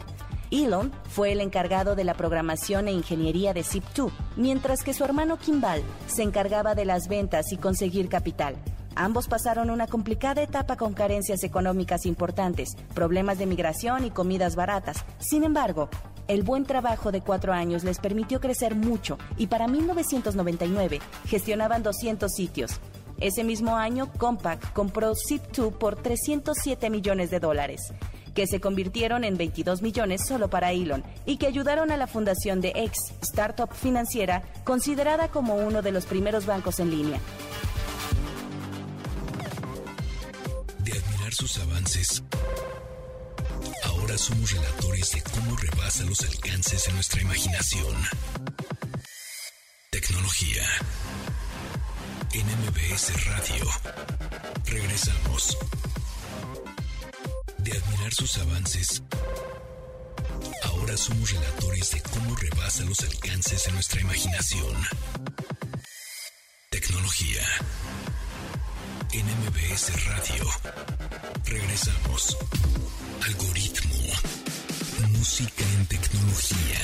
Elon 0.50 0.90
fue 1.08 1.30
el 1.30 1.40
encargado 1.40 1.94
de 1.94 2.02
la 2.02 2.14
programación 2.14 2.88
e 2.88 2.92
ingeniería 2.92 3.54
de 3.54 3.62
Zip2, 3.62 4.10
mientras 4.36 4.82
que 4.82 4.92
su 4.92 5.04
hermano 5.04 5.38
Kimball 5.38 5.82
se 6.08 6.24
encargaba 6.24 6.74
de 6.74 6.84
las 6.84 7.06
ventas 7.06 7.52
y 7.52 7.58
conseguir 7.58 8.08
capital. 8.08 8.56
Ambos 8.98 9.28
pasaron 9.28 9.68
una 9.68 9.86
complicada 9.86 10.42
etapa 10.42 10.76
con 10.76 10.94
carencias 10.94 11.44
económicas 11.44 12.06
importantes, 12.06 12.70
problemas 12.94 13.38
de 13.38 13.44
migración 13.44 14.06
y 14.06 14.10
comidas 14.10 14.56
baratas. 14.56 15.04
Sin 15.18 15.44
embargo, 15.44 15.90
el 16.28 16.42
buen 16.42 16.64
trabajo 16.64 17.12
de 17.12 17.20
cuatro 17.20 17.52
años 17.52 17.84
les 17.84 17.98
permitió 17.98 18.40
crecer 18.40 18.74
mucho 18.74 19.18
y 19.36 19.48
para 19.48 19.68
1999 19.68 21.00
gestionaban 21.26 21.82
200 21.82 22.32
sitios. 22.32 22.80
Ese 23.20 23.44
mismo 23.44 23.76
año, 23.76 24.10
Compaq 24.16 24.72
compró 24.72 25.12
Zip2 25.12 25.72
por 25.72 25.96
307 25.96 26.88
millones 26.88 27.30
de 27.30 27.38
dólares 27.38 27.92
que 28.34 28.46
se 28.46 28.60
convirtieron 28.60 29.24
en 29.24 29.38
22 29.38 29.80
millones 29.80 30.20
solo 30.26 30.48
para 30.48 30.72
Elon 30.72 31.02
y 31.24 31.38
que 31.38 31.46
ayudaron 31.46 31.90
a 31.90 31.96
la 31.96 32.06
fundación 32.06 32.60
de 32.60 32.72
X, 32.74 33.14
startup 33.22 33.72
financiera 33.72 34.42
considerada 34.64 35.28
como 35.28 35.54
uno 35.54 35.80
de 35.80 35.90
los 35.90 36.04
primeros 36.04 36.44
bancos 36.44 36.78
en 36.78 36.90
línea. 36.90 37.18
Sus 41.36 41.58
avances, 41.58 42.22
ahora 43.84 44.16
somos 44.16 44.52
relatores 44.52 45.12
de 45.12 45.22
cómo 45.22 45.54
rebasa 45.54 46.02
los 46.04 46.22
alcances 46.22 46.86
de 46.86 46.92
nuestra 46.94 47.20
imaginación. 47.20 47.94
Tecnología. 49.90 50.62
En 52.32 52.46
MBS 52.46 53.26
Radio. 53.26 53.68
Regresamos. 54.64 55.58
De 57.58 57.72
admirar 57.72 58.14
sus 58.14 58.38
avances, 58.38 59.02
ahora 60.64 60.96
somos 60.96 61.30
relatores 61.32 61.90
de 61.90 62.00
cómo 62.00 62.34
rebasa 62.36 62.82
los 62.84 63.00
alcances 63.00 63.66
de 63.66 63.72
nuestra 63.72 64.00
imaginación. 64.00 64.74
Tecnología. 66.70 67.42
En 69.12 69.26
MBS 69.26 70.04
Radio. 70.06 71.05
Regresamos. 71.46 72.36
Algoritmo. 73.24 73.94
Música 75.10 75.64
en 75.78 75.86
tecnología. 75.86 76.80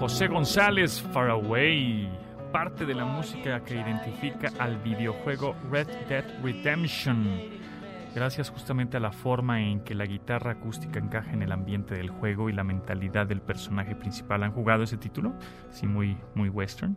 José 0.00 0.28
González, 0.28 1.02
Far 1.12 1.28
Away, 1.28 2.08
parte 2.52 2.86
de 2.86 2.94
la 2.94 3.04
música 3.04 3.62
que 3.64 3.74
identifica 3.74 4.50
al 4.58 4.78
videojuego 4.78 5.54
Red 5.70 5.88
Dead 6.08 6.24
Redemption. 6.42 7.26
Gracias 8.14 8.48
justamente 8.48 8.96
a 8.96 9.00
la 9.00 9.12
forma 9.12 9.60
en 9.60 9.80
que 9.80 9.94
la 9.94 10.06
guitarra 10.06 10.52
acústica 10.52 11.00
encaja 11.00 11.32
en 11.32 11.42
el 11.42 11.52
ambiente 11.52 11.94
del 11.94 12.08
juego 12.08 12.48
y 12.48 12.54
la 12.54 12.64
mentalidad 12.64 13.26
del 13.26 13.42
personaje 13.42 13.94
principal. 13.94 14.42
¿Han 14.42 14.52
jugado 14.52 14.84
ese 14.84 14.96
título? 14.96 15.34
Sí, 15.70 15.86
muy, 15.86 16.16
muy 16.34 16.48
western. 16.48 16.96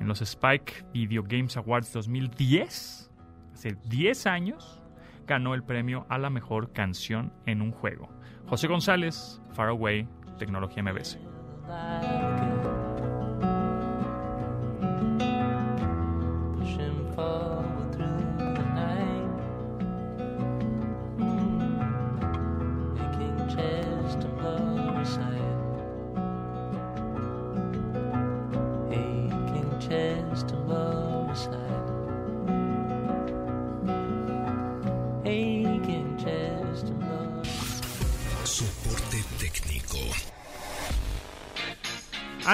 En 0.00 0.08
los 0.08 0.20
Spike 0.20 0.84
Video 0.92 1.22
Games 1.22 1.56
Awards 1.56 1.92
2010, 1.92 3.10
hace 3.52 3.76
10 3.84 4.26
años, 4.26 4.82
ganó 5.26 5.54
el 5.54 5.62
premio 5.62 6.06
a 6.08 6.18
la 6.18 6.30
mejor 6.30 6.72
canción 6.72 7.32
en 7.46 7.62
un 7.62 7.72
juego. 7.72 8.08
José 8.46 8.68
González, 8.68 9.40
Far 9.54 9.68
Away, 9.68 10.08
Tecnología 10.38 10.82
MBS. 10.82 11.18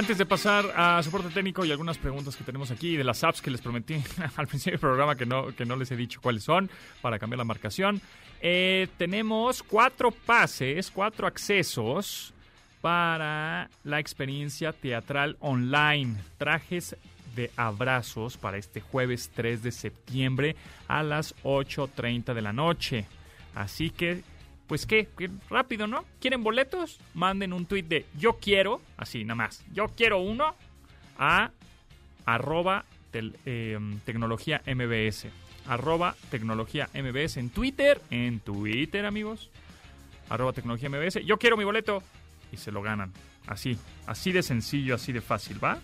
Antes 0.02 0.18
de 0.18 0.26
pasar 0.26 0.64
a 0.74 1.00
soporte 1.04 1.28
técnico 1.28 1.64
y 1.64 1.70
algunas 1.70 1.96
preguntas 1.96 2.34
que 2.34 2.42
tenemos 2.42 2.72
aquí 2.72 2.96
de 2.96 3.04
las 3.04 3.22
apps 3.22 3.40
que 3.40 3.52
les 3.52 3.60
prometí 3.60 4.02
al 4.36 4.48
principio 4.48 4.72
del 4.72 4.80
programa 4.80 5.14
que 5.14 5.26
no, 5.26 5.54
que 5.54 5.64
no 5.64 5.76
les 5.76 5.92
he 5.92 5.96
dicho 5.96 6.20
cuáles 6.20 6.42
son 6.42 6.68
para 7.00 7.20
cambiar 7.20 7.38
la 7.38 7.44
marcación, 7.44 8.00
eh, 8.40 8.88
tenemos 8.98 9.62
cuatro 9.62 10.10
pases, 10.10 10.90
cuatro 10.90 11.28
accesos 11.28 12.34
para 12.80 13.70
la 13.84 14.00
experiencia 14.00 14.72
teatral 14.72 15.36
online. 15.38 16.16
Trajes 16.36 16.96
de 17.36 17.52
abrazos 17.54 18.36
para 18.36 18.56
este 18.56 18.80
jueves 18.80 19.30
3 19.36 19.62
de 19.62 19.70
septiembre 19.70 20.56
a 20.88 21.04
las 21.04 21.32
8.30 21.44 22.34
de 22.34 22.42
la 22.42 22.52
noche. 22.52 23.06
Así 23.54 23.90
que 23.90 24.24
pues 24.72 24.86
qué, 24.86 25.06
rápido, 25.50 25.86
¿no? 25.86 26.06
¿Quieren 26.18 26.42
boletos? 26.42 26.98
Manden 27.12 27.52
un 27.52 27.66
tweet 27.66 27.82
de 27.82 28.06
yo 28.18 28.38
quiero, 28.40 28.80
así 28.96 29.22
nada 29.22 29.34
más, 29.34 29.62
yo 29.70 29.88
quiero 29.88 30.20
uno 30.20 30.56
a 31.18 31.50
arroba 32.24 32.86
tel- 33.12 33.36
mbs 36.94 37.36
en 37.36 37.50
Twitter, 37.50 38.00
en 38.08 38.40
Twitter 38.40 39.04
amigos. 39.04 39.50
Arroba 40.30 40.54
tecnología. 40.54 40.88
Yo 41.20 41.36
quiero 41.36 41.58
mi 41.58 41.64
boleto 41.64 42.02
y 42.50 42.56
se 42.56 42.72
lo 42.72 42.80
ganan. 42.80 43.12
Así, 43.46 43.76
así 44.06 44.32
de 44.32 44.42
sencillo, 44.42 44.94
así 44.94 45.12
de 45.12 45.20
fácil, 45.20 45.62
¿va? 45.62 45.80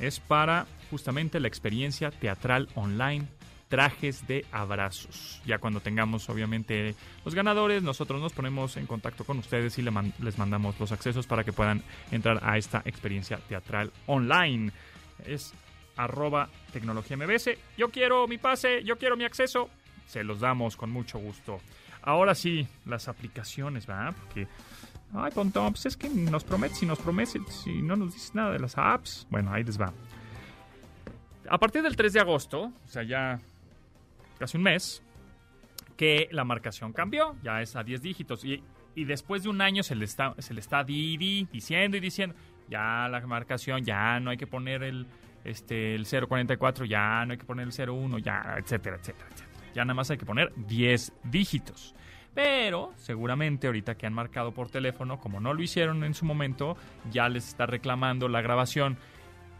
Es 0.00 0.20
para 0.20 0.68
justamente 0.92 1.40
la 1.40 1.48
experiencia 1.48 2.12
teatral 2.12 2.68
online 2.76 3.26
trajes 3.68 4.26
de 4.26 4.44
abrazos. 4.52 5.40
Ya 5.44 5.58
cuando 5.58 5.80
tengamos 5.80 6.28
obviamente 6.28 6.94
los 7.24 7.34
ganadores, 7.34 7.82
nosotros 7.82 8.20
nos 8.20 8.32
ponemos 8.32 8.76
en 8.76 8.86
contacto 8.86 9.24
con 9.24 9.38
ustedes 9.38 9.78
y 9.78 9.82
les 9.82 10.38
mandamos 10.38 10.78
los 10.78 10.92
accesos 10.92 11.26
para 11.26 11.44
que 11.44 11.52
puedan 11.52 11.82
entrar 12.10 12.40
a 12.42 12.56
esta 12.58 12.82
experiencia 12.84 13.38
teatral 13.38 13.92
online. 14.06 14.72
Es 15.24 15.52
arroba 15.96 16.48
tecnología. 16.72 17.16
Yo 17.76 17.90
quiero 17.90 18.28
mi 18.28 18.38
pase, 18.38 18.84
yo 18.84 18.96
quiero 18.98 19.16
mi 19.16 19.24
acceso. 19.24 19.68
Se 20.06 20.22
los 20.22 20.40
damos 20.40 20.76
con 20.76 20.90
mucho 20.90 21.18
gusto. 21.18 21.60
Ahora 22.02 22.34
sí, 22.34 22.68
las 22.84 23.08
aplicaciones, 23.08 23.86
¿verdad? 23.86 24.14
Porque 24.24 24.46
Ay, 25.14 25.30
Pontón, 25.32 25.72
pues 25.72 25.86
es 25.86 25.96
que 25.96 26.08
nos 26.08 26.44
prometes 26.44 26.82
y 26.82 26.86
nos 26.86 26.98
prometes 26.98 27.66
y 27.66 27.82
no 27.82 27.96
nos 27.96 28.12
dices 28.12 28.34
nada 28.34 28.52
de 28.52 28.58
las 28.58 28.76
apps. 28.76 29.26
Bueno, 29.30 29.52
ahí 29.52 29.62
les 29.64 29.80
va. 29.80 29.92
A 31.48 31.58
partir 31.58 31.82
del 31.82 31.96
3 31.96 32.12
de 32.12 32.20
agosto, 32.20 32.62
o 32.64 32.88
sea, 32.88 33.02
ya 33.02 33.40
casi 34.38 34.56
un 34.56 34.62
mes, 34.64 35.02
que 35.96 36.28
la 36.32 36.44
marcación 36.44 36.92
cambió, 36.92 37.36
ya 37.42 37.62
es 37.62 37.74
a 37.76 37.82
10 37.82 38.02
dígitos. 38.02 38.44
Y, 38.44 38.62
y 38.94 39.04
después 39.04 39.42
de 39.42 39.48
un 39.48 39.60
año 39.60 39.82
se 39.82 39.94
le 39.94 40.04
está, 40.04 40.34
se 40.38 40.54
le 40.54 40.60
está 40.60 40.84
di- 40.84 41.16
di- 41.16 41.48
diciendo 41.50 41.96
y 41.96 42.00
diciendo, 42.00 42.34
ya 42.68 43.08
la 43.08 43.20
marcación, 43.26 43.84
ya 43.84 44.18
no 44.20 44.30
hay 44.30 44.36
que 44.36 44.46
poner 44.46 44.82
el, 44.82 45.06
este, 45.44 45.94
el 45.94 46.06
044, 46.06 46.84
ya 46.84 47.24
no 47.24 47.32
hay 47.32 47.38
que 47.38 47.44
poner 47.44 47.68
el 47.68 47.88
01, 47.90 48.18
ya, 48.18 48.56
etcétera, 48.58 48.96
etcétera, 48.96 49.28
etcétera. 49.30 49.48
Ya 49.74 49.84
nada 49.84 49.94
más 49.94 50.10
hay 50.10 50.18
que 50.18 50.26
poner 50.26 50.52
10 50.56 51.12
dígitos. 51.24 51.94
Pero 52.34 52.92
seguramente 52.96 53.66
ahorita 53.66 53.94
que 53.94 54.06
han 54.06 54.12
marcado 54.12 54.52
por 54.52 54.68
teléfono, 54.68 55.18
como 55.18 55.40
no 55.40 55.54
lo 55.54 55.62
hicieron 55.62 56.04
en 56.04 56.12
su 56.12 56.26
momento, 56.26 56.76
ya 57.10 57.28
les 57.30 57.48
está 57.48 57.64
reclamando 57.64 58.28
la 58.28 58.42
grabación. 58.42 58.98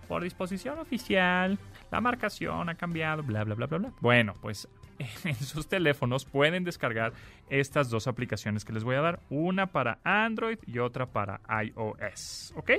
Por 0.09 0.22
disposición 0.22 0.79
oficial, 0.79 1.59
la 1.91 2.01
marcación 2.01 2.68
ha 2.68 2.74
cambiado, 2.74 3.22
bla, 3.22 3.45
bla, 3.45 3.55
bla, 3.55 3.66
bla, 3.66 3.78
bla. 3.78 3.93
Bueno, 4.01 4.34
pues 4.41 4.68
en 5.24 5.34
sus 5.34 5.68
teléfonos 5.68 6.24
pueden 6.24 6.64
descargar 6.64 7.12
estas 7.49 7.91
dos 7.91 8.07
aplicaciones 8.07 8.64
que 8.64 8.72
les 8.72 8.84
voy 8.84 8.97
a 8.97 9.01
dar. 9.01 9.20
Una 9.30 9.66
para 9.66 9.99
Android 10.05 10.59
y 10.66 10.78
otra 10.78 11.07
para 11.07 11.41
iOS. 11.62 12.55
¿Ok? 12.57 12.70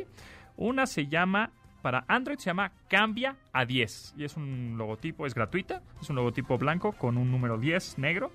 Una 0.57 0.85
se 0.85 1.07
llama, 1.07 1.51
para 1.81 2.03
Android 2.07 2.37
se 2.37 2.45
llama 2.45 2.71
Cambia 2.89 3.37
a 3.53 3.65
10. 3.65 4.15
Y 4.17 4.23
es 4.23 4.35
un 4.35 4.75
logotipo, 4.77 5.25
es 5.25 5.33
gratuita. 5.33 5.81
Es 6.01 6.09
un 6.09 6.15
logotipo 6.15 6.57
blanco 6.57 6.93
con 6.93 7.17
un 7.17 7.31
número 7.31 7.57
10 7.57 7.99
negro. 7.99 8.31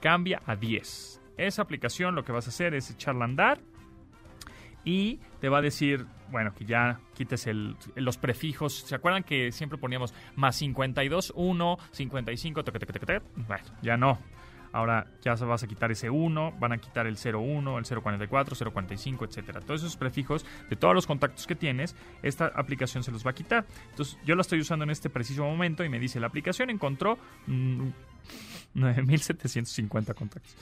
Cambia 0.00 0.42
a 0.46 0.56
10. 0.56 1.20
Esa 1.36 1.62
aplicación 1.62 2.14
lo 2.14 2.24
que 2.24 2.32
vas 2.32 2.46
a 2.46 2.50
hacer 2.50 2.74
es 2.74 2.90
echarla 2.90 3.24
a 3.24 3.28
andar 3.28 3.60
y 4.84 5.18
te 5.40 5.48
va 5.48 5.58
a 5.58 5.62
decir, 5.62 6.06
bueno, 6.30 6.54
que 6.54 6.64
ya 6.64 7.00
quites 7.14 7.48
los 7.94 8.18
prefijos. 8.18 8.80
¿Se 8.80 8.94
acuerdan 8.94 9.22
que 9.22 9.52
siempre 9.52 9.78
poníamos 9.78 10.14
más 10.34 10.56
52, 10.56 11.32
1, 11.34 11.78
55, 11.90 12.64
toque, 12.64 12.78
toque, 12.78 12.98
toque? 12.98 13.22
Bueno, 13.36 13.64
ya 13.82 13.96
no. 13.96 14.18
Ahora 14.72 15.06
ya 15.22 15.34
vas 15.36 15.62
a 15.62 15.66
quitar 15.66 15.90
ese 15.90 16.10
1, 16.10 16.56
van 16.58 16.72
a 16.72 16.78
quitar 16.78 17.06
el 17.06 17.16
01, 17.16 17.78
el 17.78 17.84
044, 17.86 18.70
045, 18.70 19.24
etcétera. 19.24 19.60
Todos 19.60 19.80
esos 19.80 19.96
prefijos 19.96 20.44
de 20.68 20.76
todos 20.76 20.94
los 20.94 21.06
contactos 21.06 21.46
que 21.46 21.54
tienes, 21.54 21.96
esta 22.22 22.48
aplicación 22.48 23.02
se 23.02 23.10
los 23.10 23.24
va 23.24 23.30
a 23.30 23.34
quitar. 23.34 23.64
Entonces, 23.90 24.18
yo 24.26 24.34
la 24.34 24.42
estoy 24.42 24.60
usando 24.60 24.82
en 24.84 24.90
este 24.90 25.08
preciso 25.08 25.44
momento 25.44 25.82
y 25.82 25.88
me 25.88 25.98
dice, 25.98 26.20
la 26.20 26.26
aplicación 26.26 26.68
encontró 26.68 27.16
mm, 27.46 27.88
9750 28.74 30.14
contactos. 30.14 30.54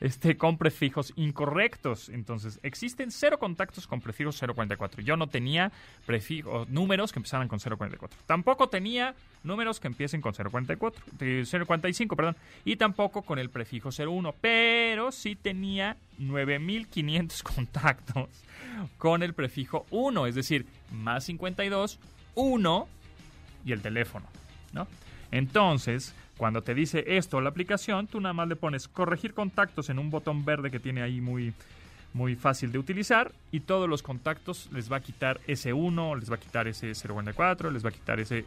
Este 0.00 0.36
con 0.36 0.58
prefijos 0.58 1.12
incorrectos. 1.16 2.08
Entonces, 2.08 2.58
existen 2.62 3.10
cero 3.10 3.38
contactos 3.38 3.86
con 3.86 4.00
prefijos 4.00 4.40
044. 4.40 5.02
Yo 5.02 5.16
no 5.16 5.28
tenía 5.28 5.70
prefijos, 6.04 6.68
números 6.68 7.12
que 7.12 7.20
empezaran 7.20 7.48
con 7.48 7.60
044. 7.60 8.18
Tampoco 8.26 8.68
tenía 8.68 9.14
números 9.42 9.80
que 9.80 9.88
empiecen 9.88 10.20
con 10.20 10.34
044, 10.34 11.04
de 11.12 11.46
045, 11.66 12.16
perdón, 12.16 12.36
y 12.64 12.76
tampoco 12.76 13.22
con 13.22 13.38
el 13.38 13.50
prefijo 13.50 13.90
01, 13.90 14.34
pero 14.40 15.12
sí 15.12 15.36
tenía 15.36 15.96
9500 16.18 17.42
contactos 17.54 18.28
con 18.98 19.22
el 19.22 19.34
prefijo 19.34 19.86
1, 19.90 20.26
es 20.26 20.34
decir, 20.34 20.66
más 20.92 21.24
52, 21.24 21.98
1 22.34 22.88
y 23.64 23.72
el 23.72 23.82
teléfono, 23.82 24.26
¿no? 24.72 24.86
Entonces, 25.30 26.14
cuando 26.40 26.62
te 26.62 26.74
dice 26.74 27.04
esto 27.06 27.38
la 27.42 27.50
aplicación, 27.50 28.06
tú 28.06 28.18
nada 28.18 28.32
más 28.32 28.48
le 28.48 28.56
pones 28.56 28.88
corregir 28.88 29.34
contactos 29.34 29.90
en 29.90 29.98
un 29.98 30.08
botón 30.08 30.42
verde 30.46 30.70
que 30.70 30.80
tiene 30.80 31.02
ahí 31.02 31.20
muy 31.20 31.52
muy 32.14 32.34
fácil 32.34 32.72
de 32.72 32.78
utilizar 32.78 33.30
y 33.52 33.60
todos 33.60 33.86
los 33.90 34.02
contactos 34.02 34.70
les 34.72 34.90
va 34.90 34.96
a 34.96 35.00
quitar 35.00 35.38
ese 35.46 35.74
1, 35.74 36.14
les 36.16 36.30
va 36.30 36.36
a 36.36 36.40
quitar 36.40 36.66
ese 36.66 36.92
044, 36.94 37.70
les 37.70 37.84
va 37.84 37.90
a 37.90 37.92
quitar 37.92 38.18
ese 38.20 38.46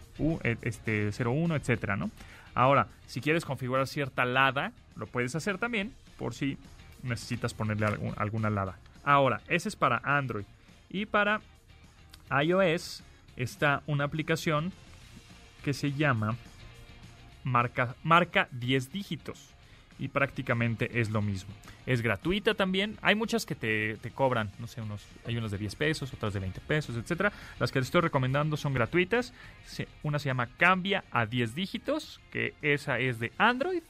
este 0.63 1.11
01, 1.23 1.55
etcétera, 1.55 1.95
¿no? 1.95 2.09
Ahora, 2.55 2.87
si 3.05 3.21
quieres 3.21 3.45
configurar 3.45 3.85
cierta 3.87 4.25
LADA, 4.25 4.71
lo 4.95 5.05
puedes 5.05 5.35
hacer 5.35 5.59
también 5.59 5.93
por 6.17 6.33
si 6.33 6.57
necesitas 7.03 7.53
ponerle 7.53 7.85
algún- 7.85 8.13
alguna 8.17 8.49
LADA. 8.49 8.75
Ahora, 9.03 9.39
ese 9.47 9.69
es 9.69 9.75
para 9.75 10.01
Android 10.03 10.45
y 10.89 11.05
para 11.05 11.41
iOS 12.43 13.03
está 13.37 13.83
una 13.85 14.03
aplicación 14.05 14.71
que 15.63 15.73
se 15.73 15.91
llama 15.91 16.35
marca, 17.43 17.95
marca 18.03 18.47
10 18.51 18.91
dígitos 18.91 19.53
y 19.99 20.07
prácticamente 20.07 20.99
es 20.99 21.09
lo 21.11 21.21
mismo. 21.21 21.53
Es 21.85 22.01
gratuita 22.01 22.55
también. 22.55 22.97
Hay 23.01 23.15
muchas 23.15 23.45
que 23.45 23.55
te, 23.55 23.97
te 23.97 24.11
cobran, 24.11 24.51
no 24.59 24.67
sé, 24.67 24.81
unos, 24.81 25.05
hay 25.25 25.37
unas 25.37 25.51
de 25.51 25.57
10 25.57 25.75
pesos, 25.75 26.13
otras 26.13 26.33
de 26.33 26.39
20 26.39 26.59
pesos, 26.61 26.95
etcétera. 26.95 27.31
Las 27.59 27.71
que 27.71 27.79
te 27.79 27.85
estoy 27.85 28.01
recomendando 28.01 28.57
son 28.57 28.73
gratuitas. 28.73 29.33
Una 30.01 30.19
se 30.19 30.29
llama 30.29 30.47
Cambia 30.57 31.03
a 31.11 31.25
10 31.25 31.55
dígitos, 31.55 32.19
que 32.31 32.53
esa 32.61 32.99
es 32.99 33.19
de 33.19 33.31
Android. 33.37 33.83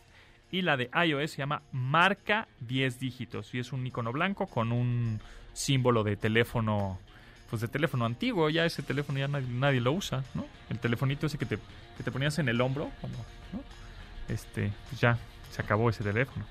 Y 0.51 0.61
la 0.61 0.77
de 0.77 0.89
iOS 0.93 1.31
se 1.31 1.37
llama 1.37 1.63
Marca 1.71 2.47
10 2.59 2.99
dígitos. 2.99 3.53
Y 3.53 3.59
es 3.59 3.73
un 3.73 3.85
icono 3.87 4.11
blanco 4.11 4.45
con 4.45 4.71
un 4.71 5.19
símbolo 5.53 6.03
de 6.03 6.15
teléfono, 6.15 6.99
pues 7.49 7.61
de 7.61 7.67
teléfono 7.67 8.05
antiguo. 8.05 8.49
Ya 8.49 8.65
ese 8.65 8.83
teléfono 8.83 9.19
ya 9.19 9.27
nadie, 9.27 9.47
nadie 9.47 9.81
lo 9.81 9.91
usa, 9.91 10.23
¿no? 10.33 10.45
El 10.69 10.79
telefonito 10.79 11.27
ese 11.27 11.37
que 11.37 11.45
te, 11.45 11.57
que 11.97 12.03
te 12.03 12.11
ponías 12.11 12.39
en 12.39 12.49
el 12.49 12.59
hombro, 12.61 12.89
¿no? 13.51 13.63
Este, 14.33 14.71
pues 14.89 15.01
ya 15.01 15.17
se 15.51 15.61
acabó 15.61 15.89
ese 15.89 16.03
teléfono. 16.03 16.45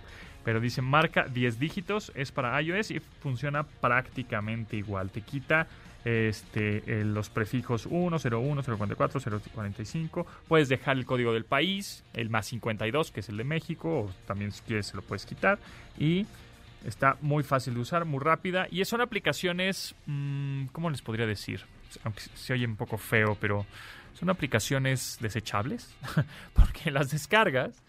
Pero 0.44 0.60
dice 0.60 0.82
marca 0.82 1.26
10 1.28 1.58
dígitos, 1.58 2.12
es 2.14 2.32
para 2.32 2.60
iOS 2.60 2.90
y 2.90 3.00
funciona 3.00 3.62
prácticamente 3.62 4.76
igual. 4.76 5.10
Te 5.10 5.20
quita 5.20 5.68
este, 6.04 6.82
eh, 6.86 7.04
los 7.04 7.30
prefijos 7.30 7.86
1, 7.88 8.16
01, 8.18 8.62
044, 8.62 9.20
045. 9.20 10.26
Puedes 10.48 10.68
dejar 10.68 10.96
el 10.96 11.06
código 11.06 11.32
del 11.32 11.44
país, 11.44 12.04
el 12.12 12.28
más 12.28 12.46
52, 12.46 13.12
que 13.12 13.20
es 13.20 13.28
el 13.28 13.36
de 13.36 13.44
México, 13.44 14.00
o 14.00 14.10
también 14.26 14.50
si 14.50 14.62
quieres 14.62 14.86
se 14.86 14.96
lo 14.96 15.02
puedes 15.02 15.26
quitar. 15.26 15.58
Y 15.98 16.26
está 16.84 17.16
muy 17.20 17.42
fácil 17.42 17.74
de 17.74 17.80
usar, 17.80 18.04
muy 18.04 18.20
rápida. 18.20 18.66
Y 18.70 18.84
son 18.84 19.00
aplicaciones, 19.00 19.94
mm, 20.06 20.66
¿cómo 20.66 20.90
les 20.90 21.02
podría 21.02 21.26
decir? 21.26 21.64
Aunque 22.04 22.22
se 22.34 22.52
oye 22.52 22.66
un 22.66 22.76
poco 22.76 22.98
feo, 22.98 23.36
pero 23.40 23.66
son 24.14 24.30
aplicaciones 24.30 25.18
desechables, 25.20 25.94
porque 26.54 26.90
las 26.90 27.10
descargas 27.10 27.82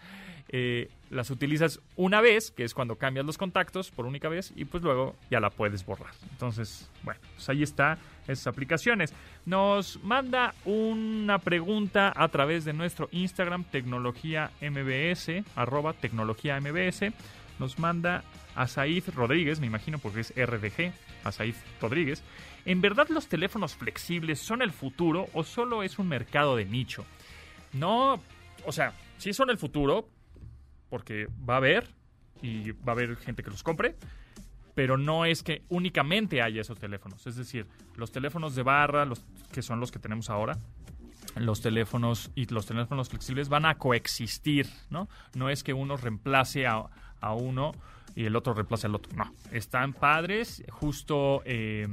eh, 0.55 0.89
las 1.09 1.31
utilizas 1.31 1.79
una 1.95 2.21
vez, 2.21 2.51
que 2.51 2.63
es 2.63 2.75
cuando 2.75 2.95
cambias 2.95 3.25
los 3.25 3.39
contactos 3.39 3.89
por 3.89 4.05
única 4.05 4.29
vez, 4.29 4.53
y 4.55 4.65
pues 4.65 4.83
luego 4.83 5.15
ya 5.31 5.39
la 5.39 5.49
puedes 5.49 5.83
borrar. 5.83 6.13
Entonces, 6.31 6.91
bueno, 7.01 7.19
pues 7.35 7.49
ahí 7.49 7.63
está 7.63 7.97
esas 8.27 8.45
aplicaciones. 8.45 9.13
Nos 9.47 9.99
manda 10.03 10.53
una 10.65 11.39
pregunta 11.39 12.13
a 12.15 12.27
través 12.27 12.65
de 12.65 12.73
nuestro 12.73 13.09
Instagram, 13.11 13.63
tecnología 13.63 14.51
mbs, 14.61 15.43
arroba 15.55 15.93
tecnología 15.93 16.59
mbs. 16.59 17.11
Nos 17.59 17.79
manda 17.79 18.23
a 18.55 18.67
Said 18.67 19.03
Rodríguez, 19.15 19.59
me 19.59 19.67
imagino 19.67 19.99
porque 19.99 20.21
es 20.21 20.33
RDG, 20.35 20.91
a 21.23 21.31
Rodríguez. 21.81 22.23
¿En 22.65 22.81
verdad 22.81 23.07
los 23.09 23.27
teléfonos 23.27 23.75
flexibles 23.75 24.39
son 24.39 24.61
el 24.61 24.71
futuro 24.71 25.27
o 25.33 25.43
solo 25.43 25.83
es 25.83 25.99
un 25.99 26.07
mercado 26.07 26.55
de 26.55 26.65
nicho? 26.65 27.05
No, 27.73 28.19
o 28.65 28.71
sea, 28.71 28.93
sí 29.17 29.33
son 29.33 29.49
el 29.49 29.57
futuro, 29.57 30.07
porque 30.89 31.27
va 31.47 31.55
a 31.55 31.57
haber 31.57 31.87
y 32.41 32.71
va 32.71 32.91
a 32.91 32.95
haber 32.95 33.15
gente 33.17 33.41
que 33.41 33.49
los 33.49 33.63
compre, 33.63 33.95
pero 34.75 34.97
no 34.97 35.25
es 35.25 35.43
que 35.43 35.63
únicamente 35.69 36.41
haya 36.41 36.61
esos 36.61 36.77
teléfonos. 36.77 37.25
Es 37.25 37.35
decir, 37.35 37.67
los 37.95 38.11
teléfonos 38.11 38.55
de 38.55 38.63
barra, 38.63 39.05
los 39.05 39.25
que 39.51 39.61
son 39.61 39.79
los 39.79 39.91
que 39.91 39.99
tenemos 39.99 40.29
ahora, 40.29 40.57
los 41.35 41.61
teléfonos 41.61 42.31
y 42.35 42.45
los 42.45 42.65
teléfonos 42.65 43.09
flexibles 43.09 43.49
van 43.49 43.65
a 43.65 43.77
coexistir, 43.77 44.67
¿no? 44.89 45.09
No 45.35 45.49
es 45.49 45.63
que 45.63 45.73
uno 45.73 45.97
reemplace 45.97 46.67
a, 46.67 46.85
a 47.23 47.33
uno 47.33 47.71
y 48.15 48.25
el 48.25 48.35
otro 48.35 48.53
reemplace 48.53 48.87
al 48.87 48.95
otro. 48.95 49.15
No, 49.15 49.31
están 49.51 49.93
padres. 49.93 50.63
Justo 50.69 51.41
eh, 51.45 51.87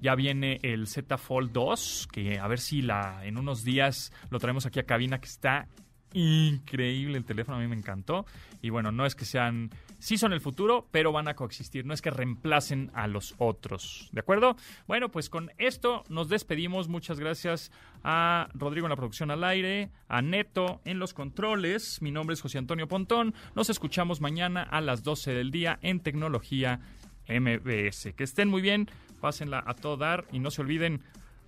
ya 0.00 0.14
viene 0.14 0.58
el 0.62 0.86
Z 0.86 1.16
Fold 1.18 1.52
2, 1.52 2.08
que 2.12 2.38
a 2.38 2.46
ver 2.48 2.58
si 2.58 2.82
la 2.82 3.24
en 3.24 3.38
unos 3.38 3.64
días 3.64 4.12
lo 4.30 4.38
traemos 4.38 4.66
aquí 4.66 4.80
a 4.80 4.84
cabina, 4.84 5.18
que 5.20 5.28
está 5.28 5.68
increíble 6.14 7.18
el 7.18 7.24
teléfono, 7.24 7.58
a 7.58 7.60
mí 7.60 7.66
me 7.66 7.76
encantó. 7.76 8.24
Y 8.62 8.70
bueno, 8.70 8.92
no 8.92 9.04
es 9.04 9.14
que 9.14 9.26
sean, 9.26 9.70
sí 9.98 10.16
son 10.16 10.32
el 10.32 10.40
futuro, 10.40 10.88
pero 10.90 11.12
van 11.12 11.28
a 11.28 11.34
coexistir, 11.34 11.84
no 11.84 11.92
es 11.92 12.00
que 12.00 12.10
reemplacen 12.10 12.90
a 12.94 13.06
los 13.06 13.34
otros, 13.36 14.08
¿de 14.12 14.20
acuerdo? 14.20 14.56
Bueno, 14.86 15.10
pues 15.10 15.28
con 15.28 15.50
esto 15.58 16.02
nos 16.08 16.30
despedimos, 16.30 16.88
muchas 16.88 17.20
gracias 17.20 17.70
a 18.02 18.48
Rodrigo 18.54 18.86
en 18.86 18.90
la 18.90 18.96
producción 18.96 19.30
al 19.30 19.44
aire, 19.44 19.90
a 20.08 20.22
Neto 20.22 20.80
en 20.86 20.98
los 20.98 21.12
controles, 21.12 22.00
mi 22.00 22.10
nombre 22.10 22.32
es 22.32 22.40
José 22.40 22.56
Antonio 22.56 22.88
Pontón, 22.88 23.34
nos 23.54 23.68
escuchamos 23.68 24.22
mañana 24.22 24.62
a 24.62 24.80
las 24.80 25.02
12 25.02 25.34
del 25.34 25.50
día 25.50 25.78
en 25.82 26.00
Tecnología 26.00 26.80
MBS. 27.28 28.14
Que 28.14 28.24
estén 28.24 28.48
muy 28.48 28.62
bien, 28.62 28.88
pásenla 29.20 29.62
a 29.66 29.74
todo 29.74 29.96
dar 29.96 30.24
y 30.32 30.38
no 30.38 30.50
se 30.50 30.62
olviden, 30.62 31.02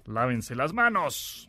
lávense 0.07 0.55
las 0.55 0.73
manos. 0.73 1.49